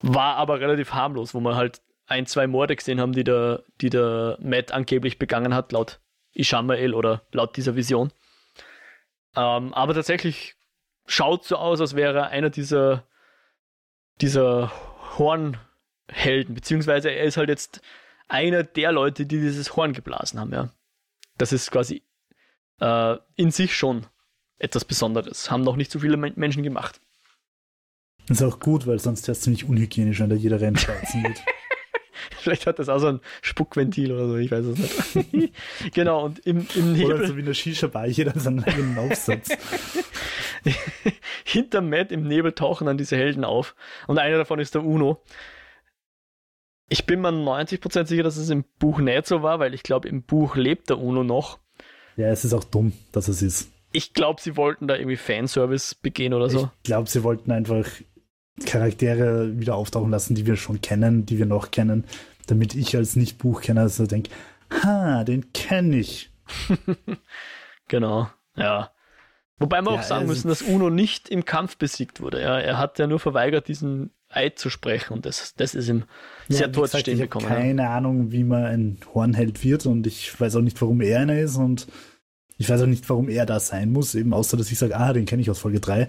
[0.00, 3.88] War aber relativ harmlos, wo wir halt ein, zwei Morde gesehen haben, die der, die
[3.88, 6.00] der Matt angeblich begangen hat, laut
[6.32, 8.12] Ishamael oder laut dieser Vision.
[9.36, 10.56] Ähm, aber tatsächlich
[11.06, 13.06] schaut so aus, als wäre er einer dieser,
[14.20, 14.72] dieser
[15.18, 17.80] Hornhelden, beziehungsweise er ist halt jetzt
[18.30, 20.70] einer der Leute, die dieses Horn geblasen haben, ja.
[21.36, 22.02] Das ist quasi
[22.80, 24.06] äh, in sich schon
[24.58, 25.50] etwas Besonderes.
[25.50, 27.00] Haben noch nicht so viele Menschen gemacht.
[28.28, 31.42] Das ist auch gut, weil sonst wäre es ziemlich unhygienisch, wenn da jeder reinschweizen wird.
[32.38, 35.54] Vielleicht hat das auch so ein Spuckventil oder so, ich weiß es nicht.
[35.94, 37.14] genau, und im, im Nebel.
[37.14, 39.48] Oder so wie eine Shisha-Bar, jeder seinen eigenen Aufsatz.
[41.44, 43.74] Hinter Matt im Nebel tauchen dann diese Helden auf.
[44.06, 45.22] Und einer davon ist der Uno.
[46.90, 50.08] Ich bin mir 90% sicher, dass es im Buch nicht so war, weil ich glaube,
[50.08, 51.60] im Buch lebt der Uno noch.
[52.16, 53.70] Ja, es ist auch dumm, dass es ist.
[53.92, 56.70] Ich glaube, sie wollten da irgendwie Fanservice begehen oder so.
[56.78, 57.86] Ich glaube, sie wollten einfach
[58.66, 62.04] Charaktere wieder auftauchen lassen, die wir schon kennen, die wir noch kennen,
[62.48, 64.30] damit ich als Nicht-Buchkenner so denke,
[64.82, 66.30] ha, den kenne ich.
[67.88, 68.90] genau, ja.
[69.60, 72.40] Wobei wir ja, auch sagen müssen, dass Uno nicht im Kampf besiegt wurde.
[72.40, 76.04] Ja, er hat ja nur verweigert, diesen Eid zu sprechen und das, das ist ihm
[76.48, 77.44] ja, sehr tot stehen gekommen.
[77.44, 77.96] Ich habe keine ja.
[77.96, 81.56] Ahnung, wie man ein Hornheld wird und ich weiß auch nicht, warum er einer ist
[81.56, 81.88] und
[82.56, 85.12] ich weiß auch nicht, warum er da sein muss, eben außer, dass ich sage, ah,
[85.12, 86.08] den kenne ich aus Folge 3.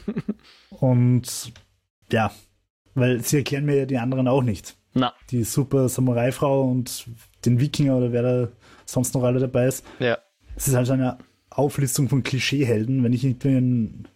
[0.70, 1.52] und
[2.10, 2.32] ja,
[2.94, 4.76] weil sie erklären mir ja die anderen auch nicht.
[4.94, 5.12] Na.
[5.30, 7.06] Die super Samurai-Frau und
[7.44, 8.48] den Wikinger oder wer da
[8.86, 9.84] sonst noch alle dabei ist.
[9.98, 10.18] Ja.
[10.56, 11.18] Es ist halt eine
[11.58, 14.08] Auflistung von Klischeehelden, wenn ich irgendwie ein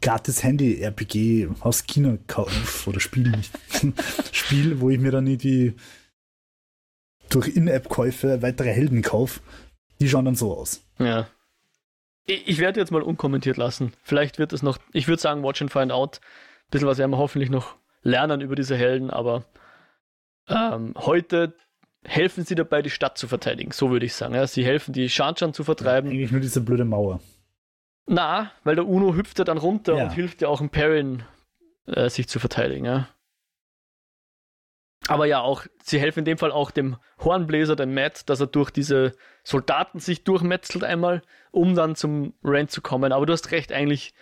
[0.00, 3.52] gratis Handy-RPG aus China kaufe oder Spiel nicht.
[4.32, 5.74] Spiel, wo ich mir dann irgendwie
[7.30, 9.40] durch In-App-Käufe weitere Helden kaufe,
[10.00, 10.82] die schauen dann so aus.
[10.98, 11.28] Ja.
[12.24, 13.92] Ich, ich werde jetzt mal unkommentiert lassen.
[14.02, 16.20] Vielleicht wird es noch, ich würde sagen, Watch and Find Out
[16.70, 19.44] bisschen was werden wir hoffentlich noch lernen über diese Helden, aber
[20.48, 21.54] ähm, heute
[22.08, 24.34] helfen sie dabei, die Stadt zu verteidigen, so würde ich sagen.
[24.34, 24.46] Ja.
[24.46, 26.10] Sie helfen, die Shanchan zu vertreiben.
[26.10, 27.20] Ja, eigentlich nur diese blöde Mauer.
[28.06, 30.04] Na, weil der Uno hüpft ja dann runter ja.
[30.04, 31.22] und hilft ja auch im Perrin,
[31.86, 32.86] äh, sich zu verteidigen.
[32.86, 33.08] Ja.
[35.06, 38.46] Aber ja, auch, sie helfen in dem Fall auch dem Hornbläser, dem Matt, dass er
[38.46, 39.12] durch diese
[39.44, 43.12] Soldaten sich durchmetzelt einmal, um dann zum Rand zu kommen.
[43.12, 44.14] Aber du hast recht, eigentlich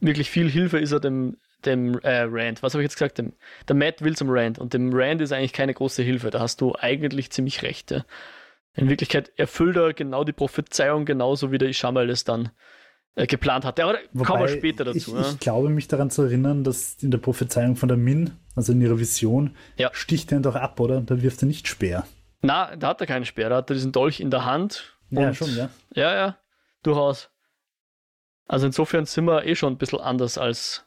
[0.00, 3.18] wirklich viel Hilfe ist er dem dem äh, Rand, was habe ich jetzt gesagt?
[3.18, 3.32] Dem,
[3.66, 6.30] der Matt will zum Rand und dem Rand ist eigentlich keine große Hilfe.
[6.30, 7.90] Da hast du eigentlich ziemlich recht.
[7.90, 8.04] Ja.
[8.74, 12.50] In Wirklichkeit erfüllt er genau die Prophezeiung, genauso wie der Ishamal es dann
[13.16, 13.82] äh, geplant hatte.
[13.82, 14.98] Aber Wobei kommen wir später dazu.
[14.98, 15.30] Ich, ja.
[15.32, 18.80] ich, glaube mich daran zu erinnern, dass in der Prophezeiung von der Min, also in
[18.80, 19.90] ihrer Vision, ja.
[19.92, 21.00] sticht er ihn doch ab, oder?
[21.00, 22.06] Da wirft er nicht Speer.
[22.40, 24.96] Na, da hat er keinen Speer, da hat er diesen Dolch in der Hand.
[25.10, 25.70] Ja, schon, ja.
[25.94, 26.38] Ja, ja,
[26.84, 27.30] durchaus.
[28.46, 30.86] Also insofern sind wir eh schon ein bisschen anders, als,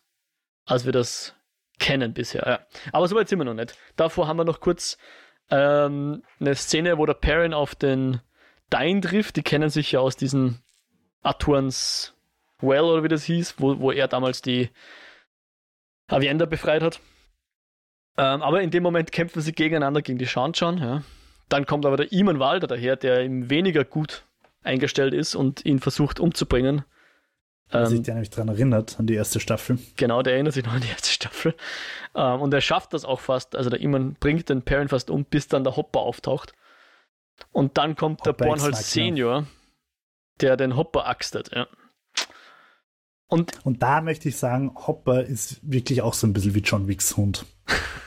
[0.71, 1.35] als wir das
[1.79, 2.43] kennen bisher.
[2.47, 2.59] Ja.
[2.93, 3.77] Aber so weit sind wir noch nicht.
[3.95, 4.97] Davor haben wir noch kurz
[5.49, 8.21] ähm, eine Szene, wo der Perrin auf den
[8.69, 9.35] Dain trifft.
[9.35, 10.61] Die kennen sich ja aus diesen
[11.23, 12.15] Aturns
[12.59, 14.69] Well oder wie das hieß, wo, wo er damals die
[16.07, 16.99] Avienda befreit hat.
[18.17, 20.77] Ähm, aber in dem Moment kämpfen sie gegeneinander gegen die Shanshan.
[20.77, 21.03] Ja.
[21.49, 24.23] Dann kommt aber der Iman Walder daher, der ihm weniger gut
[24.63, 26.85] eingestellt ist und ihn versucht umzubringen.
[27.73, 29.79] Ähm, sich der nämlich daran erinnert, an die erste Staffel.
[29.95, 31.55] Genau, der erinnert sich noch an die erste Staffel.
[32.15, 33.55] Ähm, und er schafft das auch fast.
[33.55, 36.53] Also der Iman bringt den Perrin fast um, bis dann der Hopper auftaucht.
[37.51, 39.47] Und dann kommt Hopper der Bornholz Senior,
[40.41, 41.51] der den Hopper axtet.
[41.53, 41.67] Ja.
[43.27, 46.89] Und, und da möchte ich sagen, Hopper ist wirklich auch so ein bisschen wie John
[46.89, 47.45] Wicks Hund.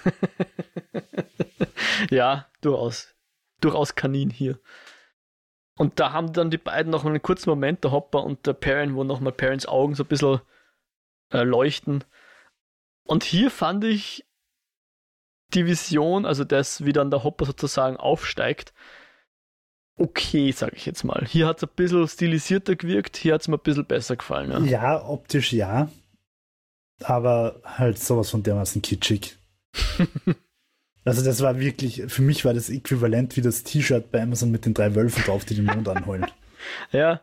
[2.11, 3.09] ja, durchaus.
[3.61, 4.59] Durchaus Kanin hier.
[5.77, 8.95] Und da haben dann die beiden noch einen kurzen Moment, der Hopper und der Perrin,
[8.95, 10.41] wo nochmal Perrins Augen so ein bisschen
[11.33, 12.05] äh, leuchten.
[13.05, 14.25] Und hier fand ich
[15.53, 18.73] die Vision, also das, wie dann der Hopper sozusagen aufsteigt,
[19.97, 21.27] okay, sage ich jetzt mal.
[21.27, 24.51] Hier hat es ein bisschen stilisierter gewirkt, hier hat es mir ein bisschen besser gefallen.
[24.51, 24.95] Ja.
[24.95, 25.89] ja, optisch ja.
[27.03, 29.37] Aber halt sowas von dermaßen kitschig.
[31.05, 34.65] also das war wirklich, für mich war das äquivalent wie das T-Shirt bei Amazon mit
[34.65, 36.27] den drei Wölfen drauf, die den Mond anholen.
[36.93, 37.21] ja,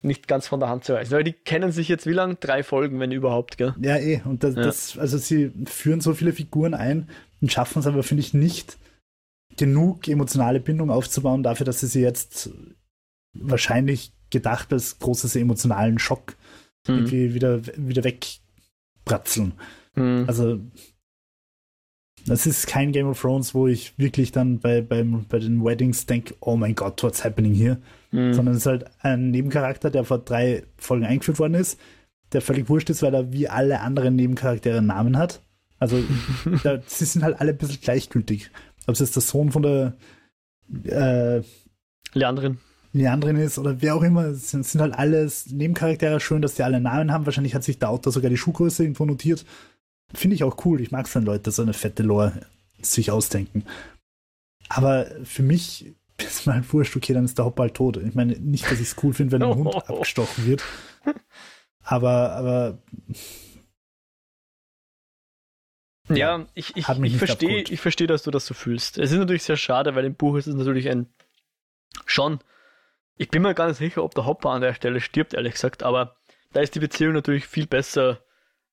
[0.00, 1.12] nicht ganz von der Hand zu weisen.
[1.12, 2.36] Weil die kennen sich jetzt wie lange?
[2.36, 3.74] Drei Folgen, wenn überhaupt, gell?
[3.80, 4.20] Ja, eh.
[4.24, 4.62] Und das, ja.
[4.62, 7.08] das also sie führen so viele Figuren ein
[7.40, 8.78] und schaffen es aber, finde ich, nicht,
[9.56, 12.50] genug emotionale Bindung aufzubauen dafür, dass sie sie jetzt
[13.34, 16.36] wahrscheinlich gedacht als großes emotionalen Schock
[16.86, 16.94] mhm.
[16.94, 19.52] irgendwie wieder, wieder wegbratzeln.
[19.94, 20.24] Mhm.
[20.26, 20.60] Also
[22.28, 26.06] das ist kein Game of Thrones, wo ich wirklich dann bei, beim, bei den Weddings
[26.06, 27.78] denke, oh mein Gott, what's happening here?
[28.10, 28.34] Mhm.
[28.34, 31.78] Sondern es ist halt ein Nebencharakter, der vor drei Folgen eingeführt worden ist,
[32.32, 35.42] der völlig wurscht ist, weil er wie alle anderen Nebencharaktere einen Namen hat.
[35.78, 36.02] Also
[36.62, 38.50] da, sie sind halt alle ein bisschen gleichgültig
[38.88, 39.96] ob es jetzt der Sohn von der
[40.84, 41.42] äh,
[42.14, 42.58] Leandrin.
[42.92, 46.18] Leandrin ist oder wer auch immer, es sind, sind halt alles Nebencharaktere.
[46.20, 47.26] Schön, dass die alle Namen haben.
[47.26, 49.44] Wahrscheinlich hat sich der Autor sogar die Schuhgröße irgendwo notiert.
[50.14, 50.80] Finde ich auch cool.
[50.80, 52.46] Ich mag es, wenn Leute so eine fette Lore
[52.80, 53.64] sich ausdenken.
[54.68, 57.96] Aber für mich ist mal wurscht, okay, dann ist der Hopper halt tot.
[57.98, 60.62] Ich meine, nicht, dass ich es cool finde, wenn ein Hund abgestochen wird.
[61.82, 62.78] Aber, aber
[66.10, 68.98] ja, ich, ich, ich verstehe, ich verstehe, dass du das so fühlst.
[68.98, 71.06] Es ist natürlich sehr schade, weil im Buch ist es natürlich ein
[72.06, 72.40] schon.
[73.16, 75.82] Ich bin mir gar nicht sicher, ob der Hopper an der Stelle stirbt, ehrlich gesagt,
[75.82, 76.16] aber
[76.52, 78.22] da ist die Beziehung natürlich viel besser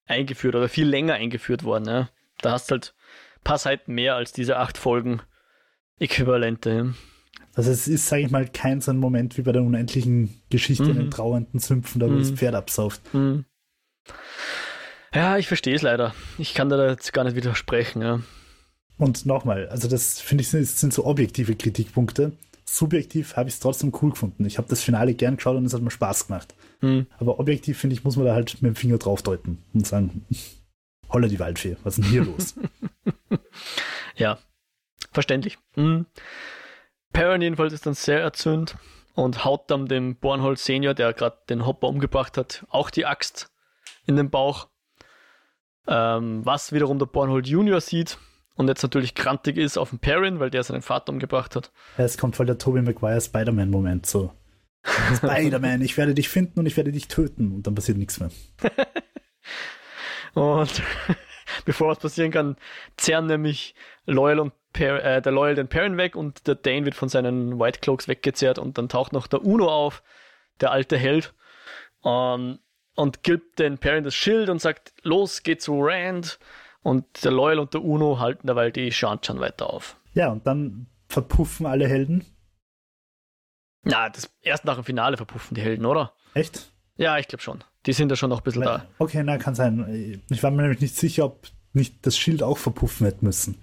[0.06, 1.86] eingeführt oder viel länger eingeführt worden.
[1.86, 2.08] Ja.
[2.40, 2.94] Da hast du halt
[3.36, 5.20] ein paar Seiten mehr als diese acht Folgen
[5.98, 6.70] Äquivalente.
[6.70, 6.94] Ja.
[7.54, 10.84] Also es ist, sage ich mal, kein so ein Moment wie bei der unendlichen Geschichte
[10.84, 10.90] mhm.
[10.90, 12.18] in den trauernden Sümpfen, da wo mhm.
[12.18, 13.02] das Pferd absauft.
[13.14, 13.46] Mhm.
[15.14, 16.14] Ja, ich verstehe es leider.
[16.36, 18.20] Ich kann da jetzt gar nicht widersprechen, ja.
[18.98, 22.32] Und nochmal, also das finde ich sind so objektive Kritikpunkte.
[22.68, 24.44] Subjektiv habe ich es trotzdem cool gefunden.
[24.44, 26.54] Ich habe das Finale gern geschaut und es hat mir Spaß gemacht.
[26.80, 27.06] Hm.
[27.18, 30.26] Aber objektiv finde ich, muss man da halt mit dem Finger drauf deuten und sagen,
[31.10, 32.54] holle die Waldfee, was ist denn hier los?
[34.16, 34.38] ja,
[35.12, 35.58] verständlich.
[35.76, 36.06] Mhm.
[37.12, 38.76] Perrin jedenfalls ist dann sehr erzürnt
[39.14, 43.50] und haut dann dem Bornholz Senior, der gerade den Hopper umgebracht hat, auch die Axt
[44.06, 44.68] in den Bauch.
[45.86, 48.18] Ähm, was wiederum der Bornhold Junior sieht
[48.56, 51.70] und jetzt natürlich krantig ist auf den Perrin, weil der seinen Vater umgebracht hat.
[51.96, 54.32] Es kommt voll der Tobey Maguire Spider-Man-Moment so.
[55.16, 58.30] Spider-Man, ich werde dich finden und ich werde dich töten und dann passiert nichts mehr.
[60.34, 60.82] und
[61.64, 62.56] bevor was passieren kann,
[62.96, 63.74] zerren nämlich
[64.06, 67.58] Loyal und per äh, der Loyal den Perrin weg und der Dane wird von seinen
[67.58, 70.02] White Cloaks weggezerrt und dann taucht noch der Uno auf,
[70.60, 71.34] der alte Held.
[72.02, 72.60] Um,
[72.94, 76.38] und gibt den Perrin das Schild und sagt, los, geh zu Rand.
[76.86, 79.96] Und der Loyal und der Uno halten dabei die Shanchan weiter auf.
[80.14, 82.24] Ja, und dann verpuffen alle Helden.
[83.82, 86.12] Na, das, erst nach dem Finale verpuffen die Helden, oder?
[86.32, 86.72] Echt?
[86.94, 87.64] Ja, ich glaube schon.
[87.86, 88.86] Die sind ja schon noch ein bisschen da.
[88.98, 90.22] Okay, na, kann sein.
[90.30, 93.60] Ich war mir nämlich nicht sicher, ob nicht das Schild auch verpuffen hätte müssen.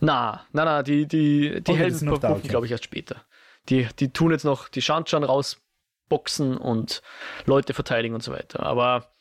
[0.00, 2.48] Na, na, na, die, die, die okay, Helden verpuffen, okay.
[2.48, 3.26] glaube ich, erst später.
[3.68, 5.60] Die, die tun jetzt noch die Shanchan raus
[6.08, 7.02] boxen und
[7.44, 8.62] Leute verteidigen und so weiter.
[8.62, 9.12] Aber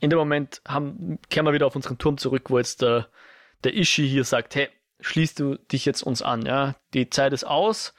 [0.00, 3.08] in dem Moment haben, kehren wir wieder auf unseren Turm zurück, wo jetzt der,
[3.64, 4.68] der Ishi hier sagt, hey,
[5.00, 6.76] schließt du dich jetzt uns an, ja?
[6.94, 7.94] Die Zeit ist aus,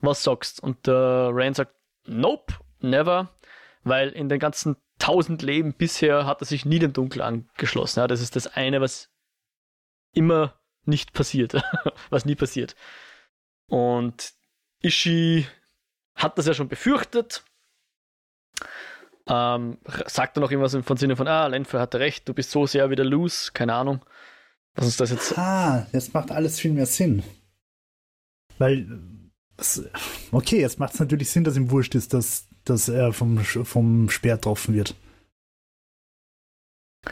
[0.00, 0.62] was sagst?
[0.62, 1.74] Und der Rand sagt,
[2.04, 3.36] nope, never.
[3.82, 8.00] weil in den ganzen tausend Leben bisher hat er sich nie dem Dunkel angeschlossen.
[8.00, 9.10] Ja, das ist das eine, was
[10.12, 11.54] immer nicht passiert,
[12.10, 12.74] was nie passiert.
[13.66, 14.32] Und
[14.82, 15.46] Ishii
[16.14, 17.44] hat das ja schon befürchtet.
[19.28, 22.66] Ähm, sagt er noch irgendwas von Sinne von, ah, Lenfe hatte recht, du bist so
[22.66, 24.04] sehr wieder loose, keine Ahnung.
[24.74, 25.36] Was ist das jetzt?
[25.38, 27.22] Ah, jetzt macht alles viel mehr Sinn.
[28.58, 28.86] Weil,
[30.32, 34.10] okay, jetzt macht es natürlich Sinn, dass ihm wurscht ist, dass, dass er vom, vom
[34.10, 34.94] Speer getroffen wird.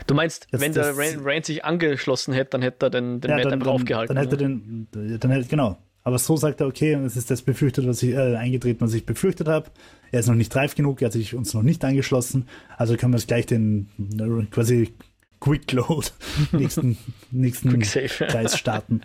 [0.07, 3.37] Du meinst, jetzt wenn der Rain, sich angeschlossen hätte, dann hätte er den, den ja,
[3.37, 4.15] Matt dann, einfach aufgehalten.
[4.15, 5.79] Dann hätte er den, dann hätte, genau.
[6.03, 9.05] Aber so sagt er, okay, es ist das befürchtet, was ich, äh, eingetreten, was ich
[9.05, 9.71] befürchtet habe.
[10.11, 12.49] Er ist noch nicht reif genug, er hat sich uns noch nicht angeschlossen.
[12.77, 14.95] Also können wir jetzt gleich den äh, quasi
[15.41, 16.09] Quick Load
[16.53, 16.99] nächsten,
[17.31, 18.27] nächsten Quick Save.
[18.31, 19.03] Kreis starten.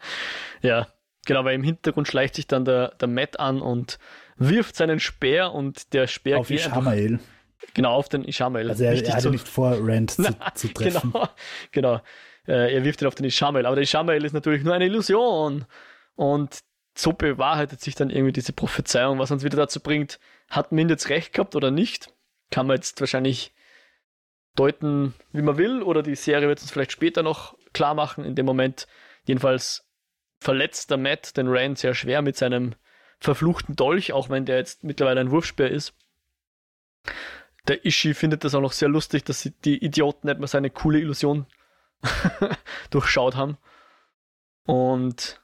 [0.62, 0.88] ja,
[1.26, 3.98] genau, weil im Hintergrund schleicht sich dann der, der Matt an und
[4.36, 7.20] wirft seinen Speer und der Speer auf Ishamael.
[7.74, 8.70] Genau, auf den Ishamael.
[8.70, 10.22] Also er, er hatte nicht vor, Rand zu,
[10.54, 11.12] zu treffen.
[11.12, 11.28] Genau,
[11.72, 12.00] genau.
[12.46, 13.66] Äh, er wirft ihn auf den Ishamael.
[13.66, 15.64] Aber der Ishamael ist natürlich nur eine Illusion.
[16.18, 16.64] Und
[16.96, 20.18] so bewahrheitet sich dann irgendwie diese Prophezeiung, was uns wieder dazu bringt,
[20.50, 22.12] hat Mind jetzt recht gehabt oder nicht?
[22.50, 23.54] Kann man jetzt wahrscheinlich
[24.56, 28.24] deuten, wie man will, oder die Serie wird es vielleicht später noch klar machen.
[28.24, 28.88] In dem Moment,
[29.26, 29.88] jedenfalls
[30.40, 32.74] verletzt der Matt den Rand sehr schwer mit seinem
[33.20, 35.94] verfluchten Dolch, auch wenn der jetzt mittlerweile ein Wurfspeer ist.
[37.68, 40.98] Der Ishi findet das auch noch sehr lustig, dass die Idioten nicht mehr seine coole
[40.98, 41.46] Illusion
[42.90, 43.56] durchschaut haben.
[44.64, 45.40] Und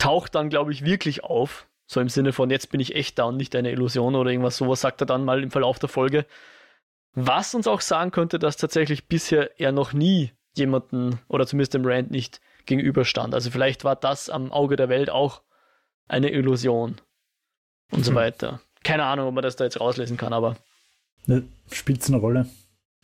[0.00, 1.68] taucht dann, glaube ich, wirklich auf.
[1.86, 4.56] So im Sinne von, jetzt bin ich echt da und nicht eine Illusion oder irgendwas
[4.56, 6.26] sowas, sagt er dann mal im Verlauf der Folge.
[7.14, 11.84] Was uns auch sagen könnte, dass tatsächlich bisher er noch nie jemanden oder zumindest dem
[11.84, 13.34] Rand nicht gegenüberstand.
[13.34, 15.42] Also vielleicht war das am Auge der Welt auch
[16.06, 17.00] eine Illusion
[17.90, 18.16] und so hm.
[18.16, 18.60] weiter.
[18.84, 20.56] Keine Ahnung, ob man das da jetzt rauslesen kann, aber.
[21.26, 22.48] Ne, Spielt es eine Rolle?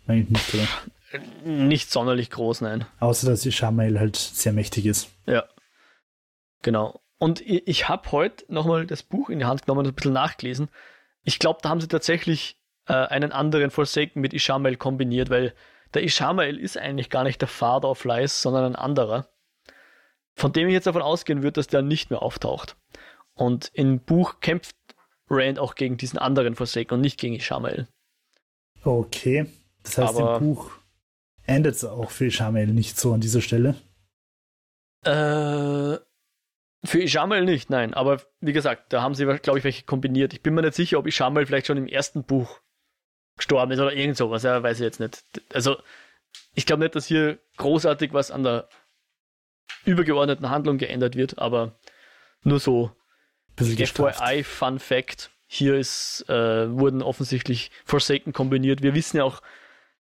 [0.07, 1.21] Eigentlich nicht, oder?
[1.45, 2.85] Nicht sonderlich groß, nein.
[3.01, 5.09] Außer, dass Ishamael halt sehr mächtig ist.
[5.27, 5.45] Ja.
[6.67, 7.01] Genau.
[7.19, 10.13] Und ich, ich habe heute nochmal das Buch in die Hand genommen und ein bisschen
[10.13, 10.69] nachgelesen.
[11.23, 15.55] Ich glaube, da haben sie tatsächlich äh, einen anderen Forsaken mit Ishamael kombiniert, weil
[15.95, 19.29] der Ishamael ist eigentlich gar nicht der Father of Lies, sondern ein anderer,
[20.35, 22.77] von dem ich jetzt davon ausgehen würde, dass der nicht mehr auftaucht.
[23.35, 24.75] Und im Buch kämpft
[25.31, 27.87] Rand auch gegen diesen anderen Forsaken und nicht gegen Ishamael.
[28.83, 29.47] Okay.
[29.85, 30.73] Das heißt, Aber, im Buch
[31.45, 33.77] endet es auch für Ishamael nicht so an dieser Stelle?
[35.05, 36.05] Äh,
[36.87, 37.95] für Ishamel nicht, nein.
[37.95, 40.33] Aber wie gesagt, da haben sie, glaube ich, welche kombiniert.
[40.33, 42.61] Ich bin mir nicht sicher, ob Ishamel vielleicht schon im ersten Buch
[43.37, 44.43] gestorben ist oder irgend sowas.
[44.43, 45.25] Ja, weiß ich jetzt nicht.
[45.53, 45.77] Also,
[46.55, 48.69] ich glaube nicht, dass hier großartig was an der
[49.85, 51.79] übergeordneten Handlung geändert wird, aber
[52.43, 52.91] nur so
[53.59, 55.31] FYI Fun Fact.
[55.47, 58.83] Hier ist, äh, wurden offensichtlich Forsaken kombiniert.
[58.83, 59.43] Wir wissen ja auch,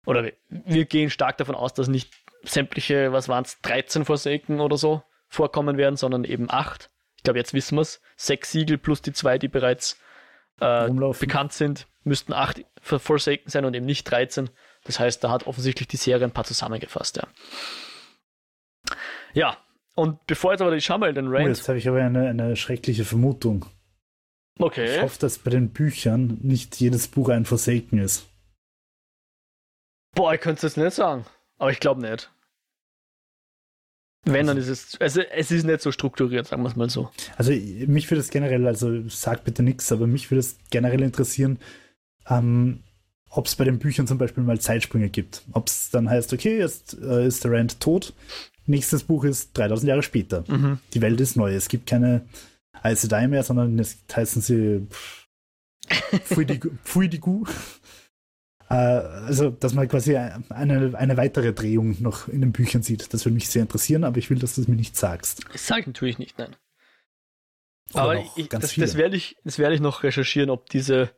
[0.05, 4.77] oder wir gehen stark davon aus, dass nicht sämtliche, was waren es, 13 Forsaken oder
[4.77, 5.03] so
[5.35, 6.89] vorkommen werden, sondern eben acht.
[7.17, 8.01] Ich glaube, jetzt wissen wir es.
[8.15, 9.99] Sechs Siegel plus die zwei, die bereits
[10.59, 14.49] äh, bekannt sind, müssten acht Forsaken sein und eben nicht 13.
[14.83, 17.27] Das heißt, da hat offensichtlich die Serie ein paar zusammengefasst, ja.
[19.33, 19.57] Ja,
[19.95, 21.45] und bevor jetzt aber die Schammel den Rand.
[21.45, 23.65] Oh, jetzt habe ich aber eine, eine schreckliche Vermutung.
[24.59, 24.95] Okay.
[24.95, 28.27] Ich hoffe, dass bei den Büchern nicht jedes Buch ein Forsaken ist.
[30.13, 31.25] Boah, ich könnte es nicht sagen.
[31.57, 32.31] Aber ich glaube nicht.
[34.25, 37.09] Wenn, dann ist es, also es ist nicht so strukturiert, sagen wir es mal so.
[37.37, 41.59] Also mich würde es generell, also sag bitte nichts, aber mich würde es generell interessieren,
[42.27, 42.79] ähm,
[43.29, 45.43] ob es bei den Büchern zum Beispiel mal Zeitsprünge gibt.
[45.51, 48.13] Ob es dann heißt, okay, jetzt äh, ist der Rand tot,
[48.65, 50.43] nächstes Buch ist 3000 Jahre später.
[50.47, 50.79] Mhm.
[50.93, 52.25] Die Welt ist neu, es gibt keine
[52.81, 54.87] Aes Sedai mehr, sondern es heißen sie
[56.23, 56.45] Pfui
[57.09, 57.43] die Gu.
[57.43, 57.49] Äh,
[58.67, 63.13] also, dass man quasi eine, eine weitere Drehung noch in den Büchern sieht.
[63.13, 65.43] Das würde mich sehr interessieren, aber ich will, dass du es mir nicht sagst.
[65.53, 66.55] Das sage ich natürlich nicht, nein.
[67.93, 71.11] Oder aber ich, das, das, werde ich, das werde ich noch recherchieren, ob diese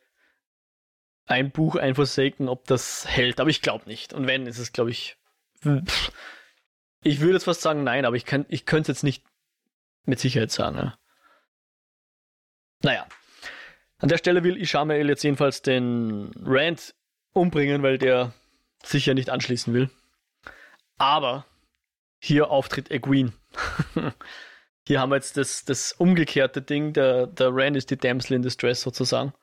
[1.25, 3.39] ein Buch, ein Forsaken, ob das hält.
[3.39, 4.13] Aber ich glaube nicht.
[4.13, 5.17] Und wenn, ist es, glaube ich.
[5.63, 6.11] Pff,
[7.03, 9.23] ich würde jetzt fast sagen, nein, aber ich, kann, ich könnte es jetzt nicht
[10.05, 10.77] mit Sicherheit sagen.
[10.77, 10.97] Ja.
[12.83, 13.07] Naja.
[13.99, 16.93] An der Stelle will Ishamael jetzt jedenfalls den Rand
[17.37, 18.33] umbringen, weil der
[18.83, 19.89] sich ja nicht anschließen will.
[20.97, 21.45] Aber
[22.19, 23.33] hier auftritt Egwene.
[24.87, 26.93] hier haben wir jetzt das, das umgekehrte Ding.
[26.93, 29.33] Der, der Rand ist die Damsel in Distress sozusagen.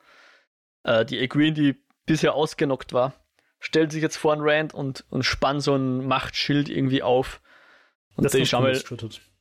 [0.83, 3.13] Äh, die Egwene, die bisher ausgenockt war,
[3.59, 7.41] stellt sich jetzt vor einen Rand und, und spannt so ein Machtschild irgendwie auf.
[8.15, 8.81] Und das der Ishamel,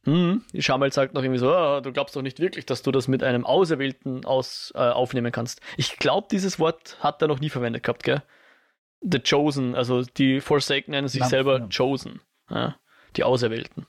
[0.04, 3.08] Hm, Ishamel sagt noch irgendwie so, oh, du glaubst doch nicht wirklich, dass du das
[3.08, 5.60] mit einem Auserwählten aus, äh, aufnehmen kannst.
[5.78, 8.22] Ich glaube, dieses Wort hat er noch nie verwendet gehabt, gell?
[9.08, 11.68] The Chosen, also die Forsaken nennen sich Na, selber ja.
[11.74, 12.76] Chosen, ja?
[13.16, 13.86] die Auserwählten.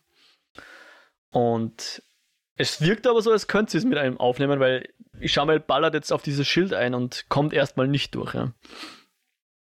[1.31, 2.01] Und
[2.57, 4.89] es wirkt aber so, als könnte sie es mit einem aufnehmen, weil
[5.19, 8.33] Ishamel ballert jetzt auf dieses Schild ein und kommt erstmal nicht durch.
[8.33, 8.53] Ja?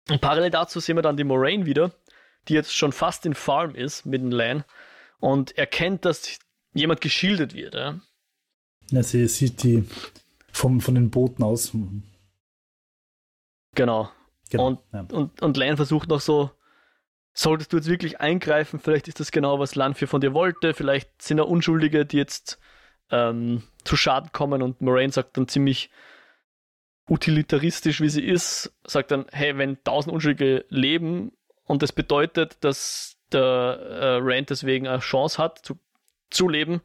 [0.10, 1.92] Und parallel dazu sehen wir dann die Moraine wieder,
[2.48, 4.64] die jetzt schon fast in Farm ist mit dem Lan
[5.20, 6.40] und erkennt, dass
[6.74, 7.76] jemand geschildert wird.
[7.76, 8.00] Ja?
[8.92, 9.88] Ja, sie sieht die
[10.52, 11.72] vom, von den Booten aus.
[13.74, 14.10] Genau.
[14.50, 14.68] Genau.
[14.68, 15.06] Und- ja.
[15.12, 16.52] Und, und Lan versucht noch so,
[17.34, 21.22] solltest du jetzt wirklich eingreifen, vielleicht ist das genau, was Lanfear von dir wollte, vielleicht
[21.22, 22.60] sind da Unschuldige, die jetzt
[23.12, 25.90] ähm, zu Schaden kommen und Moraine sagt dann ziemlich
[27.10, 31.32] utilitaristisch, wie sie ist, sagt dann, hey, wenn tausend Unschuldige leben
[31.66, 35.78] und das bedeutet, dass der äh, Rand deswegen eine Chance hat zu,
[36.32, 36.82] zu leben,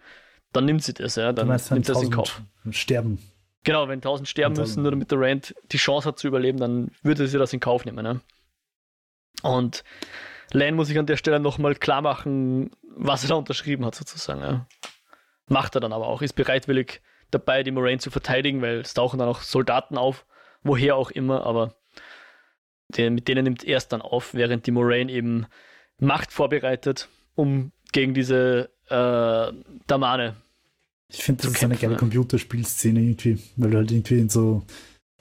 [0.52, 2.42] dann nimmt sie das, ja, dann nimmt sie das in 1000 Kauf.
[2.70, 3.18] sterben.
[3.64, 6.58] Genau, wenn 1000 sterben dann- müssen, nur damit der Rand die Chance hat zu überleben,
[6.58, 8.02] dann würde sie das in Kauf nehmen.
[8.02, 8.20] Ne?
[9.42, 9.84] Und
[10.52, 14.40] Lan muss sich an der Stelle nochmal klar machen, was er da unterschrieben hat, sozusagen.
[14.40, 14.66] Ja.
[15.46, 19.18] Macht er dann aber auch, ist bereitwillig dabei, die Moraine zu verteidigen, weil es tauchen
[19.18, 20.26] dann auch Soldaten auf,
[20.62, 21.74] woher auch immer, aber
[22.88, 25.46] der, mit denen nimmt er es dann auf, während die Moraine eben
[25.98, 29.52] Macht vorbereitet, um gegen diese äh,
[29.86, 30.36] Damane
[31.12, 31.98] Ich finde, das ist eine geile ja.
[31.98, 34.62] Computerspielszene irgendwie, weil du halt irgendwie in so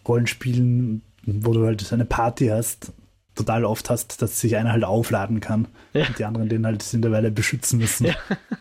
[0.07, 2.93] Rollenspielen, wo du halt eine Party hast,
[3.35, 6.07] total oft hast, dass sich einer halt aufladen kann Ja.
[6.07, 8.15] und die anderen den halt in der Weile beschützen müssen, Ja.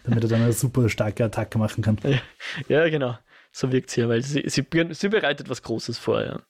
[0.05, 1.99] damit er dann eine super starke Attacke machen kann.
[2.69, 3.19] Ja, genau.
[3.53, 6.41] So wirkt sie, weil sie, sie, sie bereitet was Großes vor, ja.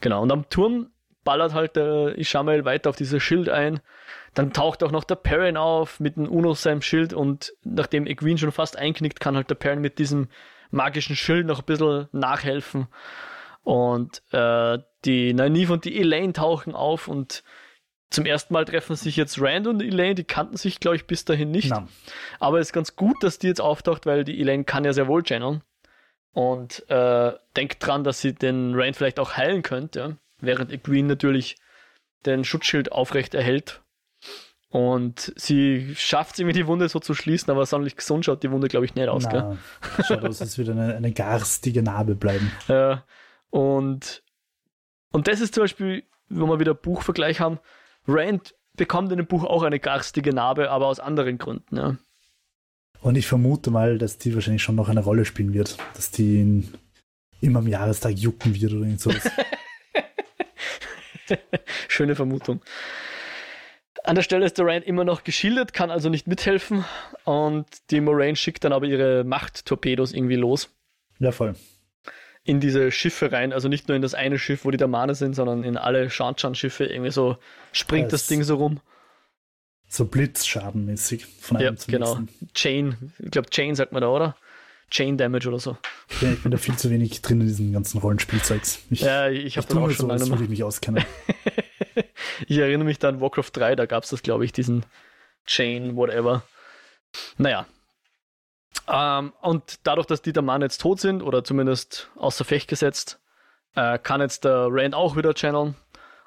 [0.00, 0.22] Genau.
[0.22, 0.90] Und am Turm
[1.28, 3.80] ballert halt der Ishamel weiter auf dieses Schild ein.
[4.32, 8.38] Dann taucht auch noch der Perrin auf mit dem Uno seinem Schild und nachdem Egwene
[8.38, 10.28] schon fast einknickt, kann halt der Perrin mit diesem
[10.70, 12.86] magischen Schild noch ein bisschen nachhelfen.
[13.62, 17.44] Und äh, die Nynaeve und die Elaine tauchen auf und
[18.08, 21.26] zum ersten Mal treffen sich jetzt Rand und Elaine, die kannten sich, glaube ich, bis
[21.26, 21.68] dahin nicht.
[21.68, 21.88] Na,
[22.40, 25.08] Aber es ist ganz gut, dass die jetzt auftaucht, weil die Elaine kann ja sehr
[25.08, 25.60] wohl channeln.
[26.32, 31.56] Und äh, denkt dran, dass sie den Rand vielleicht auch heilen könnte, während Egwene natürlich
[32.26, 33.82] den Schutzschild aufrecht erhält.
[34.70, 38.50] Und sie schafft es irgendwie die Wunde so zu schließen, aber sonderlich gesund schaut die
[38.50, 39.26] Wunde, glaube ich, nicht aus.
[39.28, 39.56] Gell?
[39.96, 42.50] na, schaut aus, als würde eine, eine garstige Narbe bleiben.
[42.68, 42.96] Äh,
[43.50, 44.22] und,
[45.10, 47.60] und das ist zum Beispiel, wo wir wieder Buchvergleich haben,
[48.06, 51.76] Rand bekommt in dem Buch auch eine garstige Narbe, aber aus anderen Gründen.
[51.76, 51.96] Ja.
[53.00, 56.40] Und ich vermute mal, dass die wahrscheinlich schon noch eine Rolle spielen wird, dass die
[56.40, 56.74] ihn
[57.40, 59.30] immer am Jahrestag jucken wird oder irgend sowas.
[61.88, 62.60] Schöne Vermutung.
[64.04, 66.84] An der Stelle ist der Rand immer noch geschildert, kann also nicht mithelfen
[67.24, 70.70] und die Moraine schickt dann aber ihre Macht-Torpedos irgendwie los
[71.18, 71.56] ja, voll.
[72.44, 75.34] in diese Schiffe rein, also nicht nur in das eine Schiff, wo die Damane sind,
[75.34, 77.36] sondern in alle Shanchan-Schiffe, irgendwie so
[77.72, 78.80] springt das, Das- Ding so rum.
[79.90, 82.18] So blitzschadenmäßig von einem Ja, zum genau.
[82.20, 82.48] nächsten.
[82.54, 84.36] Chain, ich glaube Chain sagt man da, oder?
[84.90, 85.76] Chain Damage oder so.
[86.20, 88.80] Ja, ich bin da viel zu wenig drin in diesem ganzen Rollenspielzeugs.
[88.90, 91.04] Ich, Ja, ich habe tue auch schon so, lange ich mich auskennen.
[92.46, 94.84] Ich erinnere mich da an Warcraft 3, da gab es das, glaube ich, diesen
[95.46, 96.42] Chain, whatever.
[97.36, 97.66] Naja.
[98.86, 103.18] Ähm, und dadurch, dass die Damanen jetzt tot sind, oder zumindest außer Fecht gesetzt,
[103.74, 105.74] äh, kann jetzt der Rand auch wieder channeln.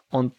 [0.10, 0.34] Und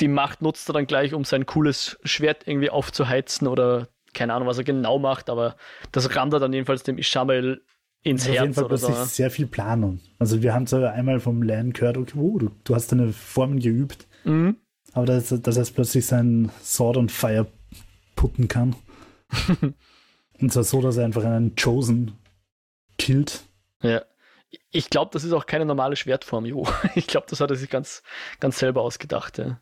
[0.00, 4.48] die Macht nutzt er dann gleich, um sein cooles Schwert irgendwie aufzuheizen oder keine Ahnung,
[4.48, 5.56] was er genau macht, aber
[5.92, 7.62] das rammt er dann jedenfalls dem Ishamel
[8.02, 8.86] ins Also auf jeden Herz Fall oder so.
[8.88, 10.00] plötzlich sehr viel Planung.
[10.18, 13.58] Also wir haben zwar einmal vom Lan gehört, okay, oh, du, du hast deine Formen
[13.60, 14.56] geübt, Mhm.
[14.92, 17.46] aber dass, dass er plötzlich sein Sword on Fire
[18.16, 18.76] putten kann.
[20.40, 22.12] Und zwar so, dass er einfach einen Chosen
[22.98, 23.42] killt.
[23.82, 24.02] Ja.
[24.70, 26.66] Ich glaube, das ist auch keine normale Schwertform, Jo.
[26.94, 28.02] Ich glaube, das hat er sich ganz,
[28.40, 29.38] ganz selber ausgedacht.
[29.38, 29.60] Ja.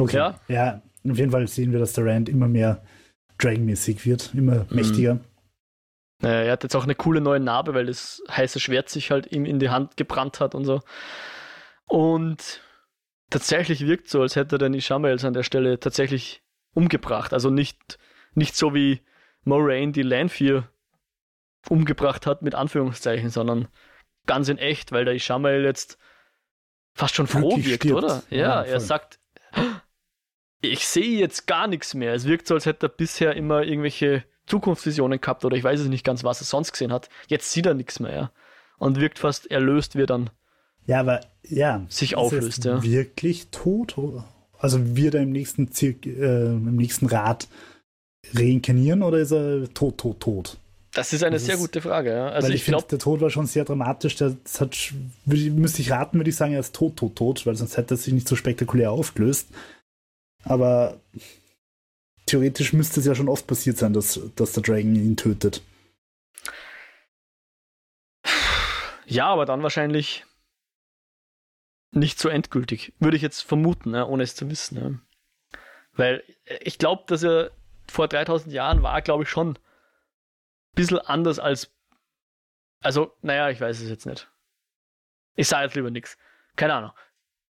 [0.00, 0.16] Okay.
[0.16, 0.40] Ja.
[0.48, 2.82] ja, auf jeden Fall sehen wir, dass der Rand immer mehr
[3.38, 4.66] Dragon-mäßig wird, immer Mhm.
[4.70, 5.20] mächtiger.
[6.22, 9.30] Äh, Er hat jetzt auch eine coole neue Narbe, weil das heiße Schwert sich halt
[9.32, 10.80] ihm in die Hand gebrannt hat und so.
[11.86, 12.62] Und
[13.30, 16.42] tatsächlich wirkt so, als hätte er den Ishamels an der Stelle tatsächlich
[16.74, 17.32] umgebracht.
[17.32, 17.98] Also nicht,
[18.34, 19.00] nicht so wie
[19.44, 20.68] Moraine die Lanfear
[21.68, 23.68] umgebracht hat, mit Anführungszeichen, sondern
[24.26, 25.98] ganz in echt, weil der Ishamel jetzt
[26.94, 28.04] fast schon froh Glücklich wirkt, stirbt.
[28.04, 28.22] oder?
[28.30, 29.18] Ja, Ja, er sagt,
[30.68, 32.14] ich sehe jetzt gar nichts mehr.
[32.14, 35.88] Es wirkt so, als hätte er bisher immer irgendwelche Zukunftsvisionen gehabt oder ich weiß es
[35.88, 37.08] nicht ganz, was er sonst gesehen hat.
[37.28, 38.30] Jetzt sieht er nichts mehr, ja.
[38.78, 40.30] Und wirkt fast erlöst, wie er dann.
[40.86, 41.84] Ja, aber ja.
[41.88, 42.82] Sich ist er auflöst, jetzt ja.
[42.82, 43.96] Wirklich tot?
[43.96, 44.24] Oder?
[44.58, 47.48] Also wird er im nächsten Zirk, äh, im nächsten Rad
[48.34, 50.58] reinkarnieren oder ist er tot, tot, tot?
[50.94, 52.10] Das ist eine das sehr ist, gute Frage.
[52.10, 52.28] Ja.
[52.28, 54.14] Also ich, ich glaube, der Tod war schon sehr dramatisch.
[54.16, 54.76] Das hat,
[55.26, 57.96] müsste ich raten, würde ich sagen, er ist tot, tot, tot, weil sonst hätte er
[57.96, 59.48] sich nicht so spektakulär aufgelöst.
[60.44, 61.00] Aber
[62.26, 65.62] theoretisch müsste es ja schon oft passiert sein, dass, dass der Dragon ihn tötet.
[69.06, 70.24] Ja, aber dann wahrscheinlich
[71.90, 72.92] nicht so endgültig.
[72.98, 74.78] Würde ich jetzt vermuten, ne, ohne es zu wissen.
[74.78, 75.00] Ne.
[75.92, 76.24] Weil
[76.60, 77.50] ich glaube, dass er
[77.86, 79.58] vor 3000 Jahren war, glaube ich, schon
[80.74, 81.70] bisschen anders als.
[82.82, 84.28] Also, naja, ich weiß es jetzt nicht.
[85.36, 86.18] Ich sage jetzt lieber nichts.
[86.56, 86.92] Keine Ahnung.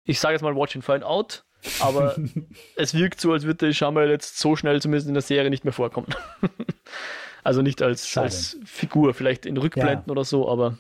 [0.04, 1.46] Ich sage jetzt mal Watch and Find Out,
[1.80, 2.16] aber
[2.76, 5.64] es wirkt so, als würde der Schamal jetzt so schnell zumindest in der Serie nicht
[5.64, 6.08] mehr vorkommen.
[7.44, 10.12] also nicht als, als Figur, vielleicht in Rückblenden ja.
[10.12, 10.78] oder so, aber.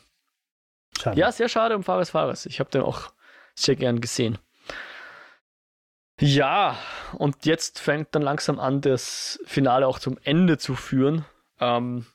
[0.99, 1.19] Schade.
[1.19, 2.45] Ja, sehr schade um Fares Fares.
[2.45, 3.11] Ich habe den auch
[3.55, 4.37] sehr gern gesehen.
[6.19, 6.77] Ja,
[7.17, 11.25] und jetzt fängt dann langsam an, das Finale auch zum Ende zu führen.
[11.59, 12.05] Ähm,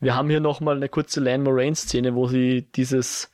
[0.00, 3.30] wir haben hier nochmal eine kurze Lan Moraine-Szene, wo sie dieses,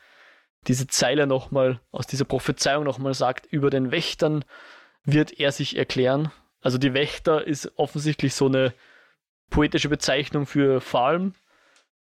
[0.68, 4.44] diese Zeile nochmal aus dieser Prophezeiung nochmal sagt, über den Wächtern
[5.12, 6.30] wird er sich erklären.
[6.60, 8.74] Also die Wächter ist offensichtlich so eine
[9.48, 11.34] poetische Bezeichnung für Farm,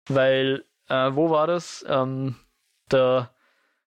[0.08, 1.86] weil, äh, wo war das?
[1.88, 2.36] Ähm,
[2.92, 3.32] der,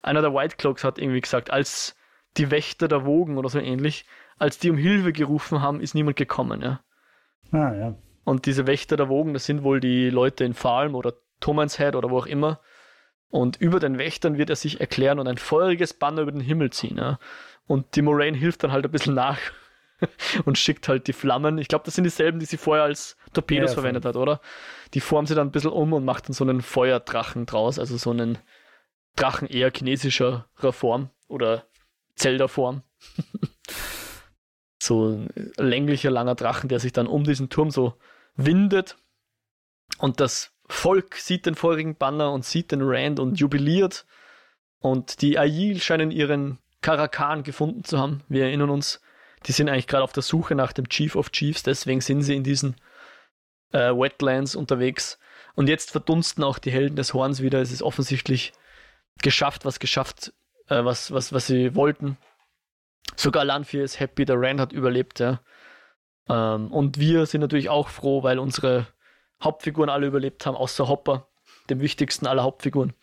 [0.02, 1.96] einer der White Cloaks hat irgendwie gesagt, als
[2.38, 4.06] die Wächter der Wogen oder so ähnlich,
[4.38, 6.82] als die um Hilfe gerufen haben, ist niemand gekommen, ja.
[7.52, 7.96] Ah, ja.
[8.24, 11.96] Und diese Wächter der Wogen, das sind wohl die Leute in Falm oder Thomas Head
[11.96, 12.60] oder wo auch immer.
[13.30, 16.72] Und über den Wächtern wird er sich erklären und ein feuriges Banner über den Himmel
[16.72, 16.98] ziehen.
[16.98, 17.18] Ja?
[17.72, 19.40] Und die Moraine hilft dann halt ein bisschen nach
[20.46, 21.58] und schickt halt die Flammen.
[21.58, 24.42] Ich glaube, das sind dieselben, die sie vorher als Torpedos ja, verwendet hat, oder?
[24.94, 27.96] Die formt sie dann ein bisschen um und macht dann so einen Feuerdrachen draus, also
[27.96, 28.40] so einen
[29.16, 31.66] Drachen eher chinesischer Form oder
[32.16, 32.84] Zelda-Form.
[34.78, 37.94] so ein länglicher, langer Drachen, der sich dann um diesen Turm so
[38.36, 38.98] windet.
[39.98, 44.06] Und das Volk sieht den feurigen Banner und sieht den Rand und jubiliert.
[44.80, 48.24] Und die Aiel scheinen ihren Karakan gefunden zu haben.
[48.28, 49.02] Wir erinnern uns,
[49.46, 52.36] die sind eigentlich gerade auf der Suche nach dem Chief of Chiefs, deswegen sind sie
[52.36, 52.76] in diesen
[53.72, 55.18] äh, Wetlands unterwegs.
[55.56, 57.62] Und jetzt verdunsten auch die Helden des Horns wieder.
[57.62, 58.54] Es ist offensichtlich
[59.22, 60.34] geschafft, was geschafft,
[60.70, 62.18] äh, was, was, was sie wollten.
[63.16, 65.42] Sogar Lanfear ist happy, der Rand hat überlebt, ja.
[66.30, 68.88] Ähm, und wir sind natürlich auch froh, weil unsere
[69.44, 71.28] Hauptfiguren alle überlebt haben, außer Hopper,
[71.70, 72.94] dem wichtigsten aller Hauptfiguren.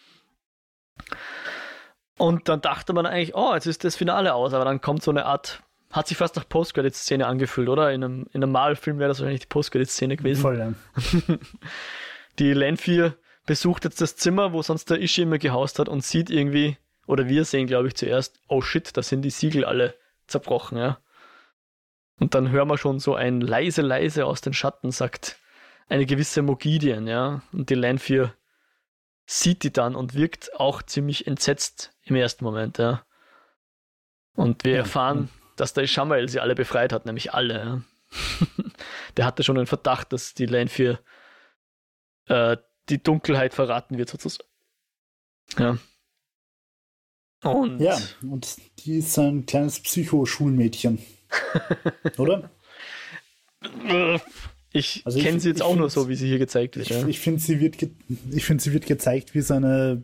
[2.19, 5.11] Und dann dachte man eigentlich, oh, jetzt ist das Finale aus, aber dann kommt so
[5.11, 7.93] eine Art, hat sich fast nach Post-Credit-Szene angefühlt, oder?
[7.93, 10.43] In einem, in einem Malfilm wäre das wahrscheinlich die Post-Credit-Szene gewesen.
[10.43, 10.73] Voll, ja.
[12.39, 13.15] die Lanfear
[13.47, 16.77] besucht jetzt das Zimmer, wo sonst der Ishi immer gehaust hat und sieht irgendwie,
[17.07, 19.95] oder wir sehen, glaube ich, zuerst, oh shit, da sind die Siegel alle
[20.27, 20.99] zerbrochen, ja.
[22.21, 25.39] Und dann hören wir schon so ein leise, leise aus den Schatten, sagt
[25.89, 27.43] eine gewisse Mogidian, ja.
[27.53, 28.35] Und die Lanfear
[29.31, 33.05] sieht die dann und wirkt auch ziemlich entsetzt im ersten Moment, ja.
[34.35, 37.55] Und wir erfahren, dass der Ishamael sie alle befreit hat, nämlich alle.
[37.59, 37.83] Ja.
[39.19, 40.99] der hatte schon einen Verdacht, dass die Lanfear
[42.29, 42.57] äh,
[42.89, 44.49] die Dunkelheit verraten wird, sozusagen.
[45.59, 45.77] Ja.
[47.43, 51.05] Und ja, und die ist ein kleines Psychoschulmädchen.
[52.17, 52.51] Oder?
[54.73, 56.91] Ich also kenne sie jetzt auch nur so, wie sie hier gezeigt wird.
[56.91, 57.07] Ich, ja.
[57.07, 60.03] ich finde, sie, wird find, sie wird gezeigt wie so eine,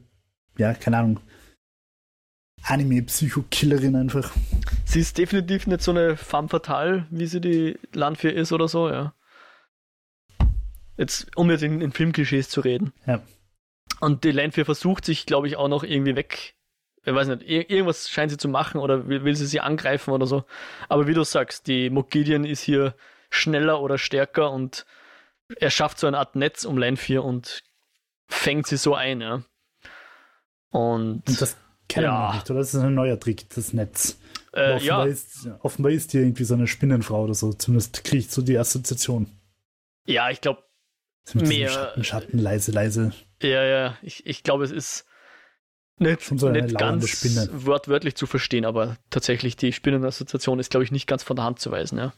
[0.57, 1.20] ja, keine Ahnung,
[2.62, 4.32] Anime-Psycho-Killerin einfach.
[4.86, 8.89] Sie ist definitiv nicht so eine femme fatale, wie sie die Landfear ist oder so,
[8.89, 9.15] ja.
[10.97, 12.93] Jetzt, um jetzt in, in Filmklischees zu reden.
[13.07, 13.23] Ja.
[14.01, 16.55] Und die Landfear versucht sich, glaube ich, auch noch irgendwie weg
[17.07, 20.27] ich weiß nicht, irgendwas scheint sie zu machen oder will, will, sie sie angreifen oder
[20.27, 20.45] so.
[20.89, 22.95] Aber wie du sagst, die Mogidian ist hier
[23.35, 24.86] schneller oder stärker und
[25.59, 27.62] er schafft so eine Art Netz um Line 4 und
[28.28, 29.43] fängt sie so ein, ja.
[30.70, 31.56] Und, und das
[31.89, 32.31] kennen ja.
[32.31, 32.61] wir nicht, oder?
[32.61, 34.19] Das ist ein neuer Trick, das Netz.
[34.52, 35.12] Äh, offenbar, ja.
[35.12, 37.52] ist, offenbar ist hier irgendwie so eine Spinnenfrau oder so.
[37.52, 39.27] Zumindest kriege ich so die Assoziation.
[40.06, 40.62] Ja, ich glaube,
[41.32, 41.70] mehr.
[41.70, 43.12] Schatten, Schatten, leise, leise.
[43.43, 45.06] Ja, ja, ich, ich glaube, es ist
[45.98, 47.48] nicht, so nicht ganz Spinne.
[47.52, 51.61] wortwörtlich zu verstehen, aber tatsächlich die Spinnenassoziation ist, glaube ich, nicht ganz von der Hand
[51.61, 52.12] zu weisen, ja.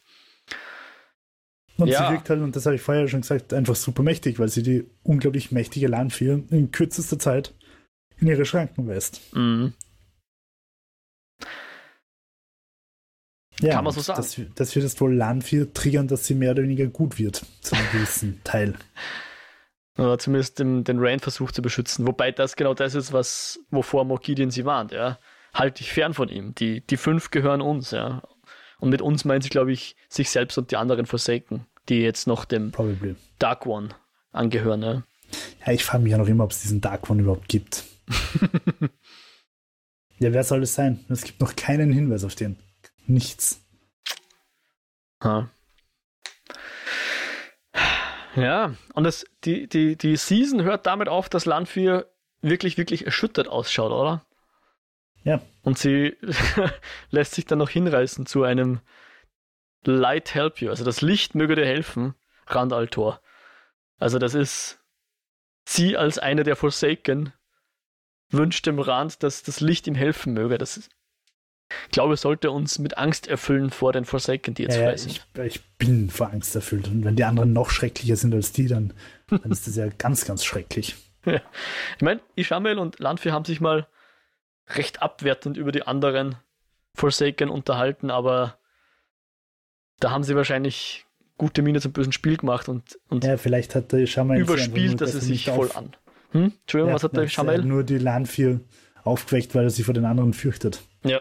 [1.78, 2.06] Und ja.
[2.06, 4.62] sie wirkt halt, und das habe ich vorher schon gesagt, einfach super mächtig, weil sie
[4.62, 7.54] die unglaublich mächtige Lanfear in kürzester Zeit
[8.18, 9.20] in ihre Schranken weist.
[9.34, 9.74] Mhm.
[13.60, 14.18] Ja, Kann man so sagen.
[14.18, 17.74] Das, das wird jetzt wohl Lanfear triggern, dass sie mehr oder weniger gut wird, zu
[17.74, 18.74] einem gewissen Teil.
[19.96, 22.06] Oder zumindest den, den Rand versucht zu beschützen.
[22.06, 25.18] Wobei das genau das ist, was, wovor Mogideon sie warnt, ja.
[25.54, 26.54] Halt dich fern von ihm.
[26.54, 28.22] Die, die fünf gehören uns, ja.
[28.78, 31.66] Und mit uns meint sie, glaube ich, sich selbst und die anderen Forsaken.
[31.88, 33.14] die jetzt noch dem Probably.
[33.38, 33.90] Dark One
[34.32, 34.82] angehören.
[34.82, 35.02] Ja,
[35.66, 37.84] ja ich frage mich ja noch immer, ob es diesen Dark One überhaupt gibt.
[40.18, 41.04] ja, wer soll es sein?
[41.08, 42.58] Es gibt noch keinen Hinweis auf den.
[43.06, 43.60] Nichts.
[45.22, 45.48] Ha.
[48.34, 52.10] Ja, und das, die, die, die Season hört damit auf, dass Landvier
[52.42, 54.25] wirklich, wirklich erschüttert ausschaut, oder?
[55.26, 55.42] Ja.
[55.62, 56.16] Und sie
[57.10, 58.80] lässt sich dann noch hinreißen zu einem
[59.84, 62.14] Light Help You, also das Licht möge dir helfen,
[62.46, 63.20] Randaltor.
[63.98, 64.78] Also das ist
[65.64, 67.32] sie als eine der Forsaken
[68.30, 70.58] wünscht dem Rand, dass das Licht ihm helfen möge.
[70.58, 70.90] Das ist,
[71.86, 75.24] ich glaube, sollte uns mit Angst erfüllen vor den Forsaken, die jetzt ja, frei sind.
[75.34, 76.86] Ich, ich, bin vor Angst erfüllt.
[76.86, 78.92] Und wenn die anderen noch schrecklicher sind als die, dann,
[79.28, 80.94] dann ist das ja ganz, ganz schrecklich.
[81.24, 81.40] Ja.
[81.96, 83.88] Ich meine, Ishamel und Landvieh haben sich mal
[84.68, 86.36] recht abwertend über die anderen
[86.94, 88.58] Forsaken unterhalten, aber
[90.00, 91.06] da haben sie wahrscheinlich
[91.38, 95.14] gute Miene zum bösen Spiel gemacht und, und ja, vielleicht hat der Ishamel überspielt, dass
[95.14, 95.94] er sich voll an.
[96.32, 96.52] Hm?
[96.60, 97.62] Entschuldigung, ja, was hat der Ishamel?
[97.62, 98.60] Nur die Landvieh
[99.04, 100.82] aufgeweckt, weil er sich vor den anderen fürchtet.
[101.04, 101.20] Ja,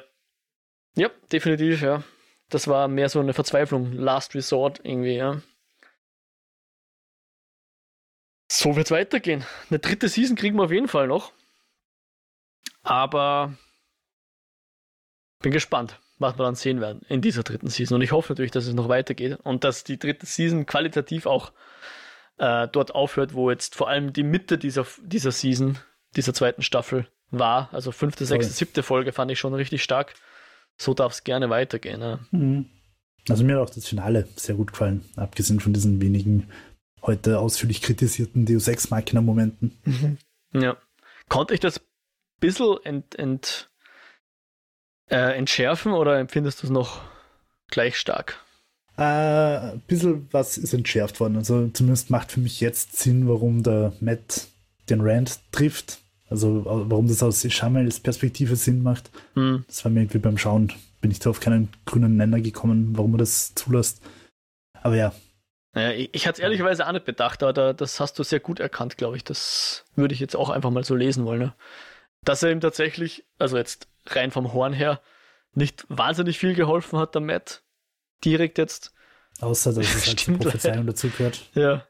[0.95, 2.03] ja, definitiv, ja.
[2.49, 5.41] Das war mehr so eine Verzweiflung, Last Resort irgendwie, ja.
[8.47, 9.43] So wird's weitergehen.
[9.69, 11.33] Eine dritte Season kriegen wir auf jeden Fall noch.
[12.85, 13.53] Aber
[15.41, 17.95] bin gespannt, was wir dann sehen werden in dieser dritten Season.
[17.95, 21.51] Und ich hoffe natürlich, dass es noch weitergeht und dass die dritte Season qualitativ auch
[22.37, 25.77] äh, dort aufhört, wo jetzt vor allem die Mitte dieser, dieser Season,
[26.15, 27.69] dieser zweiten Staffel war.
[27.73, 30.15] Also fünfte, sechste, siebte Folge fand ich schon richtig stark
[30.77, 32.01] so darf es gerne weitergehen.
[32.01, 32.19] Ja.
[32.31, 32.65] Mhm.
[33.29, 36.47] Also mir hat auch das Finale sehr gut gefallen, abgesehen von diesen wenigen
[37.01, 39.79] heute ausführlich kritisierten Deus Ex Machina Momenten.
[39.83, 40.17] Mhm.
[40.53, 40.77] Ja.
[41.27, 41.81] Konnte ich das
[42.39, 43.69] bisschen ent, ent,
[45.09, 47.01] äh, entschärfen oder empfindest du es noch
[47.67, 48.43] gleich stark?
[48.97, 49.01] Äh,
[49.73, 51.35] ein bisschen was ist entschärft worden.
[51.35, 54.47] Also zumindest macht für mich jetzt Sinn, warum der Matt
[54.89, 55.99] den Rand trifft.
[56.29, 59.63] Also warum das aus Shamels Perspektive Sinn macht, hm.
[59.67, 63.13] das war mir irgendwie beim Schauen, bin ich da auf keinen grünen Nenner gekommen, warum
[63.13, 64.01] er das zulässt.
[64.81, 65.13] Aber ja.
[65.73, 68.39] Naja, ich, ich hatte es ehrlicherweise auch nicht bedacht, aber da, das hast du sehr
[68.39, 69.23] gut erkannt, glaube ich.
[69.23, 71.39] Das würde ich jetzt auch einfach mal so lesen wollen.
[71.39, 71.53] Ne?
[72.25, 75.01] Dass er ihm tatsächlich, also jetzt rein vom Horn her,
[75.53, 77.63] nicht wahnsinnig viel geholfen hat, der Matt.
[78.23, 78.93] Direkt jetzt.
[79.39, 81.49] Außer, dass es halt zur Prophezeiung dazu gehört.
[81.53, 81.85] Ja.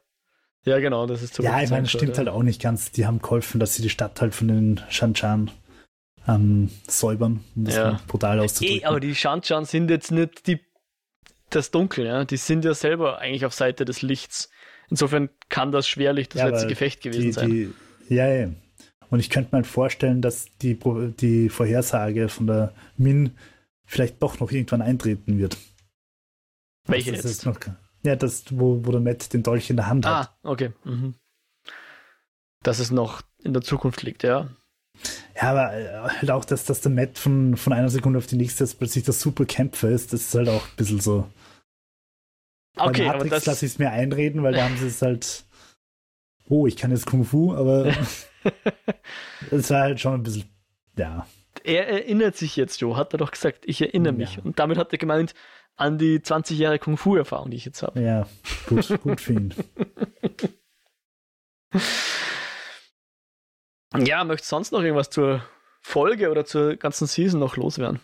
[0.64, 1.44] Ja, genau, das ist so.
[1.44, 2.90] Ja, ich meine, das stimmt halt auch nicht ganz.
[2.90, 5.52] Die haben geholfen, dass sie die Stadt halt von den Shanchan
[6.26, 8.00] ähm, säubern, um das ja.
[8.08, 8.80] brutal auszudrücken.
[8.80, 10.60] Ey, aber die Shanchan sind jetzt nicht die,
[11.50, 12.24] das Dunkel, ja.
[12.24, 14.50] Die sind ja selber eigentlich auf Seite des Lichts.
[14.90, 17.50] Insofern kann das schwerlich das ja, letzte Gefecht gewesen die, sein.
[17.50, 17.72] Die,
[18.08, 18.48] ja, ja.
[19.10, 20.78] Und ich könnte mir halt vorstellen, dass die,
[21.20, 23.32] die Vorhersage von der Min
[23.86, 25.56] vielleicht doch noch irgendwann eintreten wird.
[26.86, 27.24] Welche jetzt?
[27.24, 27.58] jetzt noch,
[28.02, 30.36] ja, das, wo, wo der Matt den Dolch in der Hand ah, hat.
[30.42, 30.72] Ah, okay.
[30.84, 31.14] Mhm.
[32.62, 34.48] Dass es noch in der Zukunft liegt, ja.
[35.36, 38.36] Ja, aber äh, halt auch, dass, dass der Matt von, von einer Sekunde auf die
[38.36, 41.28] nächste jetzt plötzlich der super Kämpfer ist, das ist halt auch ein bisschen so.
[42.76, 45.02] Okay, Bei Matrix aber das lasse ich es mir einreden, weil da haben sie es
[45.02, 45.44] halt.
[46.48, 47.92] Oh, ich kann jetzt Kung Fu, aber
[49.50, 50.44] es war halt schon ein bisschen.
[50.96, 51.26] Ja.
[51.64, 54.36] Er erinnert sich jetzt, Joe, hat er doch gesagt, ich erinnere mich.
[54.36, 54.42] Ja.
[54.42, 55.34] Und damit hat er gemeint,
[55.76, 58.00] an die 20 Jahre Kung Fu-Erfahrung, die ich jetzt habe.
[58.00, 58.26] Ja,
[58.66, 59.54] gut, gut für ihn.
[63.98, 65.42] ja, möchtest du sonst noch irgendwas zur
[65.82, 68.00] Folge oder zur ganzen Season noch loswerden?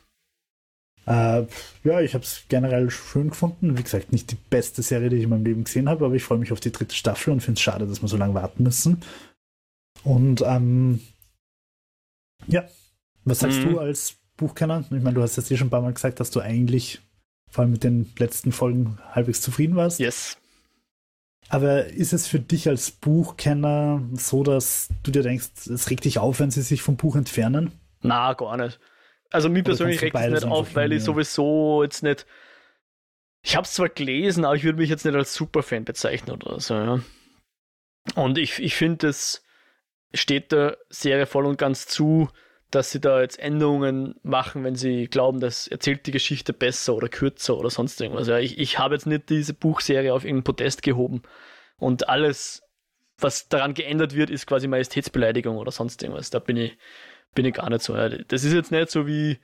[1.07, 1.47] Äh,
[1.83, 3.77] ja, ich habe es generell schön gefunden.
[3.77, 6.23] Wie gesagt, nicht die beste Serie, die ich in meinem Leben gesehen habe, aber ich
[6.23, 8.63] freue mich auf die dritte Staffel und finde es schade, dass wir so lange warten
[8.63, 9.03] müssen.
[10.05, 11.01] Und ähm,
[12.47, 12.65] ja,
[13.25, 13.71] was sagst mhm.
[13.71, 14.81] du als Buchkenner?
[14.85, 17.01] Ich meine, du hast jetzt hier schon ein paar Mal gesagt, dass du eigentlich
[17.49, 20.01] vor allem mit den letzten Folgen halbwegs zufrieden warst.
[20.01, 20.39] Yes.
[21.49, 26.19] Aber ist es für dich als Buchkenner so, dass du dir denkst, es regt dich
[26.19, 27.73] auf, wenn sie sich vom Buch entfernen?
[28.01, 28.81] Na, gar nicht.
[29.31, 32.27] Also mir persönlich regt es nicht auf, weil ich sowieso jetzt nicht.
[33.45, 36.61] Ich habe es zwar gelesen, aber ich würde mich jetzt nicht als Superfan bezeichnen oder
[36.61, 36.75] so.
[36.75, 37.01] Ja.
[38.15, 39.43] Und ich, ich finde, es
[40.15, 42.29] steht der Serie voll und ganz zu,
[42.71, 47.09] dass sie da jetzt Änderungen machen, wenn sie glauben, das erzählt die Geschichte besser oder
[47.09, 48.29] kürzer oder sonst irgendwas.
[48.29, 51.23] Ja, ich, ich habe jetzt nicht diese Buchserie auf irgendeinen Podest gehoben
[51.79, 52.63] und alles,
[53.19, 56.31] was daran geändert wird, ist quasi Majestätsbeleidigung oder sonst irgendwas.
[56.31, 56.79] Da bin ich,
[57.35, 57.95] bin ich gar nicht so.
[57.95, 58.09] Ja.
[58.09, 59.39] Das ist jetzt nicht so wie,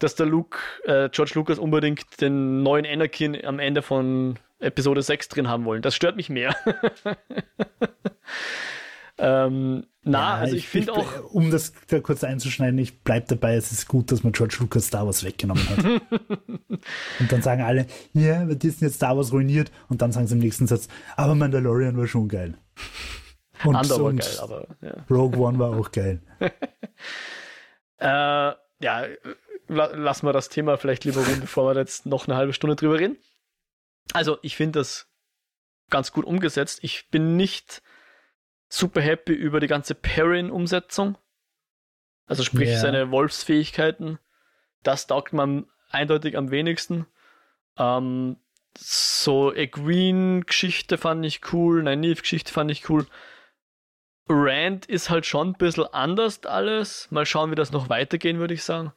[0.00, 5.28] dass der Luke, äh, George Lucas unbedingt den neuen Anakin am Ende von Episode 6
[5.28, 5.82] drin haben wollen.
[5.82, 6.56] Das stört mich mehr.
[9.24, 11.32] Ähm, na, ja, also ich, ich finde auch.
[11.32, 14.88] Um das da kurz einzuschneiden, ich bleibe dabei, es ist gut, dass man George Lucas
[14.88, 15.84] Star Wars weggenommen hat.
[17.20, 19.70] und dann sagen alle, ja, wir Disney jetzt Star Wars ruiniert.
[19.88, 22.58] Und dann sagen sie im nächsten Satz, aber Mandalorian war schon geil.
[23.64, 24.66] Und, Andor war geil, aber.
[24.80, 25.06] Ja.
[25.08, 26.20] Rogue One war auch geil.
[27.98, 29.06] äh, ja,
[29.68, 32.98] lassen wir das Thema vielleicht lieber rum, bevor wir jetzt noch eine halbe Stunde drüber
[32.98, 33.18] reden.
[34.14, 35.06] Also, ich finde das
[35.90, 36.80] ganz gut umgesetzt.
[36.82, 37.82] Ich bin nicht
[38.72, 41.18] super happy über die ganze Perrin-Umsetzung.
[42.26, 42.80] Also sprich yeah.
[42.80, 44.18] seine Wolfsfähigkeiten.
[44.82, 47.06] Das taugt man eindeutig am wenigsten.
[47.76, 48.38] Ähm,
[48.78, 53.06] so a Green-Geschichte fand ich cool, Nynaeve-Geschichte fand ich cool.
[54.28, 57.10] Rand ist halt schon ein bisschen anders alles.
[57.10, 58.92] Mal schauen, wie das noch weitergehen, würde ich sagen.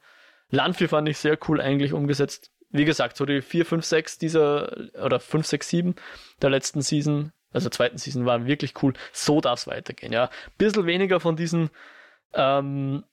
[0.48, 2.50] Landvieh fand ich sehr cool eigentlich umgesetzt.
[2.70, 5.94] Wie gesagt, so die 4, 5, 6 dieser, oder 5, 6, 7
[6.40, 8.92] der letzten Season also zweiten Season waren wirklich cool.
[9.12, 10.30] So darf es weitergehen, ja.
[10.58, 11.70] Bisschen weniger von diesen
[12.34, 13.04] ähm,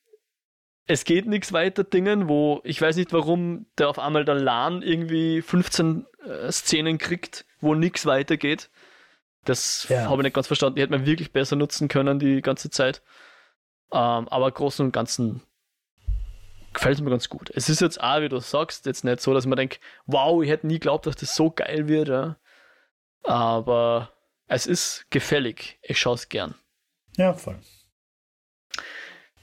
[0.86, 4.82] es geht nichts weiter Dingen, wo ich weiß nicht, warum der auf einmal der LAN
[4.82, 8.70] irgendwie 15 äh, Szenen kriegt, wo nichts weitergeht.
[9.46, 10.06] Das ja.
[10.06, 10.76] habe ich nicht ganz verstanden.
[10.76, 13.02] Die hätte man wirklich besser nutzen können die ganze Zeit.
[13.92, 15.42] Ähm, aber im Großen und Ganzen
[16.74, 17.52] gefällt es mir ganz gut.
[17.54, 20.50] Es ist jetzt auch, wie du sagst, jetzt nicht so, dass man denkt, wow, ich
[20.50, 22.08] hätte nie geglaubt, dass das so geil wird.
[22.08, 22.38] Ja.
[23.24, 24.12] Aber
[24.54, 25.80] es ist gefällig.
[25.82, 26.56] Ich schaue es gern.
[27.18, 27.60] Ja, voll.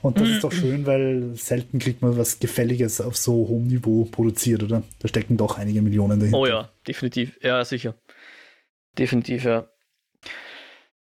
[0.03, 4.07] Und das ist doch schön, weil selten kriegt man was Gefälliges auf so hohem Niveau
[4.07, 4.83] produziert, oder?
[4.99, 6.39] Da stecken doch einige Millionen dahinter.
[6.39, 7.39] Oh ja, definitiv.
[7.43, 7.95] Ja, sicher.
[8.99, 9.69] Definitiv, ja.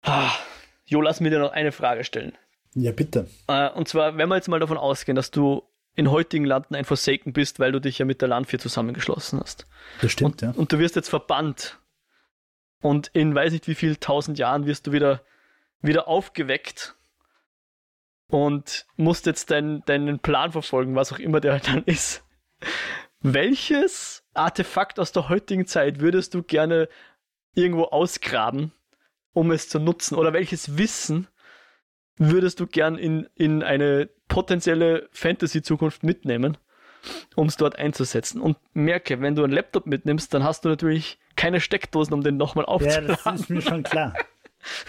[0.04, 0.32] Ah,
[0.86, 2.34] jo, lass mir dir noch eine Frage stellen.
[2.76, 3.28] Ja, bitte.
[3.48, 5.64] Äh, und zwar, wenn wir jetzt mal davon ausgehen, dass du
[5.96, 9.66] in heutigen Landen ein Forsaken bist, weil du dich ja mit der Landvier zusammengeschlossen hast.
[10.02, 10.52] Das stimmt, und, ja.
[10.56, 11.80] Und du wirst jetzt verbannt
[12.84, 15.22] und in weiß nicht wie viel tausend Jahren wirst du wieder,
[15.82, 16.96] wieder aufgeweckt
[18.28, 22.26] und musst jetzt dein, deinen Plan verfolgen, was auch immer der dann ist.
[23.22, 26.90] Welches Artefakt aus der heutigen Zeit würdest du gerne
[27.56, 28.74] irgendwo ausgraben,
[29.32, 30.16] um es zu nutzen?
[30.16, 31.30] Oder welches Wissen
[32.18, 36.58] würdest du gern in, in eine potenzielle Fantasy-Zukunft mitnehmen,
[37.38, 38.42] um es dort einzusetzen?
[38.42, 42.38] Und merke, wenn du einen Laptop mitnimmst, dann hast du natürlich keine Steckdosen, um den
[42.38, 43.10] nochmal aufzuladen.
[43.10, 44.14] Ja, das ist mir schon klar.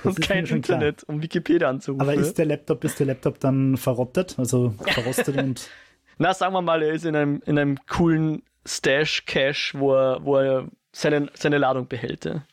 [0.04, 1.14] Das und kein Internet, klar.
[1.16, 2.00] um Wikipedia anzurufen.
[2.02, 5.68] Aber ist der Laptop, ist der Laptop dann verrottet, also verrostet und.
[6.18, 10.36] Na, sagen wir mal, er ist in einem, in einem coolen Stash-Cache, wo er, wo
[10.36, 12.24] er seine, seine Ladung behält.
[12.24, 12.46] Ja.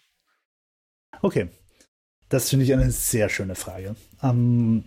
[1.22, 1.50] Okay.
[2.30, 3.96] Das finde ich eine sehr schöne Frage.
[4.24, 4.86] Ähm,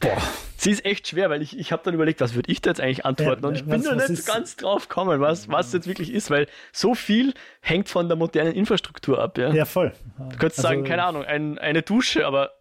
[0.00, 0.22] boah.
[0.64, 2.80] Sie ist echt schwer, weil ich, ich habe dann überlegt, was würde ich da jetzt
[2.80, 3.42] eigentlich antworten?
[3.42, 6.30] Ja, und ich was, bin da nicht ganz drauf gekommen, was, was jetzt wirklich ist,
[6.30, 9.36] weil so viel hängt von der modernen Infrastruktur ab.
[9.36, 9.92] Ja, ja voll.
[10.16, 12.52] Du könntest also, sagen, keine Ahnung, ein, eine Dusche, aber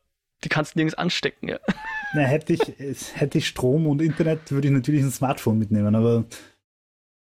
[0.43, 1.47] die kannst du nirgends anstecken.
[1.47, 1.59] Ja.
[2.13, 2.61] Na, hätte ich,
[3.13, 6.25] hätte ich Strom und Internet, würde ich natürlich ein Smartphone mitnehmen, aber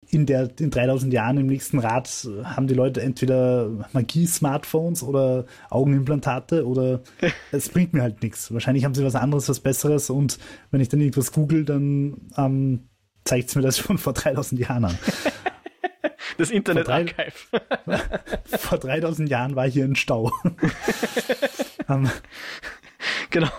[0.09, 2.07] in, der, in 3000 Jahren im nächsten Rad
[2.43, 7.01] haben die Leute entweder Magie-Smartphones oder Augenimplantate oder
[7.51, 8.53] es bringt mir halt nichts.
[8.53, 10.39] Wahrscheinlich haben sie was anderes, was Besseres und
[10.71, 12.87] wenn ich dann irgendwas google, dann ähm,
[13.25, 14.97] zeigt es mir das schon vor 3000 Jahren an.
[16.37, 17.31] Das Internet-Archive.
[17.85, 17.99] Vor,
[18.45, 20.31] vor 3000 Jahren war hier ein Stau.
[21.87, 22.09] um, ähm,
[23.31, 23.49] genau.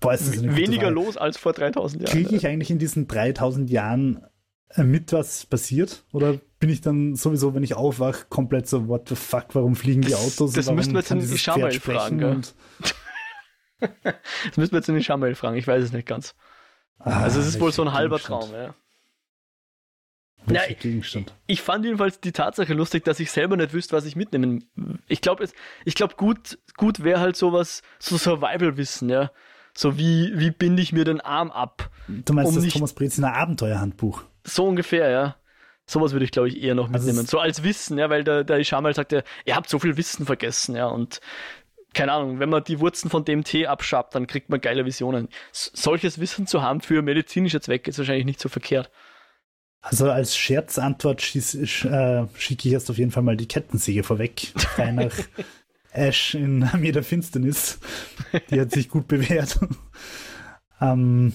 [0.00, 2.12] Boah, Weniger los als vor 3000 Jahren.
[2.12, 4.29] Kriege ich eigentlich in diesen 3000 Jahren äh,
[4.76, 6.04] mit was passiert?
[6.12, 10.02] Oder bin ich dann sowieso, wenn ich aufwache, komplett so, what the fuck, warum fliegen
[10.02, 10.52] die Autos?
[10.52, 12.42] Das müssen wir jetzt in die Schamail fragen.
[13.80, 16.34] das müssen wir jetzt in die Schamail fragen, ich weiß es nicht ganz.
[16.98, 18.74] Ah, also es ist wohl so ein halber Traum, ja.
[20.48, 21.04] Ja, ich,
[21.46, 24.64] ich, fand jedenfalls die Tatsache lustig, dass ich selber nicht wüsste, was ich mitnehmen.
[25.06, 25.46] Ich glaube,
[25.84, 29.30] ich glaube, gut, gut wäre halt sowas, so Survival-Wissen, ja.
[29.74, 31.90] So wie, wie binde ich mir den Arm ab?
[32.08, 34.24] Du meinst um das Thomas Breziner Abenteuerhandbuch?
[34.44, 35.36] So ungefähr, ja.
[35.86, 37.20] Sowas würde ich, glaube ich, eher noch also mitnehmen.
[37.20, 39.96] Also so als Wissen, ja, weil der, der Ishamal sagt ja, ihr habt so viel
[39.96, 41.20] Wissen vergessen, ja, und
[41.92, 45.28] keine Ahnung, wenn man die Wurzeln von dem Tee abschabt, dann kriegt man geile Visionen.
[45.52, 48.90] S solches Wissen zu haben für medizinische Zwecke ist wahrscheinlich nicht so verkehrt.
[49.82, 54.52] Also als Scherzantwort schieß, äh, schicke ich jetzt auf jeden Fall mal die Kettensäge vorweg.
[54.56, 55.14] Frei nach
[55.92, 57.80] Ash in Armee der Finsternis.
[58.50, 59.58] Die hat sich gut bewährt.
[60.80, 61.32] ähm,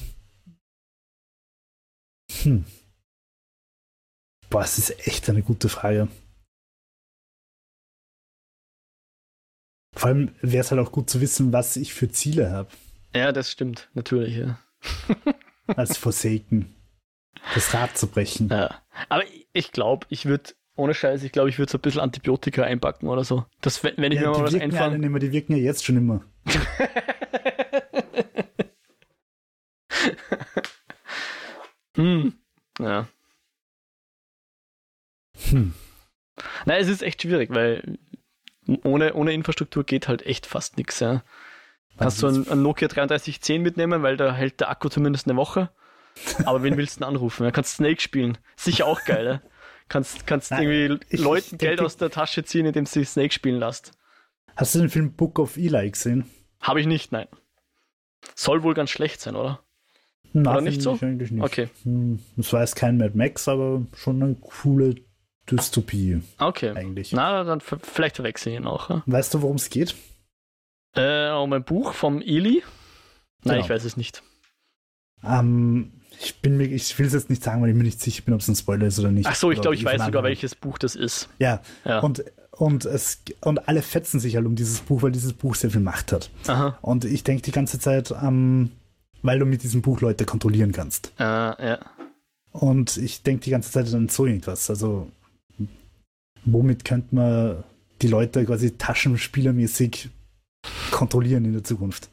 [2.44, 2.66] hm.
[4.56, 6.08] Boah, es ist echt eine gute Frage.
[9.94, 12.70] Vor allem wäre es halt auch gut zu wissen, was ich für Ziele habe.
[13.14, 14.58] Ja, das stimmt, natürlich, ja.
[15.68, 16.74] Als Forsaken.
[17.54, 18.48] Das Rad zu brechen.
[18.48, 18.82] Ja.
[19.10, 22.64] Aber ich glaube, ich würde ohne Scheiß, ich glaube, ich würde so ein bisschen Antibiotika
[22.64, 23.44] einpacken oder so.
[23.60, 25.10] Das, wenn wenn ich Ja, mir mal was ja einfange.
[25.10, 26.24] mehr, die wirken ja jetzt schon immer.
[31.98, 32.40] hm.
[32.80, 33.10] Ja.
[35.52, 35.74] Hm.
[36.66, 37.98] Nein, es ist echt schwierig, weil
[38.84, 41.00] ohne, ohne Infrastruktur geht halt echt fast nichts.
[41.00, 41.24] Ja.
[41.98, 45.70] Kannst du einen, einen Nokia 3310 mitnehmen, weil da hält der Akku zumindest eine Woche.
[46.46, 47.44] Aber wen willst du denn anrufen?
[47.44, 48.38] Ja, kannst Snake spielen.
[48.56, 49.42] Sicher auch geil, ja.
[49.88, 53.34] Kannst, kannst Nein, irgendwie ich- Leuten ich Geld aus der Tasche ziehen, indem sie Snake
[53.34, 53.92] spielen lässt.
[54.56, 56.30] Hast du den Film Book of Eli gesehen?
[56.62, 57.28] Habe ich nicht, nein.
[58.34, 59.60] Soll wohl ganz schlecht sein, oder?
[60.34, 60.96] Na, Oder nicht so?
[60.96, 61.44] ich Eigentlich nicht.
[61.44, 61.70] Okay.
[61.84, 64.96] Hm, Das war jetzt kein Mad Max, aber schon eine coole
[65.52, 66.72] Dystopie Okay.
[66.76, 67.12] eigentlich.
[67.12, 68.90] Na, dann vielleicht verwechsel ich ihn auch.
[68.90, 69.04] Ja?
[69.06, 69.96] Weißt du, worum es geht?
[70.96, 72.64] Äh, um ein Buch vom Eli?
[73.44, 73.64] Nein, Genau.
[73.64, 74.24] ich weiß es nicht.
[75.24, 75.92] Ähm,
[76.22, 78.34] ich bin mir, ich will es jetzt nicht sagen, weil ich mir nicht sicher bin,
[78.34, 79.28] ob es ein Spoiler ist oder nicht.
[79.28, 81.30] Ach so, ich glaube, ich weiß sogar, welches Buch das ist.
[81.40, 82.00] Ja, Ja.
[82.00, 85.70] und, und, es, und alle fetzen sich halt um dieses Buch, weil dieses Buch sehr
[85.72, 86.30] viel Macht hat.
[86.48, 86.78] Aha.
[86.82, 88.72] Und ich denke die ganze Zeit, ähm,
[89.24, 91.12] weil du mit diesem Buch Leute kontrollieren kannst.
[91.20, 91.80] Äh, ja.
[92.52, 94.70] Und ich denke die ganze Zeit an so irgendwas.
[94.70, 95.12] Also,
[96.46, 97.64] womit könnte man
[98.02, 100.10] die Leute quasi taschenspielermäßig
[100.92, 102.10] kontrollieren in der Zukunft?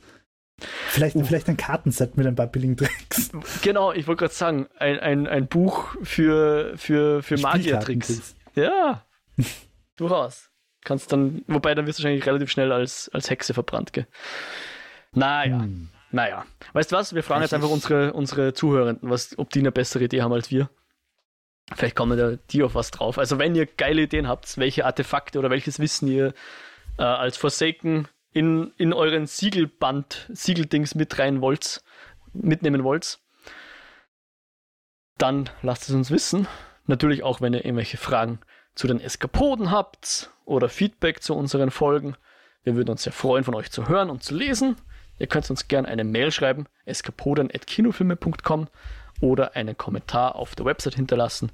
[0.89, 1.25] Vielleicht, Uh.
[1.25, 3.31] vielleicht ein Kartenset mit ein paar billigen Tricks.
[3.63, 8.37] Genau, ich wollte gerade sagen, ein, ein, ein Buch für, für, für Magiertricks.
[8.55, 9.05] Ja,
[9.97, 10.51] durchaus.
[10.85, 14.07] Kannst dann, wobei dann wirst du wahrscheinlich relativ schnell als, als Hexe verbrannt, gell?
[15.13, 15.89] Naja, Hm.
[16.11, 16.45] naja.
[16.73, 17.15] Weißt du was?
[17.15, 20.33] Wir fragen jetzt Ich- einfach unsere, unsere Zuhörenden, was, ob die eine bessere Idee haben
[20.33, 20.71] als wir.
[21.77, 23.19] Vielleicht kommen da die auf was drauf.
[23.19, 26.35] Also wenn ihr geile Ideen habt, welche Artefakte oder welches Wissen ihr
[26.99, 31.83] äh, als Forsaken in, in euren Siegelband, Siegeldings mit rein wollt,
[32.33, 33.19] mitnehmen wollt,
[35.19, 36.47] dann lasst es uns wissen.
[36.87, 38.41] Natürlich auch, wenn ihr irgendwelche Fragen
[38.75, 42.17] zu den Eskapoden habt oder Feedback zu unseren Folgen.
[42.65, 44.77] Wir würden uns sehr freuen, von euch zu hören und zu lesen.
[45.19, 48.69] Ihr könnt uns gerne eine Mail schreiben, eskapoden.kinofilme.com
[49.23, 51.53] oder einen Kommentar auf der Website hinterlassen,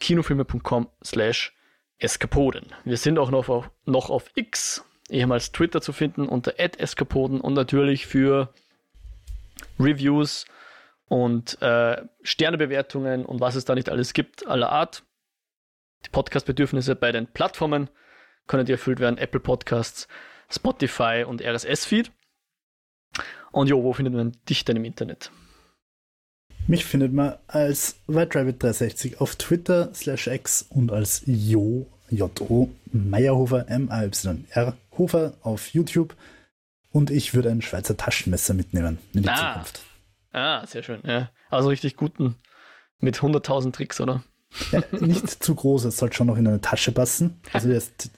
[0.00, 1.54] kinofilme.com slash
[1.98, 2.74] eskapoden.
[2.84, 7.54] Wir sind auch noch auf, noch auf X, ehemals Twitter zu finden unter eskapoden und
[7.54, 8.52] natürlich für
[9.78, 10.46] Reviews
[11.08, 15.04] und äh, Sternebewertungen und was es da nicht alles gibt, aller Art.
[16.04, 17.88] Die Podcast-Bedürfnisse bei den Plattformen
[18.48, 20.08] können die erfüllt werden: Apple Podcasts,
[20.50, 22.10] Spotify und RSS-Feed.
[23.52, 25.30] Und jo, wo findet man dich denn im Internet?
[26.68, 34.76] Mich findet man als WhiteRabbit360 auf Twitter slash X und als Jo, J-O, Meyerhofer, M-A-Y-R,
[34.98, 36.16] Hofer auf YouTube.
[36.90, 39.52] Und ich würde ein Schweizer Taschenmesser mitnehmen in die Ah.
[39.52, 39.80] Zukunft.
[40.32, 41.00] Ah, sehr schön.
[41.04, 41.30] Ja.
[41.50, 42.34] Also richtig guten
[42.98, 44.24] mit 100.000 Tricks, oder?
[44.72, 47.40] Ja, nicht zu groß, es sollte schon noch in eine Tasche passen.
[47.52, 48.10] Also erst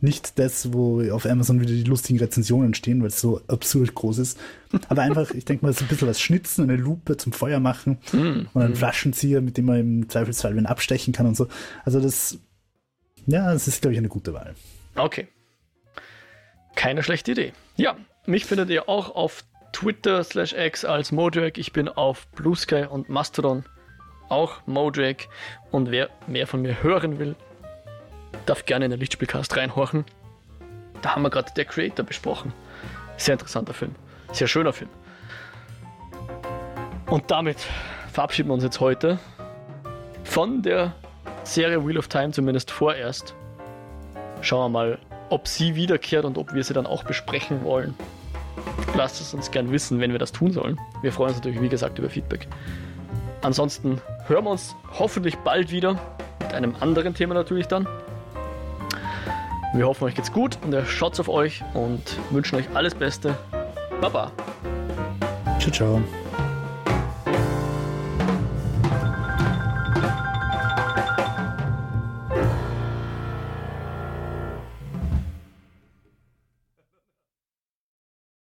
[0.00, 4.18] nicht das, wo auf Amazon wieder die lustigen Rezensionen stehen, weil es so absurd groß
[4.18, 4.38] ist.
[4.88, 7.98] Aber einfach, ich denke mal, so ein bisschen was schnitzen, eine Lupe zum Feuer machen
[8.10, 8.48] Hm.
[8.52, 11.48] und einen Flaschenzieher, mit dem man im Zweifelsfall wen abstechen kann und so.
[11.84, 12.38] Also das,
[13.26, 14.54] ja, das ist, glaube ich, eine gute Wahl.
[14.96, 15.28] Okay.
[16.74, 17.52] Keine schlechte Idee.
[17.76, 17.96] Ja,
[18.26, 21.58] mich findet ihr auch auf Twitter slash X als Modrag.
[21.58, 23.64] Ich bin auf Blue Sky und Mastodon
[24.28, 25.28] auch Modrag.
[25.70, 27.34] Und wer mehr von mir hören will,
[28.46, 30.04] darf gerne in den Lichtspielcast reinhorchen.
[31.02, 32.52] Da haben wir gerade der Creator besprochen.
[33.16, 33.94] Sehr interessanter Film.
[34.32, 34.90] Sehr schöner Film.
[37.06, 37.58] Und damit
[38.12, 39.18] verabschieden wir uns jetzt heute
[40.24, 40.92] von der
[41.44, 43.34] Serie Wheel of Time, zumindest vorerst.
[44.40, 44.98] Schauen wir mal,
[45.30, 47.94] ob sie wiederkehrt und ob wir sie dann auch besprechen wollen.
[48.96, 50.80] Lasst es uns gern wissen, wenn wir das tun sollen.
[51.02, 52.48] Wir freuen uns natürlich, wie gesagt, über Feedback.
[53.42, 56.00] Ansonsten hören wir uns hoffentlich bald wieder
[56.40, 57.86] mit einem anderen Thema natürlich dann.
[59.74, 63.36] Wir hoffen, euch geht's gut und ihr schaut's auf euch und wünschen euch alles Beste.
[64.00, 64.32] Baba.
[65.58, 66.02] Ciao, ciao.